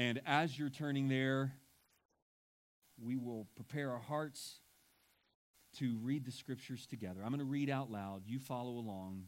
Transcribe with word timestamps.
And 0.00 0.18
as 0.24 0.58
you're 0.58 0.70
turning 0.70 1.08
there, 1.08 1.52
we 2.98 3.18
will 3.18 3.46
prepare 3.54 3.90
our 3.90 3.98
hearts 3.98 4.60
to 5.76 5.98
read 6.00 6.24
the 6.24 6.32
scriptures 6.32 6.86
together. 6.86 7.20
I'm 7.22 7.28
going 7.28 7.40
to 7.40 7.44
read 7.44 7.68
out 7.68 7.90
loud. 7.90 8.22
You 8.24 8.38
follow 8.38 8.78
along. 8.78 9.24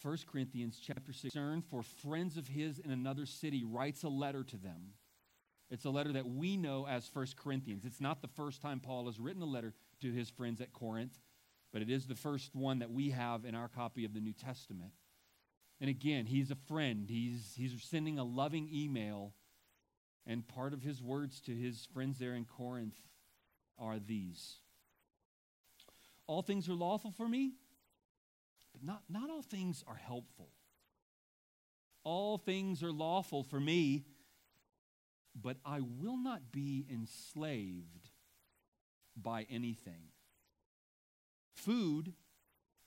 1 0.00 0.18
Corinthians 0.30 0.78
chapter 0.80 1.12
6, 1.12 1.34
concern 1.34 1.60
for 1.60 1.82
friends 1.82 2.36
of 2.36 2.46
his 2.46 2.78
in 2.78 2.92
another 2.92 3.26
city, 3.26 3.64
writes 3.64 4.04
a 4.04 4.08
letter 4.08 4.44
to 4.44 4.56
them. 4.56 4.92
It's 5.72 5.84
a 5.84 5.90
letter 5.90 6.12
that 6.12 6.28
we 6.28 6.56
know 6.56 6.86
as 6.86 7.10
1 7.12 7.26
Corinthians. 7.36 7.84
It's 7.84 8.00
not 8.00 8.22
the 8.22 8.28
first 8.28 8.62
time 8.62 8.78
Paul 8.78 9.06
has 9.06 9.18
written 9.18 9.42
a 9.42 9.46
letter 9.46 9.74
to 10.02 10.12
his 10.12 10.30
friends 10.30 10.60
at 10.60 10.72
Corinth, 10.72 11.18
but 11.72 11.82
it 11.82 11.90
is 11.90 12.06
the 12.06 12.14
first 12.14 12.54
one 12.54 12.78
that 12.78 12.92
we 12.92 13.10
have 13.10 13.44
in 13.44 13.56
our 13.56 13.66
copy 13.66 14.04
of 14.04 14.14
the 14.14 14.20
New 14.20 14.34
Testament. 14.34 14.92
And 15.80 15.88
again, 15.88 16.26
he's 16.26 16.50
a 16.50 16.56
friend. 16.56 17.08
He's, 17.08 17.54
he's 17.56 17.74
sending 17.82 18.18
a 18.18 18.24
loving 18.24 18.68
email. 18.72 19.32
And 20.26 20.46
part 20.46 20.74
of 20.74 20.82
his 20.82 21.02
words 21.02 21.40
to 21.42 21.52
his 21.52 21.88
friends 21.92 22.18
there 22.18 22.34
in 22.34 22.44
Corinth 22.44 23.00
are 23.78 23.98
these 23.98 24.58
All 26.26 26.42
things 26.42 26.68
are 26.68 26.74
lawful 26.74 27.10
for 27.10 27.26
me, 27.26 27.54
but 28.72 28.84
not, 28.84 29.02
not 29.08 29.30
all 29.30 29.42
things 29.42 29.82
are 29.88 29.96
helpful. 29.96 30.50
All 32.04 32.38
things 32.38 32.82
are 32.82 32.92
lawful 32.92 33.42
for 33.42 33.58
me, 33.58 34.04
but 35.34 35.56
I 35.64 35.80
will 35.80 36.16
not 36.16 36.52
be 36.52 36.86
enslaved 36.90 38.10
by 39.16 39.46
anything. 39.50 40.12
Food 41.54 42.14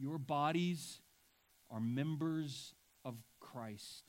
your 0.00 0.18
bodies 0.18 1.00
are 1.70 1.80
members 1.80 2.74
of 3.04 3.16
Christ? 3.38 4.04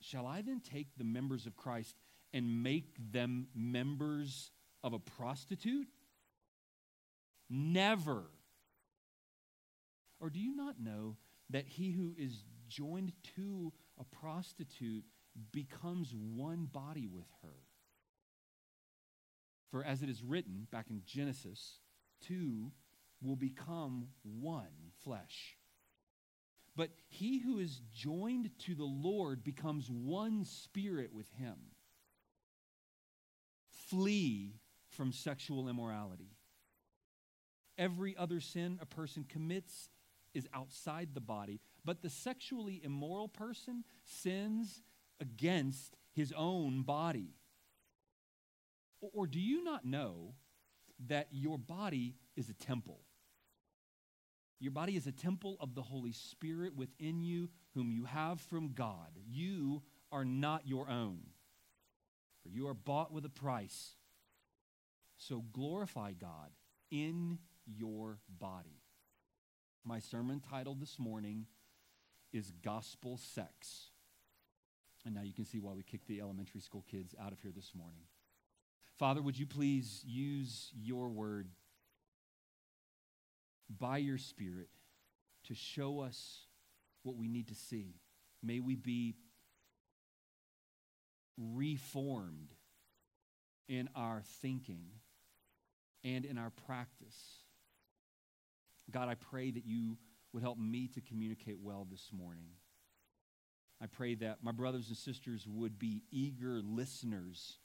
Shall 0.00 0.26
I 0.26 0.42
then 0.42 0.60
take 0.60 0.88
the 0.96 1.04
members 1.04 1.46
of 1.46 1.56
Christ 1.56 1.96
and 2.32 2.62
make 2.62 2.94
them 3.12 3.48
members 3.54 4.50
of 4.84 4.92
a 4.92 4.98
prostitute? 4.98 5.88
Never. 7.48 8.24
Or 10.20 10.30
do 10.30 10.38
you 10.38 10.54
not 10.54 10.80
know 10.80 11.16
that 11.50 11.66
he 11.66 11.92
who 11.92 12.14
is 12.18 12.44
joined 12.68 13.12
to 13.36 13.72
a 13.98 14.04
prostitute 14.04 15.04
becomes 15.52 16.14
one 16.14 16.68
body 16.70 17.06
with 17.06 17.26
her? 17.42 17.54
For 19.70 19.84
as 19.84 20.02
it 20.02 20.08
is 20.08 20.22
written 20.22 20.66
back 20.70 20.86
in 20.90 21.02
Genesis, 21.04 21.80
two 22.20 22.70
will 23.22 23.36
become 23.36 24.08
one 24.22 24.92
flesh. 25.02 25.56
But 26.76 26.90
he 27.08 27.38
who 27.38 27.58
is 27.58 27.80
joined 27.94 28.50
to 28.66 28.74
the 28.74 28.84
Lord 28.84 29.42
becomes 29.42 29.90
one 29.90 30.44
spirit 30.44 31.12
with 31.12 31.30
him. 31.32 31.56
Flee 33.88 34.56
from 34.90 35.12
sexual 35.12 35.68
immorality. 35.68 36.36
Every 37.78 38.16
other 38.16 38.40
sin 38.40 38.78
a 38.80 38.86
person 38.86 39.24
commits 39.28 39.88
is 40.34 40.48
outside 40.52 41.10
the 41.14 41.20
body, 41.20 41.60
but 41.84 42.02
the 42.02 42.10
sexually 42.10 42.80
immoral 42.84 43.28
person 43.28 43.84
sins 44.04 44.82
against 45.20 45.96
his 46.12 46.32
own 46.36 46.82
body. 46.82 47.34
Or 49.00 49.26
do 49.26 49.40
you 49.40 49.64
not 49.64 49.84
know 49.84 50.34
that 51.06 51.28
your 51.30 51.58
body 51.58 52.16
is 52.36 52.48
a 52.48 52.54
temple? 52.54 53.00
Your 54.58 54.72
body 54.72 54.96
is 54.96 55.06
a 55.06 55.12
temple 55.12 55.56
of 55.60 55.74
the 55.74 55.82
Holy 55.82 56.12
Spirit 56.12 56.74
within 56.74 57.20
you, 57.22 57.50
whom 57.74 57.90
you 57.90 58.04
have 58.04 58.40
from 58.40 58.72
God. 58.72 59.10
You 59.28 59.82
are 60.10 60.24
not 60.24 60.66
your 60.66 60.88
own, 60.88 61.18
for 62.42 62.48
you 62.48 62.66
are 62.68 62.74
bought 62.74 63.12
with 63.12 63.24
a 63.24 63.30
price. 63.30 63.96
So 65.18 65.44
glorify 65.52 66.12
God 66.12 66.50
in 66.90 67.38
your 67.66 68.18
body. 68.28 68.82
My 69.84 69.98
sermon 69.98 70.40
title 70.40 70.74
this 70.74 70.98
morning 70.98 71.46
is 72.32 72.50
Gospel 72.62 73.18
Sex. 73.18 73.90
And 75.04 75.14
now 75.14 75.22
you 75.22 75.32
can 75.32 75.44
see 75.44 75.58
why 75.58 75.72
we 75.72 75.82
kicked 75.82 76.08
the 76.08 76.20
elementary 76.20 76.60
school 76.60 76.84
kids 76.90 77.14
out 77.20 77.32
of 77.32 77.40
here 77.40 77.52
this 77.54 77.72
morning. 77.74 78.02
Father, 78.98 79.22
would 79.22 79.38
you 79.38 79.46
please 79.46 80.02
use 80.04 80.72
your 80.74 81.08
word 81.08 81.48
by 83.68 83.98
your 83.98 84.18
Spirit 84.18 84.68
to 85.44 85.54
show 85.54 86.00
us 86.00 86.46
what 87.02 87.16
we 87.16 87.28
need 87.28 87.48
to 87.48 87.54
see? 87.54 87.94
May 88.42 88.60
we 88.60 88.74
be 88.76 89.16
reformed 91.38 92.54
in 93.68 93.88
our 93.94 94.22
thinking 94.40 94.86
and 96.04 96.24
in 96.24 96.38
our 96.38 96.50
practice. 96.66 97.42
God, 98.90 99.08
I 99.08 99.14
pray 99.14 99.50
that 99.50 99.66
you 99.66 99.98
would 100.32 100.42
help 100.42 100.58
me 100.58 100.88
to 100.88 101.00
communicate 101.00 101.58
well 101.60 101.86
this 101.90 102.10
morning. 102.12 102.48
I 103.82 103.86
pray 103.86 104.14
that 104.16 104.38
my 104.42 104.52
brothers 104.52 104.88
and 104.88 104.96
sisters 104.96 105.46
would 105.48 105.78
be 105.78 106.02
eager 106.10 106.60
listeners 106.62 107.58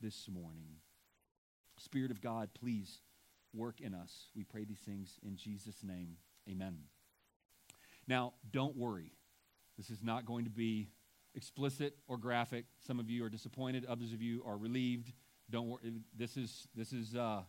this 0.00 0.28
morning. 0.28 0.76
Spirit 1.78 2.10
of 2.10 2.20
God, 2.20 2.50
please 2.58 3.00
work 3.56 3.80
in 3.80 3.94
us. 3.94 4.28
We 4.34 4.44
pray 4.44 4.64
these 4.64 4.78
things 4.80 5.18
in 5.24 5.36
Jesus' 5.36 5.82
name. 5.82 6.16
Amen. 6.48 6.78
Now, 8.06 8.34
don't 8.50 8.76
worry. 8.76 9.12
This 9.76 9.90
is 9.90 10.02
not 10.02 10.24
going 10.24 10.44
to 10.44 10.50
be 10.50 10.90
explicit 11.34 11.96
or 12.06 12.16
graphic. 12.16 12.66
Some 12.86 13.00
of 13.00 13.10
you 13.10 13.24
are 13.24 13.28
disappointed, 13.28 13.84
others 13.84 14.12
of 14.12 14.22
you 14.22 14.42
are 14.46 14.56
relieved. 14.56 15.12
Don't 15.50 15.68
worry. 15.68 15.80
This 16.16 16.36
is 16.36 16.68
this 16.74 16.92
is 16.92 17.14
uh, 17.14 17.42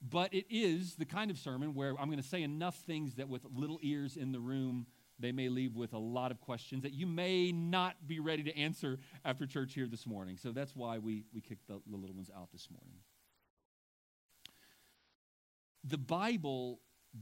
but 0.00 0.32
it 0.32 0.46
is 0.50 0.94
the 0.94 1.04
kind 1.04 1.30
of 1.30 1.38
sermon 1.38 1.74
where 1.74 1.90
I'm 1.98 2.06
going 2.06 2.22
to 2.22 2.28
say 2.28 2.42
enough 2.42 2.76
things 2.76 3.16
that 3.16 3.28
with 3.28 3.44
little 3.52 3.78
ears 3.82 4.16
in 4.16 4.32
the 4.32 4.38
room, 4.38 4.86
they 5.18 5.32
may 5.32 5.48
leave 5.48 5.74
with 5.74 5.92
a 5.92 5.98
lot 5.98 6.30
of 6.30 6.40
questions 6.40 6.82
that 6.84 6.92
you 6.92 7.06
may 7.06 7.50
not 7.50 8.06
be 8.06 8.20
ready 8.20 8.44
to 8.44 8.56
answer 8.56 8.98
after 9.24 9.46
church 9.46 9.74
here 9.74 9.88
this 9.88 10.06
morning. 10.06 10.36
So 10.36 10.52
that's 10.52 10.76
why 10.76 10.98
we, 10.98 11.24
we 11.34 11.40
kicked 11.40 11.66
the, 11.66 11.80
the 11.90 11.96
little 11.96 12.14
ones 12.14 12.30
out 12.36 12.52
this 12.52 12.68
morning. 12.70 13.00
The 15.84 15.98
Bible 15.98 16.80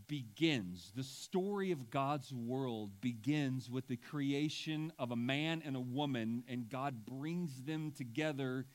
begins, 0.09 0.93
the 0.95 1.05
story 1.05 1.71
of 1.71 1.91
God's 1.91 2.33
world 2.33 3.01
begins 3.01 3.71
with 3.71 3.87
the 3.87 3.97
creation 3.97 4.93
of 4.99 5.11
a 5.11 5.17
man 5.17 5.63
and 5.65 5.77
a 5.77 5.81
woman, 5.81 6.45
and 6.49 6.69
God 6.69 7.05
brings 7.05 7.63
them 7.63 7.93
together 7.93 8.67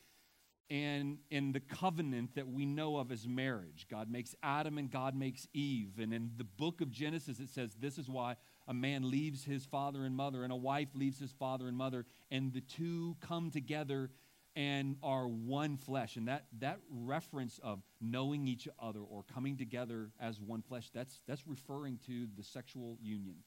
and 0.70 1.18
in 1.30 1.52
the 1.52 1.59
covenant 1.59 2.36
that 2.36 2.47
we 2.47 2.66
know 2.66 2.96
of 2.96 3.12
as 3.12 3.28
marriage. 3.28 3.88
God 3.91 4.09
makes 4.09 4.34
Adam 4.41 4.78
and 4.78 4.90
God 4.90 5.16
makes 5.16 5.46
Eve. 5.53 6.00
And 6.00 6.14
in 6.14 6.31
the 6.38 6.46
book 6.46 6.80
of 6.80 6.90
Genesis, 6.90 7.41
it 7.41 7.50
says 7.50 7.75
this 7.78 7.97
is 7.97 8.09
why 8.09 8.38
a 8.70 8.74
man 8.74 9.12
leaves 9.12 9.44
his 9.44 9.66
father 9.66 10.06
and 10.06 10.16
mother, 10.16 10.46
and 10.46 10.53
a 10.53 10.56
wife 10.56 10.88
leaves 10.96 11.20
his 11.20 11.34
father 11.34 11.68
and 11.68 11.75
mother, 11.75 12.06
and 12.31 12.53
the 12.53 12.62
two 12.62 13.18
come 13.20 13.52
together 13.52 14.11
and 14.56 14.98
are 15.02 15.28
one 15.28 15.78
flesh. 15.78 16.18
And 16.18 16.28
that, 16.28 16.46
that 16.59 16.80
reference 16.90 17.59
of 17.64 17.82
knowing 18.00 18.48
each 18.48 18.68
other 18.80 19.00
or 19.00 19.24
coming 19.34 19.58
together 19.58 20.12
as 20.20 20.40
one 20.40 20.62
flesh, 20.62 20.90
that's, 20.94 21.22
that's 21.28 21.48
referring 21.48 22.00
to 22.08 22.28
the 22.36 22.44
sexual 22.44 22.98
union. 23.02 23.38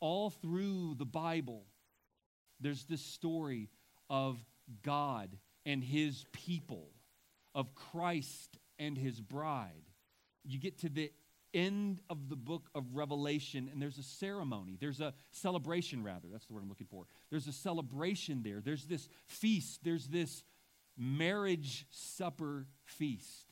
All 0.00 0.30
through 0.30 0.96
the 0.96 1.06
Bible, 1.06 1.64
there's 2.60 2.84
this 2.84 3.00
story 3.00 3.70
of 4.10 4.38
God 4.82 5.36
and 5.64 5.82
his 5.82 6.24
people, 6.32 6.90
of 7.54 7.74
Christ 7.74 8.58
and 8.78 8.96
his 8.96 9.20
bride. 9.20 9.90
You 10.44 10.58
get 10.58 10.80
to 10.80 10.88
the 10.88 11.10
end 11.56 12.02
of 12.08 12.28
the 12.28 12.36
book 12.36 12.68
of 12.74 12.94
Revelation, 12.94 13.68
and 13.72 13.80
there's 13.82 13.98
a 13.98 14.02
ceremony. 14.02 14.76
There's 14.78 15.00
a 15.00 15.14
celebration, 15.32 16.04
rather. 16.04 16.28
That's 16.30 16.46
the 16.46 16.52
word 16.52 16.62
I'm 16.62 16.68
looking 16.68 16.86
for. 16.86 17.06
There's 17.30 17.48
a 17.48 17.52
celebration 17.52 18.42
there. 18.44 18.60
There's 18.60 18.84
this 18.84 19.08
feast. 19.26 19.80
There's 19.82 20.06
this 20.08 20.44
marriage 20.96 21.86
supper 21.90 22.66
feast. 22.84 23.46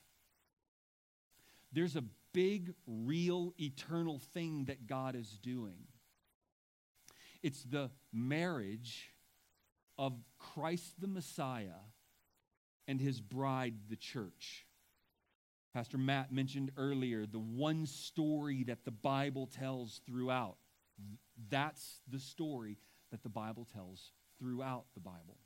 There's 1.72 1.96
a 1.96 2.04
big, 2.32 2.74
real, 2.86 3.54
eternal 3.58 4.18
thing 4.18 4.66
that 4.66 4.86
God 4.86 5.16
is 5.16 5.38
doing. 5.42 5.86
it's 7.42 7.62
the 7.62 7.90
marriage 8.12 9.10
of 9.98 10.14
Christ 10.38 11.00
the 11.00 11.06
Messiah 11.06 11.82
and 12.88 13.00
his 13.00 13.20
bride, 13.20 13.74
the 13.88 13.96
church. 13.96 14.63
Pastor 15.74 15.98
Matt 15.98 16.30
mentioned 16.32 16.70
earlier 16.76 17.26
the 17.26 17.40
one 17.40 17.84
story 17.84 18.62
that 18.64 18.84
the 18.84 18.92
Bible 18.92 19.48
tells 19.48 20.00
throughout. 20.06 20.56
That's 21.50 22.00
the 22.08 22.20
story 22.20 22.78
that 23.10 23.24
the 23.24 23.28
Bible 23.28 23.66
tells 23.74 24.12
throughout 24.38 24.84
the 24.94 25.00
Bible. 25.00 25.36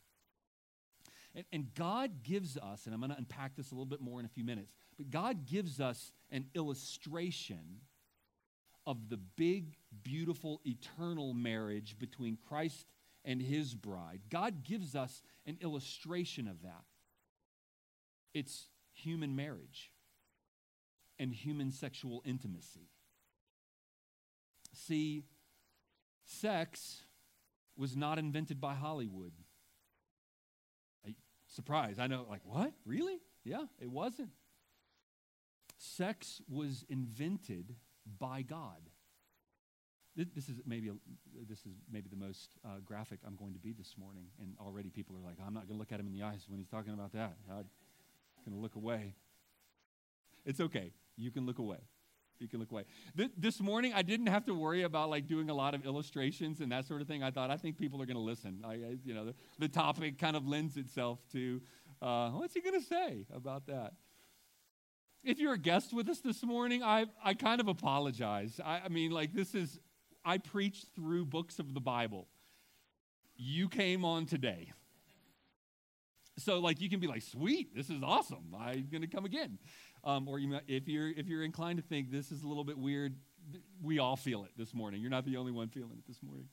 And, 1.34 1.46
and 1.50 1.74
God 1.74 2.22
gives 2.22 2.58
us, 2.58 2.84
and 2.84 2.94
I'm 2.94 3.00
going 3.00 3.10
to 3.10 3.16
unpack 3.16 3.56
this 3.56 3.70
a 3.70 3.74
little 3.74 3.86
bit 3.86 4.02
more 4.02 4.20
in 4.20 4.26
a 4.26 4.28
few 4.28 4.44
minutes, 4.44 4.74
but 4.98 5.08
God 5.08 5.46
gives 5.46 5.80
us 5.80 6.12
an 6.30 6.44
illustration 6.54 7.80
of 8.86 9.08
the 9.08 9.16
big, 9.16 9.76
beautiful, 10.02 10.60
eternal 10.66 11.32
marriage 11.32 11.98
between 11.98 12.36
Christ 12.48 12.86
and 13.24 13.40
his 13.40 13.74
bride. 13.74 14.20
God 14.28 14.62
gives 14.62 14.94
us 14.94 15.22
an 15.46 15.56
illustration 15.62 16.48
of 16.48 16.62
that. 16.62 16.84
It's 18.34 18.68
human 18.92 19.34
marriage 19.34 19.90
and 21.18 21.32
human 21.32 21.70
sexual 21.70 22.22
intimacy. 22.24 22.88
See, 24.72 25.24
sex 26.24 27.02
was 27.76 27.96
not 27.96 28.18
invented 28.18 28.60
by 28.60 28.74
Hollywood. 28.74 29.32
Surprise. 31.48 31.98
I 31.98 32.06
know, 32.06 32.26
like, 32.28 32.42
what? 32.44 32.72
Really? 32.84 33.20
Yeah, 33.42 33.64
it 33.80 33.90
wasn't. 33.90 34.30
Sex 35.78 36.42
was 36.48 36.84
invented 36.88 37.74
by 38.18 38.42
God. 38.42 38.90
This 40.16 40.48
is 40.48 40.60
maybe 40.66 40.90
this 41.48 41.60
is 41.60 41.72
maybe 41.90 42.08
the 42.08 42.16
most 42.16 42.50
uh, 42.64 42.80
graphic 42.84 43.20
I'm 43.24 43.36
going 43.36 43.52
to 43.52 43.60
be 43.60 43.72
this 43.72 43.94
morning, 43.96 44.26
and 44.40 44.56
already 44.60 44.90
people 44.90 45.14
are 45.16 45.24
like, 45.24 45.36
"I'm 45.46 45.54
not 45.54 45.68
going 45.68 45.76
to 45.76 45.78
look 45.78 45.92
at 45.92 46.00
him 46.00 46.08
in 46.08 46.12
the 46.12 46.24
eyes 46.24 46.44
when 46.48 46.58
he's 46.58 46.66
talking 46.66 46.92
about 46.92 47.12
that. 47.12 47.36
I'm 47.48 47.64
going 48.44 48.56
to 48.56 48.60
look 48.60 48.74
away." 48.74 49.14
It's 50.44 50.58
okay. 50.58 50.92
You 51.18 51.30
can 51.30 51.44
look 51.44 51.58
away. 51.58 51.78
You 52.38 52.46
can 52.46 52.60
look 52.60 52.70
away. 52.70 52.84
Th- 53.16 53.30
this 53.36 53.60
morning, 53.60 53.92
I 53.94 54.02
didn't 54.02 54.28
have 54.28 54.44
to 54.46 54.54
worry 54.54 54.84
about 54.84 55.10
like 55.10 55.26
doing 55.26 55.50
a 55.50 55.54
lot 55.54 55.74
of 55.74 55.84
illustrations 55.84 56.60
and 56.60 56.70
that 56.70 56.86
sort 56.86 57.00
of 57.00 57.08
thing. 57.08 57.22
I 57.22 57.32
thought 57.32 57.50
I 57.50 57.56
think 57.56 57.76
people 57.76 58.00
are 58.00 58.06
going 58.06 58.16
to 58.16 58.22
listen. 58.22 58.62
I, 58.64 58.74
I, 58.74 58.96
you 59.04 59.12
know, 59.12 59.26
the, 59.26 59.34
the, 59.58 59.68
topic 59.68 60.18
kind 60.18 60.36
of 60.36 60.46
lends 60.46 60.76
itself 60.76 61.18
to 61.32 61.60
uh, 62.00 62.30
what's 62.30 62.54
he 62.54 62.60
going 62.60 62.80
to 62.80 62.86
say 62.86 63.26
about 63.34 63.66
that. 63.66 63.94
If 65.24 65.40
you're 65.40 65.54
a 65.54 65.58
guest 65.58 65.92
with 65.92 66.08
us 66.08 66.20
this 66.20 66.44
morning, 66.44 66.82
I, 66.82 67.06
I 67.24 67.34
kind 67.34 67.60
of 67.60 67.66
apologize. 67.66 68.60
I, 68.64 68.82
I 68.84 68.88
mean, 68.88 69.10
like, 69.10 69.34
this 69.34 69.54
is, 69.54 69.80
I 70.24 70.38
preach 70.38 70.84
through 70.94 71.26
books 71.26 71.58
of 71.58 71.74
the 71.74 71.80
Bible. 71.80 72.28
You 73.36 73.68
came 73.68 74.04
on 74.04 74.26
today. 74.26 74.72
So, 76.38 76.60
like, 76.60 76.80
you 76.80 76.88
can 76.88 77.00
be 77.00 77.08
like, 77.08 77.22
sweet, 77.22 77.74
this 77.74 77.90
is 77.90 78.00
awesome. 78.02 78.54
I'm 78.56 78.86
going 78.90 79.02
to 79.02 79.08
come 79.08 79.24
again. 79.24 79.58
Um, 80.04 80.28
or 80.28 80.38
you, 80.38 80.58
if, 80.66 80.88
you're, 80.88 81.10
if 81.10 81.26
you're 81.26 81.44
inclined 81.44 81.78
to 81.78 81.84
think 81.84 82.10
this 82.10 82.30
is 82.30 82.42
a 82.42 82.48
little 82.48 82.64
bit 82.64 82.78
weird, 82.78 83.16
we 83.82 83.98
all 83.98 84.16
feel 84.16 84.44
it 84.44 84.50
this 84.56 84.74
morning. 84.74 85.00
You're 85.00 85.10
not 85.10 85.24
the 85.24 85.36
only 85.36 85.52
one 85.52 85.68
feeling 85.68 85.98
it 85.98 86.06
this 86.06 86.22
morning. 86.22 86.48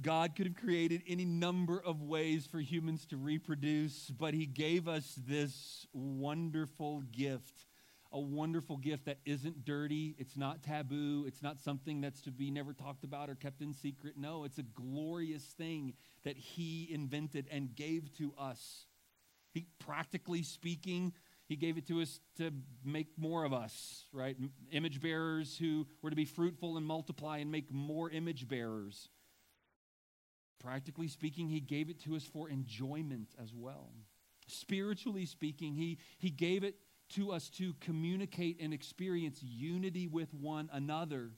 God 0.00 0.34
could 0.34 0.46
have 0.46 0.56
created 0.56 1.02
any 1.06 1.24
number 1.26 1.80
of 1.84 2.00
ways 2.02 2.46
for 2.46 2.58
humans 2.60 3.04
to 3.06 3.16
reproduce, 3.16 4.08
but 4.08 4.32
He 4.32 4.46
gave 4.46 4.88
us 4.88 5.18
this 5.26 5.86
wonderful 5.92 7.02
gift. 7.12 7.66
A 8.14 8.20
wonderful 8.20 8.76
gift 8.76 9.06
that 9.06 9.18
isn't 9.24 9.64
dirty. 9.64 10.14
It's 10.18 10.36
not 10.36 10.62
taboo. 10.62 11.24
It's 11.26 11.42
not 11.42 11.58
something 11.58 12.02
that's 12.02 12.20
to 12.22 12.30
be 12.30 12.50
never 12.50 12.74
talked 12.74 13.04
about 13.04 13.30
or 13.30 13.34
kept 13.34 13.62
in 13.62 13.72
secret. 13.72 14.14
No, 14.18 14.44
it's 14.44 14.58
a 14.58 14.62
glorious 14.62 15.44
thing 15.44 15.94
that 16.24 16.36
He 16.36 16.88
invented 16.90 17.46
and 17.50 17.74
gave 17.74 18.12
to 18.18 18.34
us. 18.38 18.86
He, 19.52 19.66
practically 19.78 20.42
speaking, 20.42 21.12
He 21.46 21.56
gave 21.56 21.78
it 21.78 21.86
to 21.88 22.00
us 22.00 22.20
to 22.38 22.50
make 22.84 23.08
more 23.16 23.44
of 23.44 23.52
us, 23.52 24.06
right? 24.12 24.36
Image 24.70 25.00
bearers 25.00 25.56
who 25.56 25.86
were 26.00 26.10
to 26.10 26.16
be 26.16 26.24
fruitful 26.24 26.76
and 26.76 26.86
multiply 26.86 27.38
and 27.38 27.52
make 27.52 27.72
more 27.72 28.10
image 28.10 28.48
bearers. 28.48 29.08
Practically 30.62 31.08
speaking, 31.08 31.48
he 31.48 31.60
gave 31.60 31.90
it 31.90 32.00
to 32.04 32.14
us 32.14 32.24
for 32.24 32.48
enjoyment 32.48 33.34
as 33.42 33.52
well. 33.52 33.90
Spiritually 34.46 35.26
speaking, 35.26 35.74
he, 35.74 35.98
he 36.18 36.30
gave 36.30 36.62
it 36.62 36.76
to 37.10 37.32
us 37.32 37.50
to 37.50 37.74
communicate 37.80 38.60
and 38.60 38.72
experience 38.72 39.42
unity 39.42 40.06
with 40.06 40.32
one 40.32 40.70
another. 40.72 41.30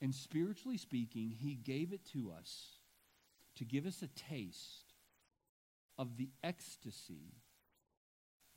And 0.00 0.12
spiritually 0.12 0.76
speaking, 0.76 1.30
he 1.30 1.54
gave 1.54 1.92
it 1.92 2.04
to 2.12 2.32
us 2.36 2.78
to 3.56 3.64
give 3.64 3.86
us 3.86 4.02
a 4.02 4.08
taste 4.08 4.83
of 5.98 6.16
the 6.16 6.30
ecstasy 6.42 7.34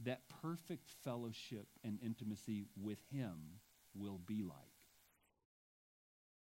that 0.03 0.21
perfect 0.41 0.89
fellowship 1.03 1.67
and 1.83 1.99
intimacy 2.03 2.67
with 2.79 2.99
him 3.11 3.59
will 3.95 4.19
be 4.25 4.43
like. 4.43 4.57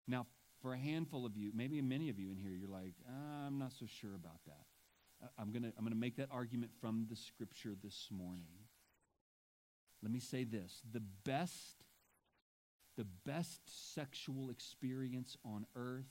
Now, 0.06 0.26
for 0.62 0.74
a 0.74 0.78
handful 0.78 1.26
of 1.26 1.36
you, 1.36 1.50
maybe 1.54 1.80
many 1.80 2.10
of 2.10 2.18
you 2.18 2.30
in 2.30 2.36
here, 2.36 2.52
you're 2.52 2.68
like, 2.68 2.94
ah, 3.08 3.46
I'm 3.46 3.58
not 3.58 3.72
so 3.72 3.86
sure 3.86 4.14
about 4.14 4.40
that. 4.46 4.66
I'm 5.38 5.52
going 5.52 5.62
to 5.62 5.72
I'm 5.76 5.84
going 5.84 5.92
to 5.92 5.98
make 5.98 6.16
that 6.16 6.28
argument 6.30 6.72
from 6.80 7.06
the 7.10 7.16
scripture 7.16 7.74
this 7.82 8.08
morning. 8.10 8.48
Let 10.02 10.12
me 10.12 10.20
say 10.20 10.44
this 10.44 10.80
the 10.90 11.02
best, 11.24 11.84
the 12.96 13.06
best 13.26 13.60
sexual 13.94 14.50
experience 14.50 15.36
on 15.44 15.66
earth 15.76 16.08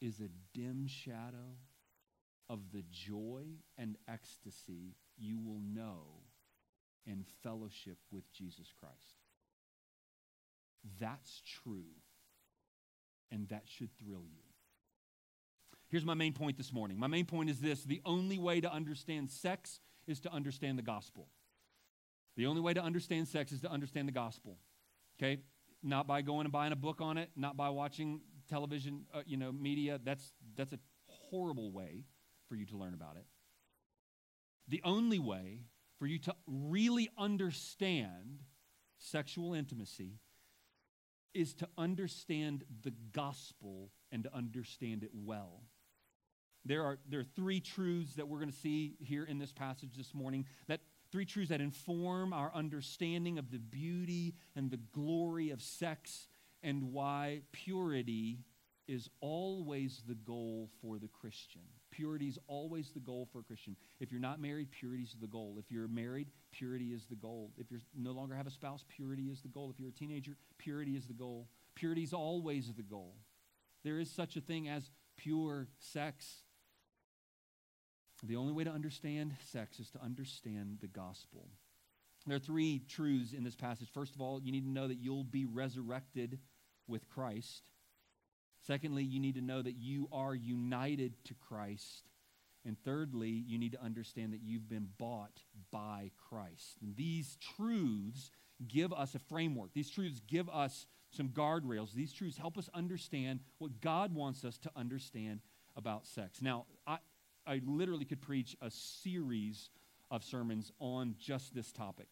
is 0.00 0.20
a 0.20 0.28
dim 0.58 0.86
shadow 0.86 1.56
of 2.50 2.58
the 2.72 2.82
joy 2.90 3.44
and 3.78 3.96
ecstasy 4.08 4.96
you 5.16 5.38
will 5.38 5.60
know 5.62 6.24
in 7.06 7.24
fellowship 7.44 7.96
with 8.10 8.30
Jesus 8.32 8.72
Christ. 8.78 9.22
That's 10.98 11.42
true 11.62 11.86
and 13.30 13.48
that 13.50 13.62
should 13.66 13.90
thrill 13.98 14.24
you. 14.26 14.42
Here's 15.88 16.04
my 16.04 16.14
main 16.14 16.32
point 16.32 16.56
this 16.56 16.72
morning. 16.72 16.98
My 16.98 17.06
main 17.06 17.24
point 17.24 17.50
is 17.50 17.60
this 17.60 17.84
the 17.84 18.02
only 18.04 18.38
way 18.38 18.60
to 18.60 18.70
understand 18.70 19.30
sex 19.30 19.78
is 20.08 20.18
to 20.20 20.32
understand 20.32 20.76
the 20.76 20.82
gospel. 20.82 21.28
The 22.36 22.46
only 22.46 22.60
way 22.60 22.74
to 22.74 22.82
understand 22.82 23.28
sex 23.28 23.52
is 23.52 23.60
to 23.60 23.70
understand 23.70 24.08
the 24.08 24.12
gospel. 24.12 24.58
Okay? 25.18 25.38
Not 25.84 26.08
by 26.08 26.22
going 26.22 26.46
and 26.46 26.52
buying 26.52 26.72
a 26.72 26.76
book 26.76 27.00
on 27.00 27.16
it, 27.16 27.30
not 27.36 27.56
by 27.56 27.68
watching 27.70 28.22
television, 28.48 29.06
uh, 29.14 29.22
you 29.24 29.36
know, 29.36 29.52
media. 29.52 30.00
That's 30.02 30.32
that's 30.56 30.72
a 30.72 30.78
horrible 31.06 31.70
way 31.70 32.04
for 32.50 32.56
you 32.56 32.66
to 32.66 32.76
learn 32.76 32.92
about 32.92 33.16
it. 33.16 33.24
The 34.68 34.82
only 34.84 35.20
way 35.20 35.60
for 35.98 36.06
you 36.06 36.18
to 36.18 36.34
really 36.46 37.08
understand 37.16 38.42
sexual 38.98 39.54
intimacy 39.54 40.18
is 41.32 41.54
to 41.54 41.68
understand 41.78 42.64
the 42.82 42.92
gospel 43.12 43.92
and 44.10 44.24
to 44.24 44.34
understand 44.34 45.04
it 45.04 45.10
well. 45.14 45.62
There 46.64 46.82
are, 46.82 46.98
there 47.08 47.20
are 47.20 47.26
three 47.36 47.60
truths 47.60 48.14
that 48.14 48.28
we're 48.28 48.38
going 48.38 48.50
to 48.50 48.56
see 48.56 48.96
here 48.98 49.24
in 49.24 49.38
this 49.38 49.52
passage 49.52 49.94
this 49.96 50.12
morning 50.12 50.44
that 50.66 50.80
three 51.12 51.24
truths 51.24 51.50
that 51.50 51.60
inform 51.60 52.32
our 52.32 52.50
understanding 52.54 53.38
of 53.38 53.50
the 53.50 53.58
beauty 53.58 54.34
and 54.56 54.70
the 54.70 54.80
glory 54.92 55.50
of 55.50 55.62
sex 55.62 56.26
and 56.62 56.92
why 56.92 57.42
purity 57.52 58.40
is 58.88 59.08
always 59.20 60.02
the 60.06 60.16
goal 60.16 60.68
for 60.82 60.98
the 60.98 61.08
Christian. 61.08 61.62
Purity 62.00 62.28
is 62.28 62.38
always 62.46 62.90
the 62.92 63.00
goal 63.00 63.28
for 63.30 63.40
a 63.40 63.42
Christian. 63.42 63.76
If 64.00 64.10
you're 64.10 64.22
not 64.22 64.40
married, 64.40 64.70
purity 64.70 65.02
is 65.02 65.14
the 65.20 65.26
goal. 65.26 65.56
If 65.58 65.70
you're 65.70 65.86
married, 65.86 66.28
purity 66.50 66.94
is 66.94 67.04
the 67.04 67.14
goal. 67.14 67.52
If 67.58 67.70
you 67.70 67.78
no 67.94 68.12
longer 68.12 68.34
have 68.34 68.46
a 68.46 68.50
spouse, 68.50 68.86
purity 68.88 69.24
is 69.24 69.42
the 69.42 69.48
goal. 69.48 69.70
If 69.70 69.78
you're 69.78 69.90
a 69.90 69.92
teenager, 69.92 70.32
purity 70.56 70.92
is 70.96 71.06
the 71.06 71.12
goal. 71.12 71.48
Purity 71.74 72.02
is 72.02 72.14
always 72.14 72.72
the 72.72 72.82
goal. 72.82 73.16
There 73.84 73.98
is 73.98 74.10
such 74.10 74.36
a 74.36 74.40
thing 74.40 74.66
as 74.66 74.90
pure 75.18 75.68
sex. 75.78 76.26
The 78.22 78.36
only 78.36 78.54
way 78.54 78.64
to 78.64 78.70
understand 78.70 79.34
sex 79.50 79.78
is 79.78 79.90
to 79.90 80.02
understand 80.02 80.78
the 80.80 80.88
gospel. 80.88 81.50
There 82.26 82.36
are 82.36 82.40
three 82.40 82.80
truths 82.88 83.34
in 83.34 83.44
this 83.44 83.56
passage. 83.56 83.88
First 83.92 84.14
of 84.14 84.22
all, 84.22 84.40
you 84.42 84.52
need 84.52 84.64
to 84.64 84.70
know 84.70 84.88
that 84.88 85.00
you'll 85.00 85.22
be 85.22 85.44
resurrected 85.44 86.38
with 86.88 87.10
Christ. 87.10 87.69
Secondly, 88.66 89.02
you 89.02 89.20
need 89.20 89.34
to 89.34 89.40
know 89.40 89.62
that 89.62 89.76
you 89.76 90.08
are 90.12 90.34
united 90.34 91.12
to 91.24 91.34
Christ. 91.34 92.08
And 92.64 92.76
thirdly, 92.84 93.30
you 93.30 93.58
need 93.58 93.72
to 93.72 93.82
understand 93.82 94.32
that 94.34 94.42
you've 94.42 94.68
been 94.68 94.88
bought 94.98 95.42
by 95.70 96.10
Christ. 96.28 96.76
And 96.82 96.94
these 96.94 97.38
truths 97.56 98.30
give 98.68 98.92
us 98.92 99.14
a 99.14 99.18
framework. 99.18 99.72
These 99.72 99.90
truths 99.90 100.20
give 100.26 100.48
us 100.50 100.86
some 101.10 101.30
guardrails. 101.30 101.92
These 101.92 102.12
truths 102.12 102.36
help 102.36 102.58
us 102.58 102.68
understand 102.74 103.40
what 103.58 103.80
God 103.80 104.14
wants 104.14 104.44
us 104.44 104.58
to 104.58 104.70
understand 104.76 105.40
about 105.76 106.06
sex. 106.06 106.42
Now, 106.42 106.66
I, 106.86 106.98
I 107.46 107.60
literally 107.64 108.04
could 108.04 108.20
preach 108.20 108.56
a 108.60 108.70
series 108.70 109.70
of 110.10 110.22
sermons 110.22 110.70
on 110.80 111.14
just 111.18 111.54
this 111.54 111.72
topic. 111.72 112.08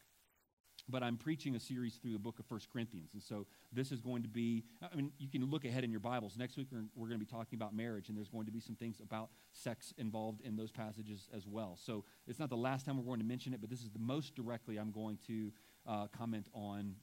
But 0.89 1.03
I'm 1.03 1.17
preaching 1.17 1.55
a 1.55 1.61
series 1.61 1.97
through 1.97 2.13
the 2.13 2.19
book 2.19 2.39
of 2.39 2.47
First 2.47 2.69
Corinthians. 2.73 3.11
And 3.13 3.23
so 3.23 3.47
this 3.73 3.93
is 3.93 4.01
going 4.01 4.23
to 4.23 4.29
be, 4.29 4.65
I 4.83 4.95
mean, 4.97 5.13
you 5.19 5.29
can 5.29 5.45
look 5.45 5.65
ahead 5.65 5.85
in 5.85 5.91
your 5.91 6.01
Bibles. 6.01 6.37
Next 6.37 6.57
week, 6.57 6.69
we're, 6.71 6.85
we're 6.95 7.09
going 7.09 7.21
to 7.21 7.25
be 7.25 7.31
talking 7.31 7.57
about 7.57 7.75
marriage, 7.75 8.09
and 8.09 8.17
there's 8.17 8.29
going 8.29 8.47
to 8.47 8.53
be 8.53 8.61
some 8.61 8.75
things 8.75 9.01
about 9.01 9.29
sex 9.53 9.93
involved 9.99 10.41
in 10.41 10.57
those 10.57 10.71
passages 10.71 11.29
as 11.37 11.47
well. 11.47 11.79
So 11.81 12.05
it's 12.27 12.39
not 12.39 12.49
the 12.49 12.57
last 12.57 12.87
time 12.87 12.97
we're 12.97 13.05
going 13.05 13.21
to 13.21 13.27
mention 13.27 13.53
it, 13.53 13.61
but 13.61 13.71
this 13.71 13.83
is 13.83 13.91
the 13.91 13.99
most 13.99 14.35
directly 14.35 14.79
I'm 14.79 14.91
going 14.91 15.19
to 15.27 15.53
uh, 15.87 16.07
comment 16.17 16.47
on 16.55 16.95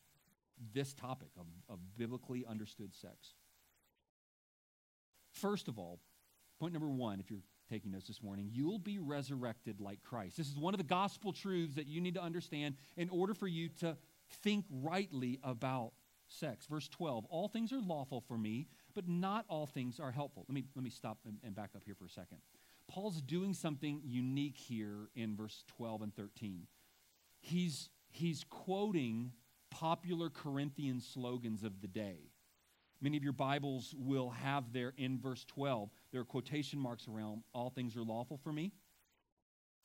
this 0.74 0.94
topic 0.94 1.30
of, 1.38 1.46
of 1.70 1.80
biblically 1.98 2.46
understood 2.48 2.94
sex. 2.94 3.34
First 5.32 5.68
of 5.68 5.78
all, 5.78 6.00
point 6.60 6.74
number 6.74 6.90
one, 6.90 7.20
if 7.20 7.30
you're 7.30 7.42
taking 7.70 7.92
notes 7.92 8.08
this 8.08 8.22
morning, 8.22 8.50
you'll 8.52 8.80
be 8.80 9.00
resurrected 9.00 9.80
like 9.80 10.04
Christ. 10.04 10.38
This 10.38 10.50
is 10.50 10.58
one 10.58 10.74
of 10.74 10.78
the 10.78 10.84
gospel 10.84 11.34
truths 11.34 11.76
that 11.76 11.88
you 11.88 12.02
need 12.02 12.16
to 12.16 12.22
understand 12.22 12.76
in 12.98 13.10
order 13.10 13.34
for 13.34 13.48
you 13.48 13.70
to 13.80 13.98
think 14.44 14.66
rightly 14.70 15.40
about 15.44 15.92
sex. 16.28 16.66
Verse 16.68 16.88
12 16.90 17.26
All 17.30 17.48
things 17.48 17.72
are 17.72 17.82
lawful 17.82 18.22
for 18.22 18.38
me, 18.38 18.68
but 18.94 19.08
not 19.08 19.46
all 19.48 19.66
things 19.66 20.00
are 20.00 20.12
helpful. 20.12 20.46
Let 20.48 20.56
me, 20.56 20.66
let 20.76 20.84
me 20.84 20.90
stop 20.90 21.20
and, 21.26 21.38
and 21.44 21.56
back 21.56 21.72
up 21.76 21.84
here 21.86 21.96
for 21.96 22.06
a 22.06 22.10
second. 22.10 22.38
Paul's 22.88 23.22
doing 23.22 23.54
something 23.54 24.02
unique 24.04 24.58
here 24.58 25.10
in 25.16 25.36
verse 25.36 25.64
12 25.78 26.04
and 26.04 26.16
13. 26.16 26.68
He's, 27.42 27.90
he's 28.12 28.44
quoting 28.50 29.32
popular 29.72 30.30
Corinthian 30.30 31.02
slogans 31.02 31.64
of 31.64 31.82
the 31.82 31.88
day. 31.88 32.32
Many 33.02 33.18
of 33.18 33.24
your 33.24 33.34
Bibles 33.34 33.94
will 33.98 34.30
have 34.30 34.72
there 34.72 34.94
in 34.98 35.20
verse 35.20 35.46
12, 35.46 35.90
there 36.12 36.22
are 36.22 36.26
quotation 36.26 36.80
marks 36.80 37.08
around 37.08 37.44
all 37.54 37.70
things 37.70 37.96
are 37.96 38.04
lawful 38.04 38.38
for 38.38 38.54
me. 38.54 38.72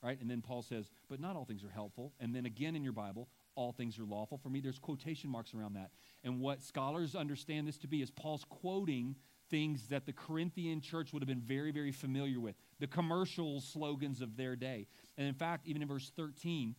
Right? 0.02 0.18
And 0.18 0.30
then 0.30 0.40
Paul 0.40 0.62
says, 0.62 0.90
but 1.10 1.20
not 1.20 1.36
all 1.36 1.44
things 1.44 1.62
are 1.62 1.70
helpful. 1.70 2.14
And 2.20 2.34
then 2.34 2.46
again 2.46 2.74
in 2.74 2.82
your 2.82 2.94
Bible, 2.94 3.28
all 3.54 3.72
things 3.72 3.98
are 3.98 4.04
lawful 4.04 4.38
for 4.38 4.48
me. 4.48 4.60
There's 4.60 4.78
quotation 4.78 5.28
marks 5.28 5.52
around 5.52 5.74
that. 5.74 5.90
And 6.24 6.40
what 6.40 6.62
scholars 6.62 7.14
understand 7.14 7.68
this 7.68 7.76
to 7.78 7.88
be 7.88 8.00
is 8.00 8.10
Paul's 8.10 8.44
quoting 8.48 9.16
things 9.50 9.88
that 9.88 10.06
the 10.06 10.12
Corinthian 10.12 10.80
church 10.80 11.12
would 11.12 11.22
have 11.22 11.28
been 11.28 11.40
very, 11.40 11.70
very 11.72 11.92
familiar 11.92 12.40
with, 12.40 12.54
the 12.78 12.86
commercial 12.86 13.60
slogans 13.60 14.22
of 14.22 14.36
their 14.36 14.56
day. 14.56 14.86
And 15.18 15.26
in 15.26 15.34
fact, 15.34 15.66
even 15.66 15.82
in 15.82 15.88
verse 15.88 16.10
13, 16.16 16.74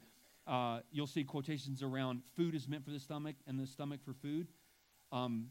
uh, 0.48 0.80
you'll 0.92 1.06
see 1.06 1.24
quotations 1.24 1.84
around 1.84 2.24
food 2.36 2.56
is 2.56 2.68
meant 2.68 2.84
for 2.84 2.92
the 2.92 3.00
stomach 3.00 3.36
and 3.46 3.60
the 3.60 3.68
stomach 3.68 4.00
for 4.04 4.14
food. 4.14 4.48
Um, 5.12 5.48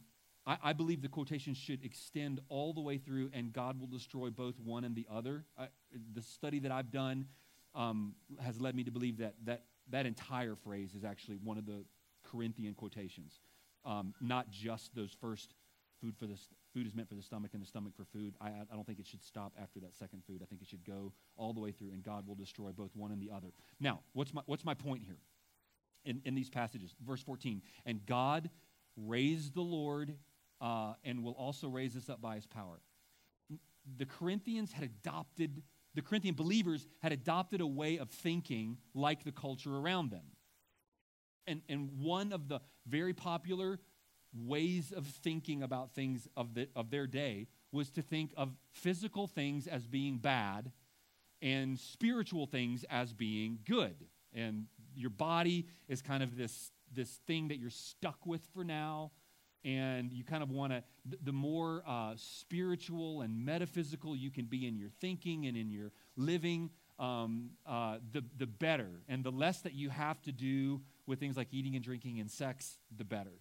I, 0.46 0.56
I, 0.62 0.72
believe 0.72 1.02
the 1.02 1.08
quotation 1.08 1.54
should 1.54 1.84
extend 1.84 2.40
all 2.48 2.72
the 2.72 2.80
way 2.80 2.98
through, 2.98 3.30
and 3.32 3.52
God 3.52 3.78
will 3.78 3.86
destroy 3.86 4.30
both 4.30 4.58
one 4.58 4.84
and 4.84 4.94
the 4.94 5.06
other. 5.10 5.44
I, 5.58 5.68
the 6.14 6.22
study 6.22 6.60
that 6.60 6.72
I've 6.72 6.90
done 6.90 7.26
um, 7.74 8.14
has 8.42 8.60
led 8.60 8.74
me 8.74 8.84
to 8.84 8.90
believe 8.90 9.18
that, 9.18 9.34
that 9.44 9.64
that 9.90 10.06
entire 10.06 10.56
phrase 10.56 10.94
is 10.94 11.04
actually 11.04 11.36
one 11.36 11.58
of 11.58 11.66
the 11.66 11.84
Corinthian 12.30 12.74
quotations, 12.74 13.40
um, 13.84 14.14
not 14.20 14.50
just 14.50 14.94
those 14.94 15.14
first 15.20 15.54
food 16.00 16.16
for 16.16 16.26
the 16.26 16.38
food 16.72 16.86
is 16.86 16.94
meant 16.94 17.08
for 17.08 17.14
the 17.14 17.22
stomach 17.22 17.50
and 17.52 17.62
the 17.62 17.66
stomach 17.66 17.92
for 17.96 18.04
food. 18.04 18.34
I, 18.40 18.48
I 18.48 18.74
don't 18.74 18.86
think 18.86 18.98
it 18.98 19.06
should 19.06 19.22
stop 19.22 19.52
after 19.60 19.80
that 19.80 19.94
second 19.94 20.22
food. 20.26 20.40
I 20.42 20.46
think 20.46 20.62
it 20.62 20.68
should 20.68 20.84
go 20.84 21.12
all 21.36 21.52
the 21.52 21.60
way 21.60 21.72
through, 21.72 21.90
and 21.90 22.02
God 22.02 22.26
will 22.26 22.34
destroy 22.34 22.70
both 22.70 22.90
one 22.94 23.10
and 23.10 23.20
the 23.20 23.30
other. 23.34 23.48
Now, 23.80 24.00
what's 24.12 24.32
my 24.32 24.42
what's 24.46 24.64
my 24.64 24.74
point 24.74 25.02
here? 25.04 25.18
In, 26.04 26.22
in 26.24 26.34
these 26.34 26.48
passages, 26.48 26.94
verse 27.04 27.22
14, 27.22 27.60
and 27.84 28.06
God 28.06 28.48
raised 28.96 29.54
the 29.54 29.60
Lord 29.60 30.16
uh, 30.60 30.94
and 31.04 31.22
will 31.24 31.32
also 31.32 31.68
raise 31.68 31.96
us 31.96 32.08
up 32.08 32.20
by 32.20 32.36
his 32.36 32.46
power. 32.46 32.80
The 33.96 34.06
Corinthians 34.06 34.72
had 34.72 34.84
adopted, 34.84 35.62
the 35.94 36.02
Corinthian 36.02 36.34
believers 36.34 36.86
had 37.02 37.12
adopted 37.12 37.60
a 37.60 37.66
way 37.66 37.98
of 37.98 38.10
thinking 38.10 38.78
like 38.94 39.24
the 39.24 39.32
culture 39.32 39.74
around 39.76 40.10
them. 40.10 40.24
And, 41.46 41.62
and 41.68 41.90
one 41.98 42.32
of 42.32 42.48
the 42.48 42.60
very 42.86 43.14
popular 43.14 43.80
ways 44.32 44.92
of 44.92 45.06
thinking 45.06 45.62
about 45.62 45.94
things 45.94 46.28
of, 46.36 46.54
the, 46.54 46.68
of 46.76 46.90
their 46.90 47.06
day 47.06 47.48
was 47.72 47.90
to 47.90 48.02
think 48.02 48.32
of 48.36 48.50
physical 48.72 49.26
things 49.26 49.66
as 49.66 49.86
being 49.86 50.18
bad 50.18 50.70
and 51.42 51.78
spiritual 51.78 52.46
things 52.46 52.84
as 52.90 53.12
being 53.12 53.58
good. 53.66 53.96
And 54.34 54.66
your 54.94 55.10
body 55.10 55.66
is 55.88 56.02
kind 56.02 56.22
of 56.22 56.36
this, 56.36 56.70
this 56.92 57.20
thing 57.26 57.48
that 57.48 57.58
you're 57.58 57.70
stuck 57.70 58.26
with 58.26 58.42
for 58.52 58.62
now 58.62 59.12
and 59.64 60.12
you 60.12 60.24
kind 60.24 60.42
of 60.42 60.50
want 60.50 60.72
to 60.72 60.82
the 61.22 61.32
more 61.32 61.82
uh, 61.86 62.12
spiritual 62.16 63.22
and 63.22 63.44
metaphysical 63.44 64.16
you 64.16 64.30
can 64.30 64.46
be 64.46 64.66
in 64.66 64.76
your 64.76 64.90
thinking 65.00 65.46
and 65.46 65.56
in 65.56 65.70
your 65.70 65.92
living 66.16 66.70
um, 66.98 67.50
uh, 67.66 67.96
the, 68.12 68.22
the 68.36 68.46
better. 68.46 68.90
And 69.08 69.24
the 69.24 69.32
less 69.32 69.62
that 69.62 69.74
you 69.74 69.88
have 69.88 70.20
to 70.22 70.32
do 70.32 70.82
with 71.06 71.18
things 71.18 71.36
like 71.36 71.48
eating 71.50 71.74
and 71.74 71.82
drinking 71.82 72.20
and 72.20 72.30
sex 72.30 72.78
the 72.96 73.04
better. 73.04 73.40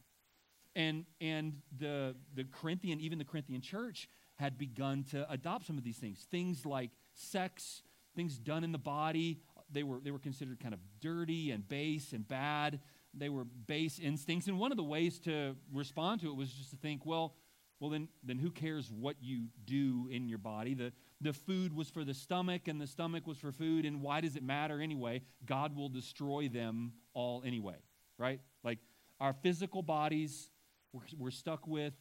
And 0.75 1.05
and 1.19 1.61
the 1.77 2.15
the 2.35 2.45
corinthian 2.45 2.99
even 2.99 3.17
the 3.17 3.25
corinthian 3.25 3.61
church 3.61 4.07
had 4.35 4.57
begun 4.57 5.03
to 5.11 5.29
adopt 5.29 5.67
some 5.67 5.77
of 5.77 5.83
these 5.83 5.97
things. 5.97 6.25
Things 6.31 6.65
like 6.65 6.91
sex 7.13 7.81
things 8.15 8.37
done 8.37 8.63
in 8.63 8.71
the 8.71 8.77
body 8.77 9.39
they 9.71 9.83
were 9.83 9.99
they 9.99 10.11
were 10.11 10.19
considered 10.19 10.59
kind 10.59 10.73
of 10.73 10.79
dirty 11.01 11.51
and 11.51 11.67
base 11.67 12.13
and 12.13 12.27
bad 12.27 12.79
they 13.13 13.29
were 13.29 13.43
base 13.43 13.99
instincts. 13.99 14.47
And 14.47 14.59
one 14.59 14.71
of 14.71 14.77
the 14.77 14.83
ways 14.83 15.19
to 15.19 15.55
respond 15.73 16.21
to 16.21 16.29
it 16.29 16.35
was 16.35 16.51
just 16.51 16.71
to 16.71 16.77
think, 16.77 17.05
well, 17.05 17.35
well 17.79 17.89
then, 17.89 18.07
then 18.23 18.37
who 18.37 18.51
cares 18.51 18.91
what 18.91 19.15
you 19.21 19.47
do 19.65 20.07
in 20.11 20.27
your 20.27 20.37
body? 20.37 20.73
The, 20.73 20.91
the 21.21 21.33
food 21.33 21.73
was 21.73 21.89
for 21.89 22.03
the 22.03 22.13
stomach, 22.13 22.67
and 22.67 22.79
the 22.79 22.87
stomach 22.87 23.25
was 23.25 23.37
for 23.37 23.51
food, 23.51 23.85
and 23.85 24.01
why 24.01 24.21
does 24.21 24.35
it 24.35 24.43
matter 24.43 24.81
anyway? 24.81 25.21
God 25.45 25.75
will 25.75 25.89
destroy 25.89 26.49
them 26.49 26.93
all 27.13 27.43
anyway, 27.45 27.77
right? 28.17 28.39
Like 28.63 28.79
our 29.19 29.33
physical 29.33 29.81
bodies, 29.81 30.49
we're, 30.93 31.01
we're 31.17 31.31
stuck 31.31 31.67
with 31.67 31.93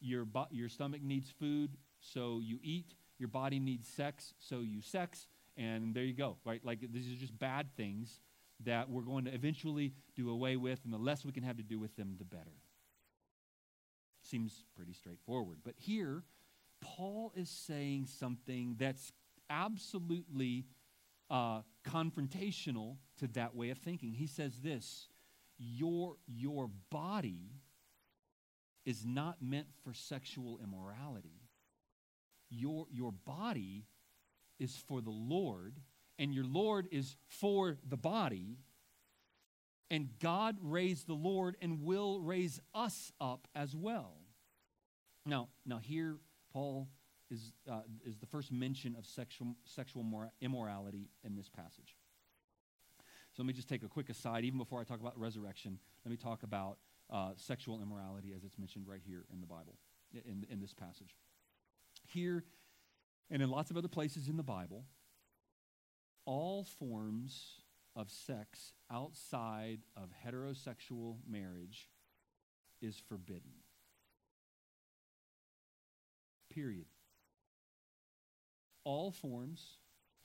your, 0.00 0.26
your 0.50 0.68
stomach 0.68 1.02
needs 1.02 1.30
food, 1.30 1.76
so 2.00 2.40
you 2.42 2.58
eat. 2.62 2.94
Your 3.18 3.28
body 3.28 3.58
needs 3.58 3.88
sex, 3.88 4.34
so 4.38 4.60
you 4.60 4.82
sex. 4.82 5.28
And 5.56 5.94
there 5.94 6.02
you 6.02 6.14
go, 6.14 6.36
right? 6.44 6.60
Like 6.64 6.80
these 6.92 7.12
are 7.12 7.16
just 7.16 7.38
bad 7.38 7.68
things 7.76 8.20
that 8.64 8.90
we're 8.90 9.02
going 9.02 9.24
to 9.24 9.34
eventually 9.34 9.92
do 10.14 10.30
away 10.30 10.56
with, 10.56 10.80
and 10.84 10.92
the 10.92 10.98
less 10.98 11.24
we 11.24 11.32
can 11.32 11.42
have 11.42 11.56
to 11.56 11.62
do 11.62 11.78
with 11.78 11.96
them, 11.96 12.16
the 12.18 12.24
better. 12.24 12.58
Seems 14.22 14.64
pretty 14.76 14.92
straightforward. 14.92 15.58
But 15.64 15.74
here, 15.76 16.22
Paul 16.80 17.32
is 17.34 17.48
saying 17.48 18.06
something 18.06 18.76
that's 18.78 19.12
absolutely 19.50 20.66
uh, 21.30 21.60
confrontational 21.86 22.96
to 23.18 23.26
that 23.28 23.54
way 23.54 23.70
of 23.70 23.78
thinking. 23.78 24.12
He 24.12 24.26
says 24.26 24.60
this 24.60 25.08
your, 25.58 26.16
your 26.26 26.68
body 26.90 27.52
is 28.84 29.04
not 29.04 29.36
meant 29.40 29.68
for 29.82 29.94
sexual 29.94 30.58
immorality. 30.62 31.40
Your, 32.50 32.86
your 32.90 33.12
body 33.12 33.86
is 34.58 34.76
for 34.86 35.00
the 35.00 35.10
Lord 35.10 35.80
and 36.18 36.34
your 36.34 36.44
Lord 36.44 36.88
is 36.90 37.16
for 37.26 37.78
the 37.88 37.96
body. 37.96 38.58
And 39.90 40.08
God 40.18 40.56
raised 40.60 41.06
the 41.06 41.14
Lord 41.14 41.56
and 41.60 41.82
will 41.82 42.20
raise 42.20 42.58
us 42.74 43.12
up 43.20 43.46
as 43.54 43.76
well. 43.76 44.14
Now, 45.26 45.48
now 45.64 45.78
here 45.78 46.16
Paul 46.52 46.88
is, 47.30 47.52
uh, 47.70 47.80
is 48.04 48.18
the 48.18 48.26
first 48.26 48.50
mention 48.50 48.96
of 48.96 49.06
sexual, 49.06 49.56
sexual 49.64 50.30
immorality 50.40 51.10
in 51.22 51.36
this 51.36 51.48
passage. 51.48 51.96
So 53.32 53.42
let 53.42 53.46
me 53.46 53.52
just 53.52 53.68
take 53.68 53.82
a 53.82 53.88
quick 53.88 54.10
aside, 54.10 54.44
even 54.44 54.58
before 54.58 54.80
I 54.80 54.84
talk 54.84 55.00
about 55.00 55.18
resurrection. 55.18 55.78
Let 56.04 56.10
me 56.10 56.16
talk 56.16 56.44
about 56.44 56.78
uh, 57.10 57.32
sexual 57.36 57.82
immorality 57.82 58.32
as 58.34 58.44
it's 58.44 58.58
mentioned 58.58 58.86
right 58.86 59.00
here 59.04 59.24
in 59.32 59.40
the 59.40 59.46
Bible, 59.46 59.76
in, 60.12 60.46
in 60.48 60.60
this 60.60 60.72
passage. 60.72 61.16
Here 62.06 62.44
and 63.30 63.42
in 63.42 63.50
lots 63.50 63.70
of 63.70 63.76
other 63.76 63.88
places 63.88 64.28
in 64.28 64.36
the 64.36 64.42
Bible, 64.42 64.84
all 66.26 66.64
forms 66.64 67.60
of 67.96 68.10
sex 68.10 68.72
outside 68.90 69.80
of 69.96 70.10
heterosexual 70.26 71.16
marriage 71.28 71.88
is 72.80 73.00
forbidden. 73.08 73.52
Period. 76.52 76.86
All 78.84 79.10
forms 79.10 79.78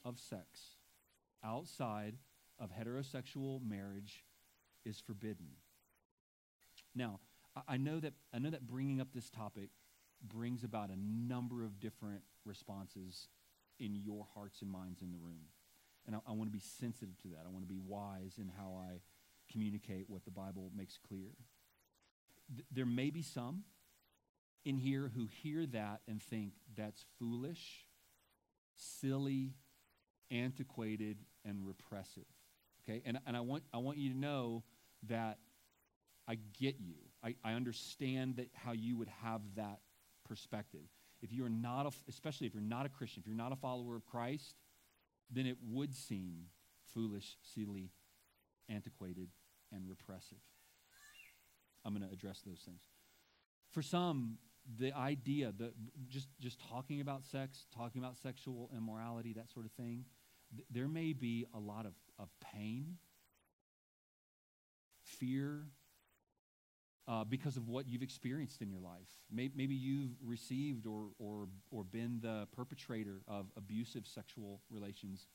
of 0.04 0.20
sex 0.20 0.76
outside 1.44 2.16
of 2.60 2.72
heterosexual 2.72 3.62
marriage 3.66 4.26
is 4.86 5.00
forbidden. 5.00 5.48
Now, 6.96 7.20
I 7.68 7.78
know 7.78 8.00
that 8.00 8.14
I 8.34 8.40
know 8.40 8.50
that 8.50 8.68
bringing 8.68 9.02
up 9.02 9.10
this 9.14 9.30
topic 9.30 9.70
brings 10.22 10.64
about 10.64 10.90
a 10.90 10.98
number 10.98 11.64
of 11.64 11.80
different 11.80 12.22
responses 12.46 13.28
in 13.80 13.96
your 13.96 14.26
hearts 14.34 14.62
and 14.62 14.70
minds 14.70 15.02
in 15.02 15.12
the 15.12 15.18
room. 15.18 15.46
And 16.08 16.16
I, 16.16 16.20
I 16.28 16.32
want 16.32 16.50
to 16.50 16.54
be 16.54 16.64
sensitive 16.80 17.18
to 17.24 17.28
that. 17.30 17.44
I 17.46 17.50
want 17.50 17.64
to 17.64 17.74
be 17.74 17.80
wise 17.80 18.34
in 18.38 18.52
how 18.58 18.80
I 18.90 19.02
communicate 19.52 20.06
what 20.10 20.26
the 20.26 20.32
Bible 20.32 20.72
makes 20.76 20.98
clear. 20.98 21.30
Th- 22.56 22.66
there 22.72 22.86
may 22.86 23.10
be 23.10 23.22
some 23.22 23.64
in 24.66 24.78
here 24.78 25.12
who 25.16 25.28
hear 25.28 25.66
that 25.68 26.02
and 26.08 26.22
think 26.22 26.54
that's 26.76 27.06
foolish, 27.18 27.86
silly, 28.76 29.54
antiquated, 30.32 31.18
and 31.46 31.66
repressive. 31.66 32.26
Okay? 32.84 33.02
And, 33.06 33.20
and 33.26 33.36
I, 33.36 33.42
want, 33.42 33.64
I 33.74 33.78
want 33.78 33.98
you 33.98 34.12
to 34.12 34.18
know 34.18 34.64
that 35.08 35.38
I 36.28 36.38
get 36.60 36.76
you. 36.80 36.96
I, 37.24 37.36
I 37.44 37.54
understand 37.54 38.38
that 38.38 38.50
how 38.54 38.72
you 38.72 38.98
would 38.98 39.10
have 39.24 39.42
that 39.56 39.80
perspective. 40.28 40.86
If 41.22 41.34
you're 41.34 41.50
not, 41.50 41.86
a, 41.86 41.92
especially 42.08 42.48
if 42.48 42.54
you're 42.54 42.62
not 42.62 42.86
a 42.86 42.90
Christian, 42.90 43.22
if 43.22 43.28
you're 43.28 43.36
not 43.36 43.52
a 43.52 43.56
follower 43.56 43.96
of 43.96 44.06
Christ, 44.06 44.56
then 45.30 45.46
it 45.46 45.58
would 45.66 45.94
seem 45.94 46.46
foolish, 46.94 47.38
silly, 47.54 47.92
antiquated, 48.68 49.30
and 49.72 49.88
repressive. 49.88 50.40
I'm 51.86 51.96
going 51.96 52.08
to 52.08 52.14
address 52.14 52.42
those 52.46 52.60
things. 52.60 52.82
For 53.72 53.82
some, 53.82 54.38
the 54.78 54.94
idea 54.94 55.54
that 55.58 55.74
just 56.08 56.28
just 56.40 56.60
talking 56.70 57.02
about 57.02 57.26
sex, 57.26 57.66
talking 57.76 58.02
about 58.02 58.18
sexual 58.18 58.70
immorality, 58.76 59.34
that 59.34 59.50
sort 59.52 59.66
of 59.66 59.72
thing, 59.72 60.06
th- 60.56 60.68
there 60.70 60.88
may 60.88 61.14
be 61.14 61.46
a 61.54 61.60
lot 61.60 61.86
of, 61.86 61.94
of 62.18 62.30
pain, 62.42 62.98
fear, 65.04 65.68
uh, 67.10 67.24
because 67.24 67.58
of 67.58 67.68
what 67.68 67.90
you've 67.90 68.04
experienced 68.04 68.62
in 68.62 68.70
your 68.70 68.80
life. 68.80 69.10
Maybe, 69.32 69.54
maybe 69.56 69.74
you've 69.74 70.12
received 70.24 70.86
or, 70.86 71.08
or, 71.18 71.48
or 71.72 71.84
been 71.84 72.20
the 72.22 72.48
perpetrator 72.56 73.22
of 73.28 73.48
abusive 73.58 74.06
sexual 74.06 74.62
relations 74.70 75.26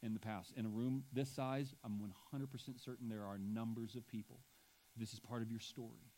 in 0.00 0.14
the 0.14 0.20
past. 0.20 0.52
In 0.56 0.64
a 0.64 0.68
room 0.68 1.02
this 1.12 1.28
size, 1.28 1.74
I'm 1.84 1.98
100% 2.32 2.84
certain 2.84 3.08
there 3.08 3.24
are 3.24 3.36
numbers 3.36 3.96
of 3.96 4.06
people. 4.06 4.38
This 4.96 5.12
is 5.12 5.18
part 5.18 5.42
of 5.42 5.50
your 5.50 5.58
story. 5.58 6.12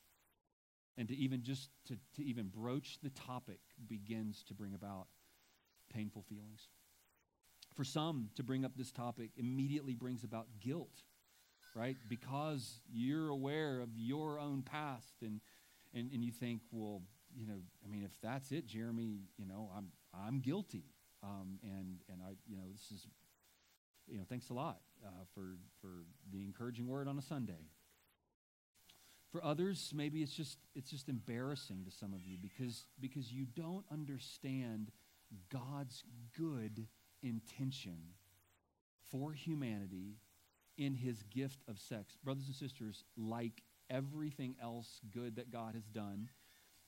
And 0.99 1.09
to 1.09 1.17
even 1.17 1.43
just 1.43 1.71
to, 1.87 1.97
to 2.17 2.25
even 2.25 2.49
broach 2.49 2.99
the 3.03 3.11
topic 3.11 3.61
begins 3.87 4.43
to 4.49 4.55
bring 4.55 4.75
about 4.75 5.07
painful 5.93 6.25
feelings. 6.29 6.69
For 7.75 7.85
some, 7.85 8.31
to 8.37 8.43
bring 8.43 8.67
up 8.67 8.73
this 8.77 8.93
topic 8.93 9.31
immediately 9.37 9.95
brings 9.95 10.25
about 10.25 10.47
guilt 10.61 11.03
right? 11.77 11.97
Because 12.09 12.81
you're 12.91 13.29
aware 13.29 13.81
of 13.81 13.91
your 13.95 14.39
own 14.39 14.63
past 14.63 15.15
and, 15.21 15.41
and, 15.95 16.11
and 16.11 16.25
you 16.25 16.33
think, 16.33 16.63
well, 16.73 17.03
you 17.37 17.47
know, 17.47 17.59
I 17.85 17.89
mean, 17.89 18.03
if 18.03 18.19
that's 18.23 18.51
it, 18.51 18.67
Jeremy, 18.67 19.21
you 19.37 19.47
know, 19.47 19.71
I'm, 19.77 19.89
I'm 20.15 20.41
guilty. 20.41 20.85
Um, 21.23 21.59
and, 21.63 21.99
and 22.11 22.23
I, 22.27 22.33
you 22.47 22.57
know, 22.57 22.63
this 22.73 22.91
is, 22.91 23.07
you 24.09 24.17
know, 24.17 24.25
thanks 24.29 24.49
a 24.49 24.55
lot 24.55 24.81
uh, 25.05 25.11
for, 25.35 25.59
for 25.81 26.05
the 26.33 26.45
encouraging 26.45 26.87
word 26.87 27.09
on 27.09 27.19
a 27.19 27.23
Sunday. 27.23 27.69
For 29.31 29.45
others, 29.45 29.93
maybe 29.95 30.23
it's 30.23 30.33
just, 30.33 30.59
it's 30.75 30.91
just 30.91 31.11
embarrassing 31.11 31.85
to 31.85 31.91
some 31.91 32.15
of 32.15 32.25
you 32.25 32.39
because, 32.41 32.87
because 33.01 33.31
you 33.31 33.45
don't 33.45 33.85
understand 33.93 34.93
God's 35.53 36.05
good 36.39 36.87
intention 37.23 37.99
for 39.11 39.33
humanity 39.33 40.15
in 40.77 40.95
his 40.95 41.23
gift 41.25 41.61
of 41.69 41.79
sex. 41.79 42.17
Brothers 42.23 42.47
and 42.47 42.57
sisters, 42.57 43.05
like 43.17 43.63
everything 43.91 44.57
else 44.61 45.01
good 45.13 45.37
that 45.37 45.51
God 45.51 45.75
has 45.75 45.85
done, 45.85 46.29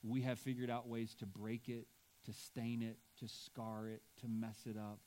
we 0.03 0.21
have 0.21 0.39
figured 0.39 0.69
out 0.69 0.87
ways 0.87 1.15
to 1.15 1.25
break 1.25 1.69
it, 1.69 1.87
to 2.25 2.33
stain 2.33 2.81
it, 2.81 2.97
to 3.19 3.27
scar 3.27 3.87
it, 3.87 4.01
to 4.21 4.27
mess 4.27 4.59
it 4.65 4.77
up. 4.77 4.99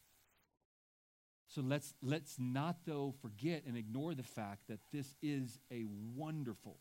So 1.49 1.61
let's, 1.61 1.95
let's 2.03 2.37
not, 2.39 2.77
though, 2.87 3.15
forget 3.21 3.65
and 3.67 3.77
ignore 3.77 4.15
the 4.15 4.23
fact 4.23 4.69
that 4.69 4.81
this 4.91 5.17
is 5.23 5.59
a 5.71 5.85
wonderful, 6.17 6.79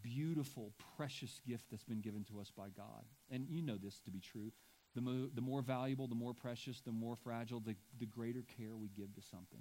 beautiful, 0.00 0.72
precious 0.96 1.40
gift 1.46 1.64
that's 1.70 1.82
been 1.84 2.00
given 2.00 2.24
to 2.24 2.40
us 2.40 2.52
by 2.56 2.68
God. 2.68 3.04
And 3.28 3.46
you 3.48 3.60
know 3.60 3.76
this 3.76 3.98
to 4.00 4.10
be 4.10 4.20
true. 4.20 4.52
The, 4.94 5.00
mo- 5.00 5.30
the 5.34 5.40
more 5.40 5.62
valuable, 5.62 6.06
the 6.06 6.14
more 6.14 6.34
precious, 6.34 6.80
the 6.80 6.92
more 6.92 7.16
fragile, 7.16 7.60
the, 7.60 7.74
the 7.98 8.06
greater 8.06 8.44
care 8.56 8.76
we 8.76 8.88
give 8.88 9.14
to 9.14 9.22
something. 9.22 9.60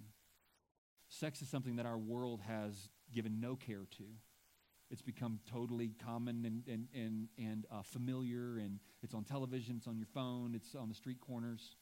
Sex 1.10 1.42
is 1.42 1.50
something 1.50 1.76
that 1.78 1.86
our 1.86 1.98
world 1.98 2.42
has 2.48 2.90
given 3.12 3.42
no 3.42 3.56
care 3.56 3.88
to. 3.98 4.04
It's 4.92 5.02
become 5.02 5.40
totally 5.52 5.94
common 6.04 6.46
and, 6.46 6.64
and, 6.68 6.88
and, 6.94 7.28
and 7.38 7.66
uh, 7.72 7.82
familiar, 7.84 8.58
and 8.58 8.80
it's 9.04 9.14
on 9.14 9.24
television, 9.24 9.76
it's 9.78 9.88
on 9.88 9.98
your 9.98 10.08
phone, 10.08 10.54
it's 10.56 10.74
on 10.76 10.90
the 10.90 10.96
street 10.96 11.20
corners. 11.20 11.76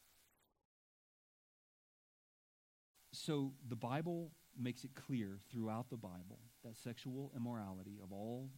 So 3.14 3.54
the 3.68 3.76
Bible 3.76 4.32
makes 4.60 4.84
it 4.84 4.92
clear 4.96 5.40
throughout 5.52 5.90
the 5.90 5.98
Bible 5.98 6.40
that 6.64 6.76
sexual 6.76 7.32
immorality 7.36 8.00
of 8.04 8.12
all 8.12 8.50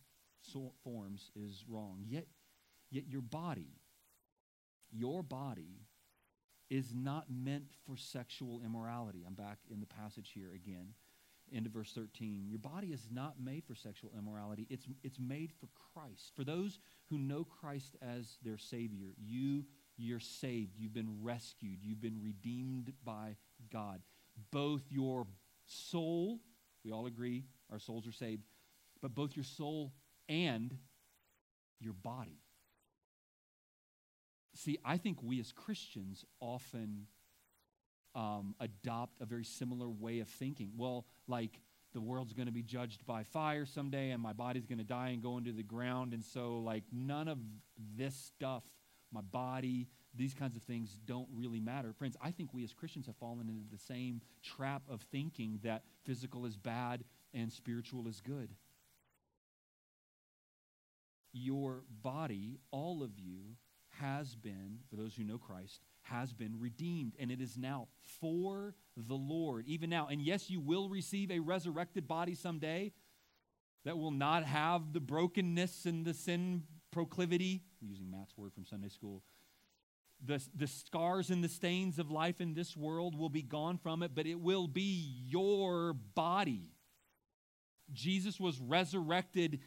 so 0.41 0.73
forms 0.83 1.31
is 1.35 1.65
wrong. 1.67 2.03
Yet, 2.07 2.25
yet 2.89 3.03
your 3.07 3.21
body, 3.21 3.75
your 4.91 5.21
body 5.21 5.81
is 6.69 6.93
not 6.93 7.25
meant 7.29 7.65
for 7.85 7.97
sexual 7.97 8.61
immorality. 8.63 9.23
I'm 9.25 9.33
back 9.33 9.57
in 9.71 9.79
the 9.79 9.87
passage 9.87 10.31
here 10.33 10.51
again, 10.53 10.93
into 11.51 11.69
verse 11.69 11.91
13. 11.93 12.45
Your 12.47 12.59
body 12.59 12.87
is 12.87 13.07
not 13.11 13.35
made 13.43 13.63
for 13.65 13.75
sexual 13.75 14.11
immorality, 14.17 14.67
it's, 14.69 14.85
it's 15.03 15.19
made 15.19 15.51
for 15.59 15.67
Christ. 15.93 16.31
For 16.35 16.43
those 16.43 16.79
who 17.09 17.17
know 17.17 17.43
Christ 17.43 17.95
as 18.01 18.37
their 18.43 18.57
Savior, 18.57 19.13
you, 19.17 19.65
you're 19.97 20.19
saved. 20.19 20.77
You've 20.77 20.93
been 20.93 21.17
rescued. 21.21 21.79
You've 21.81 22.01
been 22.01 22.21
redeemed 22.21 22.93
by 23.03 23.35
God. 23.71 24.01
Both 24.51 24.83
your 24.89 25.27
soul, 25.65 26.39
we 26.85 26.91
all 26.91 27.07
agree 27.07 27.45
our 27.71 27.79
souls 27.79 28.07
are 28.07 28.11
saved, 28.11 28.43
but 29.01 29.13
both 29.13 29.35
your 29.35 29.43
soul 29.43 29.93
and 30.27 30.75
your 31.79 31.93
body 31.93 32.39
See, 34.59 34.77
I 34.83 34.97
think 34.97 35.23
we 35.23 35.39
as 35.39 35.53
Christians 35.53 36.25
often 36.41 37.07
um, 38.13 38.55
adopt 38.59 39.21
a 39.21 39.25
very 39.25 39.45
similar 39.45 39.87
way 39.87 40.19
of 40.19 40.27
thinking. 40.27 40.71
Well, 40.75 41.05
like 41.29 41.61
the 41.93 42.01
world's 42.01 42.33
going 42.33 42.47
to 42.47 42.51
be 42.51 42.61
judged 42.61 43.05
by 43.05 43.23
fire 43.23 43.65
someday 43.65 44.11
and 44.11 44.21
my 44.21 44.33
body's 44.33 44.65
going 44.65 44.79
to 44.79 44.83
die 44.83 45.09
and 45.09 45.23
go 45.23 45.37
into 45.37 45.53
the 45.53 45.63
ground. 45.63 46.13
And 46.13 46.21
so, 46.21 46.57
like, 46.57 46.83
none 46.91 47.29
of 47.29 47.37
this 47.95 48.13
stuff, 48.13 48.63
my 49.13 49.21
body, 49.21 49.87
these 50.13 50.33
kinds 50.33 50.57
of 50.57 50.63
things 50.63 50.99
don't 51.05 51.29
really 51.33 51.61
matter. 51.61 51.93
Friends, 51.93 52.17
I 52.21 52.31
think 52.31 52.53
we 52.53 52.65
as 52.65 52.73
Christians 52.73 53.05
have 53.05 53.15
fallen 53.15 53.47
into 53.47 53.71
the 53.71 53.81
same 53.81 54.19
trap 54.43 54.81
of 54.89 55.03
thinking 55.03 55.61
that 55.63 55.83
physical 56.03 56.45
is 56.45 56.57
bad 56.57 57.05
and 57.33 57.49
spiritual 57.49 58.09
is 58.09 58.19
good. 58.19 58.49
Your 61.31 61.83
body, 62.03 62.59
all 62.71 63.03
of 63.03 63.17
you, 63.17 63.55
has 63.99 64.35
been, 64.35 64.79
for 64.89 64.95
those 64.95 65.15
who 65.15 65.23
know 65.23 65.37
Christ, 65.37 65.81
has 66.03 66.33
been 66.33 66.59
redeemed, 66.59 67.15
and 67.19 67.31
it 67.31 67.41
is 67.41 67.57
now 67.57 67.87
for 68.19 68.75
the 68.95 69.15
Lord, 69.15 69.65
even 69.67 69.89
now. 69.89 70.07
And 70.07 70.21
yes, 70.21 70.49
you 70.49 70.59
will 70.59 70.89
receive 70.89 71.31
a 71.31 71.39
resurrected 71.39 72.07
body 72.07 72.35
someday 72.35 72.93
that 73.85 73.97
will 73.97 74.11
not 74.11 74.43
have 74.43 74.93
the 74.93 74.99
brokenness 74.99 75.85
and 75.85 76.05
the 76.05 76.13
sin 76.13 76.63
proclivity. 76.91 77.63
Using 77.81 78.09
Matt's 78.09 78.37
word 78.37 78.53
from 78.53 78.65
Sunday 78.65 78.89
school. 78.89 79.23
The, 80.25 80.43
the 80.53 80.67
scars 80.67 81.29
and 81.29 81.41
the 81.41 81.49
stains 81.49 81.97
of 81.97 82.11
life 82.11 82.41
in 82.41 82.53
this 82.53 82.75
world 82.75 83.17
will 83.17 83.29
be 83.29 83.41
gone 83.41 83.77
from 83.77 84.03
it, 84.03 84.11
but 84.13 84.27
it 84.27 84.39
will 84.39 84.67
be 84.67 85.13
your 85.27 85.93
body. 85.93 86.73
Jesus 87.93 88.39
was 88.39 88.59
resurrected 88.59 89.61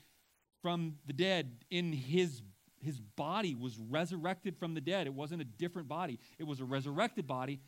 from 0.61 0.97
the 1.07 1.15
dead 1.15 1.65
in 1.71 1.93
his 1.93 2.43
his 2.83 3.01
body 3.01 3.55
was 3.55 3.79
resurrected 3.79 4.57
from 4.57 4.75
the 4.75 4.81
dead. 4.81 5.07
It 5.07 5.15
wasn't 5.15 5.41
a 5.41 5.45
different 5.45 5.89
body, 5.89 6.19
it 6.39 6.45
was 6.45 6.61
a 6.61 6.65
resurrected 6.65 7.27
body. 7.27 7.61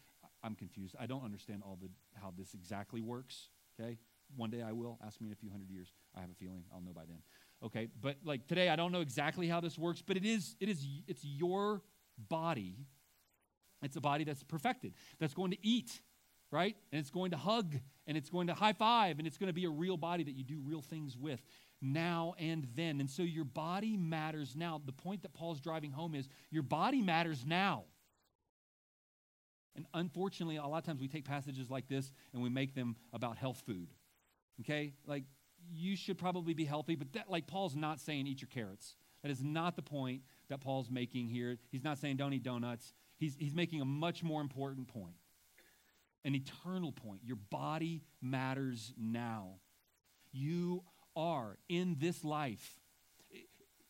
I'm 0.43 0.55
confused. 0.55 0.95
I 1.01 1.07
don't 1.07 1.25
understand 1.25 1.63
all 1.65 1.79
the 1.81 1.89
how 2.21 2.33
this 2.37 2.53
exactly 2.53 3.01
works. 3.01 3.49
Okay? 3.81 3.97
One 4.37 4.51
day 4.51 4.61
I 4.61 4.73
will. 4.73 4.99
Ask 5.05 5.21
me 5.21 5.29
in 5.29 5.33
a 5.33 5.37
few 5.37 5.51
hundred 5.51 5.71
years. 5.71 5.91
I 6.15 6.21
have 6.21 6.31
a 6.31 6.35
feeling 6.35 6.65
I'll 6.73 6.83
know 6.83 6.93
by 6.93 7.05
then. 7.07 7.23
Okay? 7.65 7.89
But 8.01 8.17
like 8.25 8.47
today 8.47 8.69
I 8.69 8.77
don't 8.77 8.93
know 8.93 9.01
exactly 9.01 9.49
how 9.49 9.61
this 9.61 9.79
works, 9.79 10.03
but 10.07 10.17
it 10.17 10.25
is 10.27 10.57
it 10.61 10.69
is 10.69 10.87
it's 11.07 11.25
your 11.25 11.83
body. 12.29 12.77
It's 13.83 13.97
a 13.97 14.01
body 14.01 14.25
that's 14.25 14.43
perfected. 14.43 14.95
That's 15.19 15.35
going 15.35 15.51
to 15.51 15.59
eat, 15.63 16.01
right? 16.51 16.77
And 16.93 16.99
it's 17.01 17.11
going 17.11 17.31
to 17.33 17.37
hug 17.37 17.75
and 18.07 18.17
it's 18.17 18.31
going 18.31 18.47
to 18.47 18.55
high 18.55 18.73
five 18.73 19.19
and 19.19 19.27
it's 19.27 19.39
going 19.39 19.49
to 19.49 19.55
be 19.55 19.65
a 19.65 19.71
real 19.71 19.97
body 19.97 20.25
that 20.25 20.35
you 20.35 20.45
do 20.45 20.61
real 20.65 20.83
things 20.83 21.17
with 21.17 21.43
now 21.81 22.35
and 22.39 22.67
then. 22.75 23.01
And 23.01 23.11
so 23.11 23.23
your 23.23 23.45
body 23.45 23.97
matters 23.97 24.55
now. 24.57 24.81
The 24.85 24.93
point 24.93 25.23
that 25.23 25.35
Paul's 25.35 25.61
driving 25.61 25.91
home 25.91 26.15
is 26.15 26.29
your 26.51 26.63
body 26.63 27.03
matters 27.03 27.45
now. 27.47 27.85
And 29.77 29.87
unfortunately, 29.93 30.57
a 30.57 30.67
lot 30.67 30.79
of 30.79 30.85
times 30.85 31.01
we 31.01 31.09
take 31.09 31.25
passages 31.25 31.71
like 31.71 31.89
this 31.89 32.13
and 32.33 32.43
we 32.43 32.49
make 32.49 32.75
them 32.75 32.97
about 33.13 33.37
health 33.37 33.63
food. 33.67 33.89
Okay? 34.61 34.95
Like, 35.07 35.25
you 35.73 35.97
should 35.97 36.19
probably 36.19 36.55
be 36.55 36.65
healthy, 36.65 36.95
but 36.95 37.13
that, 37.15 37.31
like, 37.31 37.47
Paul's 37.47 37.75
not 37.75 38.01
saying 38.01 38.27
eat 38.27 38.41
your 38.41 38.49
carrots. 38.49 38.95
That 39.23 39.31
is 39.31 39.43
not 39.43 39.77
the 39.77 39.83
point 39.83 40.23
that 40.49 40.61
Paul's 40.61 40.91
making 40.91 41.29
here. 41.29 41.57
He's 41.71 41.83
not 41.83 41.99
saying 41.99 42.17
don't 42.17 42.33
eat 42.35 42.43
donuts. 42.43 42.93
He's, 43.17 43.35
he's 43.39 43.55
making 43.55 43.81
a 43.81 43.85
much 43.85 44.23
more 44.23 44.41
important 44.41 44.89
point, 44.89 45.15
an 46.25 46.35
eternal 46.35 46.93
point. 46.93 47.21
Your 47.25 47.39
body 47.51 48.03
matters 48.21 48.93
now. 48.99 49.55
You 50.33 50.85
are 51.17 51.59
in 51.69 51.97
this 51.99 52.25
life. 52.25 52.81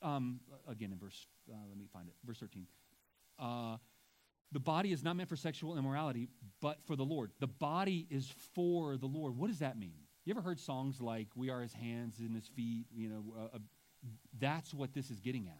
Um, 0.02 0.40
again, 0.68 0.92
in 0.92 0.98
verse, 0.98 1.26
uh, 1.50 1.56
let 1.68 1.78
me 1.78 1.86
find 1.92 2.08
it, 2.08 2.14
verse 2.24 2.38
13. 2.38 2.66
Uh, 3.38 3.76
the 4.52 4.60
body 4.60 4.92
is 4.92 5.02
not 5.02 5.16
meant 5.16 5.28
for 5.28 5.36
sexual 5.36 5.76
immorality, 5.76 6.28
but 6.60 6.78
for 6.86 6.94
the 6.94 7.04
Lord. 7.04 7.32
The 7.40 7.48
body 7.48 8.06
is 8.10 8.32
for 8.54 8.96
the 8.96 9.06
Lord. 9.06 9.36
What 9.36 9.48
does 9.48 9.58
that 9.58 9.78
mean? 9.78 9.98
You 10.24 10.32
ever 10.32 10.42
heard 10.42 10.60
songs 10.60 11.00
like 11.00 11.28
"We 11.34 11.50
are 11.50 11.60
His 11.60 11.72
hands 11.72 12.18
and 12.20 12.34
His 12.34 12.46
feet"? 12.46 12.86
You 12.94 13.08
know, 13.08 13.24
uh, 13.36 13.56
uh, 13.56 13.58
that's 14.38 14.72
what 14.72 14.94
this 14.94 15.10
is 15.10 15.20
getting 15.20 15.48
at. 15.48 15.58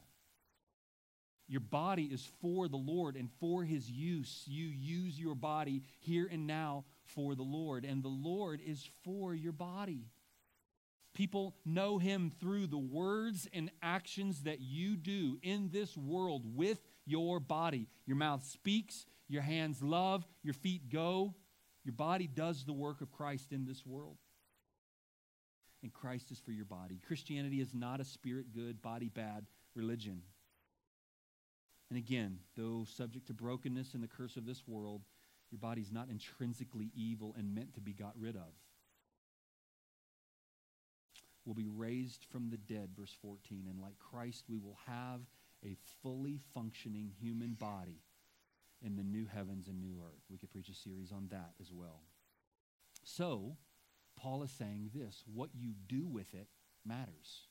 Your 1.47 1.61
body 1.61 2.05
is 2.05 2.27
for 2.41 2.69
the 2.69 2.77
Lord 2.77 3.17
and 3.17 3.29
for 3.41 3.65
His 3.65 3.91
use. 3.91 4.45
You 4.47 4.67
use 4.67 5.19
your 5.19 5.35
body 5.35 5.83
here 5.99 6.29
and 6.31 6.47
now 6.47 6.85
for 7.05 7.35
the 7.35 7.43
Lord, 7.43 7.85
and 7.85 8.03
the 8.03 8.09
Lord 8.09 8.61
is 8.65 8.89
for 9.03 9.35
your 9.35 9.53
body. 9.53 10.07
People 11.15 11.55
know 11.65 11.99
Him 11.99 12.33
through 12.41 12.67
the 12.67 12.79
words 12.79 13.49
and 13.53 13.71
actions 13.83 14.43
that 14.43 14.61
you 14.61 14.97
do 14.97 15.39
in 15.43 15.71
this 15.73 15.97
world 15.97 16.45
with 16.57 16.79
your 17.07 17.39
body. 17.39 17.87
Your 18.05 18.17
mouth 18.17 18.45
speaks, 18.45 19.07
your 19.29 19.43
hands 19.43 19.83
love, 19.83 20.27
your 20.43 20.55
feet 20.55 20.91
go. 20.91 21.35
Your 21.85 21.93
body 21.93 22.27
does 22.27 22.65
the 22.65 22.73
work 22.73 23.01
of 23.01 23.13
Christ 23.13 23.53
in 23.53 23.65
this 23.65 23.85
world. 23.87 24.17
And 25.83 25.93
Christ 25.93 26.31
is 26.31 26.41
for 26.41 26.51
your 26.51 26.65
body. 26.65 26.99
Christianity 27.07 27.61
is 27.61 27.75
not 27.75 28.01
a 28.01 28.05
spirit 28.05 28.47
good, 28.53 28.81
body 28.81 29.11
bad 29.11 29.47
religion. 29.75 30.23
And 31.91 31.99
again, 31.99 32.39
though 32.57 32.87
subject 32.97 33.27
to 33.27 33.35
brokenness 33.35 33.95
and 33.95 34.03
the 34.03 34.09
curse 34.09 34.37
of 34.37 34.47
this 34.47 34.67
world, 34.67 35.03
your 35.51 35.59
body 35.59 35.83
is 35.83 35.93
not 35.93 36.09
intrinsically 36.09 36.91
evil 36.97 37.35
and 37.39 37.55
meant 37.55 37.75
to 37.75 37.81
be 37.81 37.93
got 37.93 38.15
rid 38.19 38.35
of. 38.35 38.53
Will 41.45 41.55
be 41.55 41.69
raised 41.69 42.25
from 42.31 42.49
the 42.51 42.57
dead, 42.57 42.91
verse 42.97 43.15
14, 43.21 43.67
and 43.69 43.81
like 43.81 43.99
Christ, 43.99 44.45
we 44.49 44.59
will 44.59 44.79
have 44.87 45.21
a 45.65 45.77
fully 46.03 46.41
functioning 46.55 47.13
human 47.21 47.55
body 47.55 48.01
in 48.83 48.97
the 48.97 49.03
new 49.03 49.27
heavens 49.27 49.69
and 49.69 49.81
new 49.81 50.01
earth. 50.03 50.23
We 50.31 50.39
could 50.39 50.51
preach 50.51 50.69
a 50.69 50.75
series 50.75 51.13
on 51.13 51.29
that 51.31 51.53
as 51.61 51.71
well. 51.73 52.03
So, 53.05 53.57
Paul 54.17 54.43
is 54.43 54.51
saying 54.51 54.91
this 54.95 55.23
what 55.33 55.51
you 55.55 55.73
do 55.87 56.07
with 56.07 56.33
it 56.35 56.49
matters. 56.85 57.49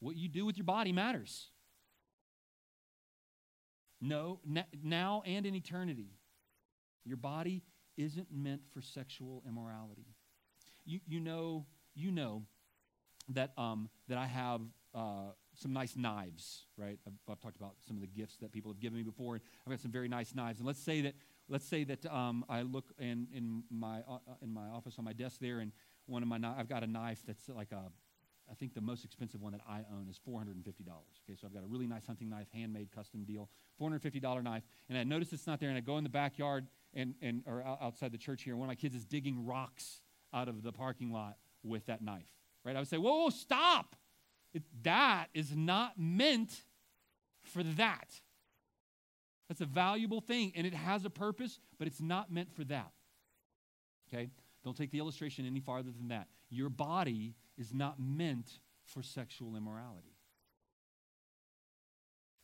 What 0.00 0.16
you 0.16 0.28
do 0.28 0.46
with 0.46 0.56
your 0.56 0.64
body 0.64 0.92
matters. 0.92 1.48
No, 4.00 4.40
now 4.82 5.22
and 5.26 5.44
in 5.44 5.54
eternity. 5.54 6.12
Your 7.04 7.16
body 7.16 7.62
isn't 7.96 8.28
meant 8.30 8.62
for 8.72 8.80
sexual 8.80 9.42
immorality. 9.46 10.06
You, 10.84 11.00
you 11.06 11.20
know, 11.20 11.66
you 11.98 12.10
know 12.10 12.42
that, 13.30 13.52
um, 13.58 13.88
that 14.08 14.18
I 14.18 14.26
have 14.26 14.60
uh, 14.94 15.32
some 15.54 15.72
nice 15.72 15.96
knives, 15.96 16.66
right? 16.76 16.98
I've, 17.06 17.12
I've, 17.30 17.40
talked 17.40 17.56
about 17.56 17.74
some 17.86 17.96
of 17.96 18.00
the 18.00 18.06
gifts 18.06 18.36
that 18.38 18.52
people 18.52 18.72
have 18.72 18.80
given 18.80 18.96
me 18.96 19.02
before. 19.04 19.34
I've 19.34 19.70
got 19.70 19.80
some 19.80 19.90
very 19.90 20.08
nice 20.08 20.34
knives. 20.34 20.58
And 20.60 20.66
let's 20.66 20.82
say 20.82 21.02
that, 21.02 21.14
let's 21.48 21.66
say 21.66 21.84
that 21.84 22.06
um, 22.06 22.44
I 22.48 22.62
look 22.62 22.86
in, 22.98 23.28
in, 23.34 23.62
my, 23.70 24.00
uh, 24.08 24.18
in 24.42 24.52
my 24.52 24.68
office 24.68 24.94
on 24.98 25.04
my 25.04 25.12
desk 25.12 25.38
there, 25.40 25.58
and 25.58 25.72
one 26.06 26.22
of 26.22 26.28
my, 26.28 26.38
I've 26.56 26.68
got 26.68 26.82
a 26.82 26.86
knife 26.86 27.20
that's 27.26 27.48
like 27.48 27.72
a 27.72 27.90
I 28.50 28.54
think 28.54 28.74
the 28.74 28.80
most 28.80 29.04
expensive 29.04 29.40
one 29.40 29.52
that 29.52 29.60
I 29.68 29.84
own 29.92 30.08
is 30.08 30.18
$450. 30.26 30.54
Okay, 30.64 31.36
so 31.38 31.46
I've 31.46 31.52
got 31.52 31.62
a 31.62 31.66
really 31.66 31.86
nice 31.86 32.06
hunting 32.06 32.30
knife, 32.30 32.46
handmade, 32.52 32.88
custom 32.94 33.24
deal, 33.24 33.50
$450 33.80 34.42
knife. 34.42 34.62
And 34.88 34.96
I 34.96 35.04
notice 35.04 35.32
it's 35.32 35.46
not 35.46 35.60
there, 35.60 35.68
and 35.68 35.76
I 35.76 35.80
go 35.80 35.98
in 35.98 36.04
the 36.04 36.10
backyard 36.10 36.66
and, 36.94 37.14
and 37.20 37.42
or 37.46 37.62
outside 37.62 38.12
the 38.12 38.18
church 38.18 38.44
here, 38.44 38.54
and 38.54 38.60
one 38.60 38.66
of 38.66 38.70
my 38.70 38.80
kids 38.80 38.94
is 38.94 39.04
digging 39.04 39.44
rocks 39.44 40.00
out 40.32 40.48
of 40.48 40.62
the 40.62 40.72
parking 40.72 41.12
lot 41.12 41.36
with 41.62 41.86
that 41.86 42.02
knife. 42.02 42.28
Right? 42.64 42.76
I 42.76 42.78
would 42.78 42.88
say, 42.88 42.98
whoa, 42.98 43.22
whoa 43.22 43.30
stop! 43.30 43.96
It, 44.54 44.62
that 44.82 45.26
is 45.34 45.54
not 45.54 45.92
meant 45.98 46.62
for 47.42 47.62
that. 47.62 48.20
That's 49.48 49.60
a 49.60 49.66
valuable 49.66 50.20
thing, 50.20 50.52
and 50.54 50.66
it 50.66 50.74
has 50.74 51.04
a 51.04 51.10
purpose, 51.10 51.58
but 51.78 51.86
it's 51.86 52.00
not 52.00 52.30
meant 52.30 52.52
for 52.52 52.64
that. 52.64 52.92
Okay? 54.08 54.28
Don't 54.64 54.76
take 54.76 54.90
the 54.90 54.98
illustration 54.98 55.46
any 55.46 55.60
farther 55.60 55.90
than 55.90 56.08
that. 56.08 56.28
Your 56.50 56.68
body 56.68 57.34
is 57.56 57.72
not 57.72 57.98
meant 57.98 58.58
for 58.84 59.02
sexual 59.02 59.56
immorality. 59.56 60.16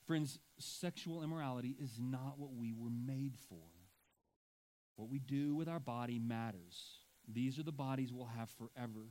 Friends, 0.06 0.38
sexual 0.58 1.22
immorality 1.22 1.76
is 1.80 1.98
not 1.98 2.38
what 2.38 2.54
we 2.54 2.74
were 2.74 2.90
made 2.90 3.36
for. 3.48 3.64
What 4.96 5.08
we 5.08 5.18
do 5.18 5.54
with 5.54 5.68
our 5.68 5.80
body 5.80 6.18
matters. 6.18 7.03
These 7.32 7.58
are 7.58 7.62
the 7.62 7.72
bodies 7.72 8.12
we'll 8.12 8.26
have 8.26 8.50
forever. 8.50 9.08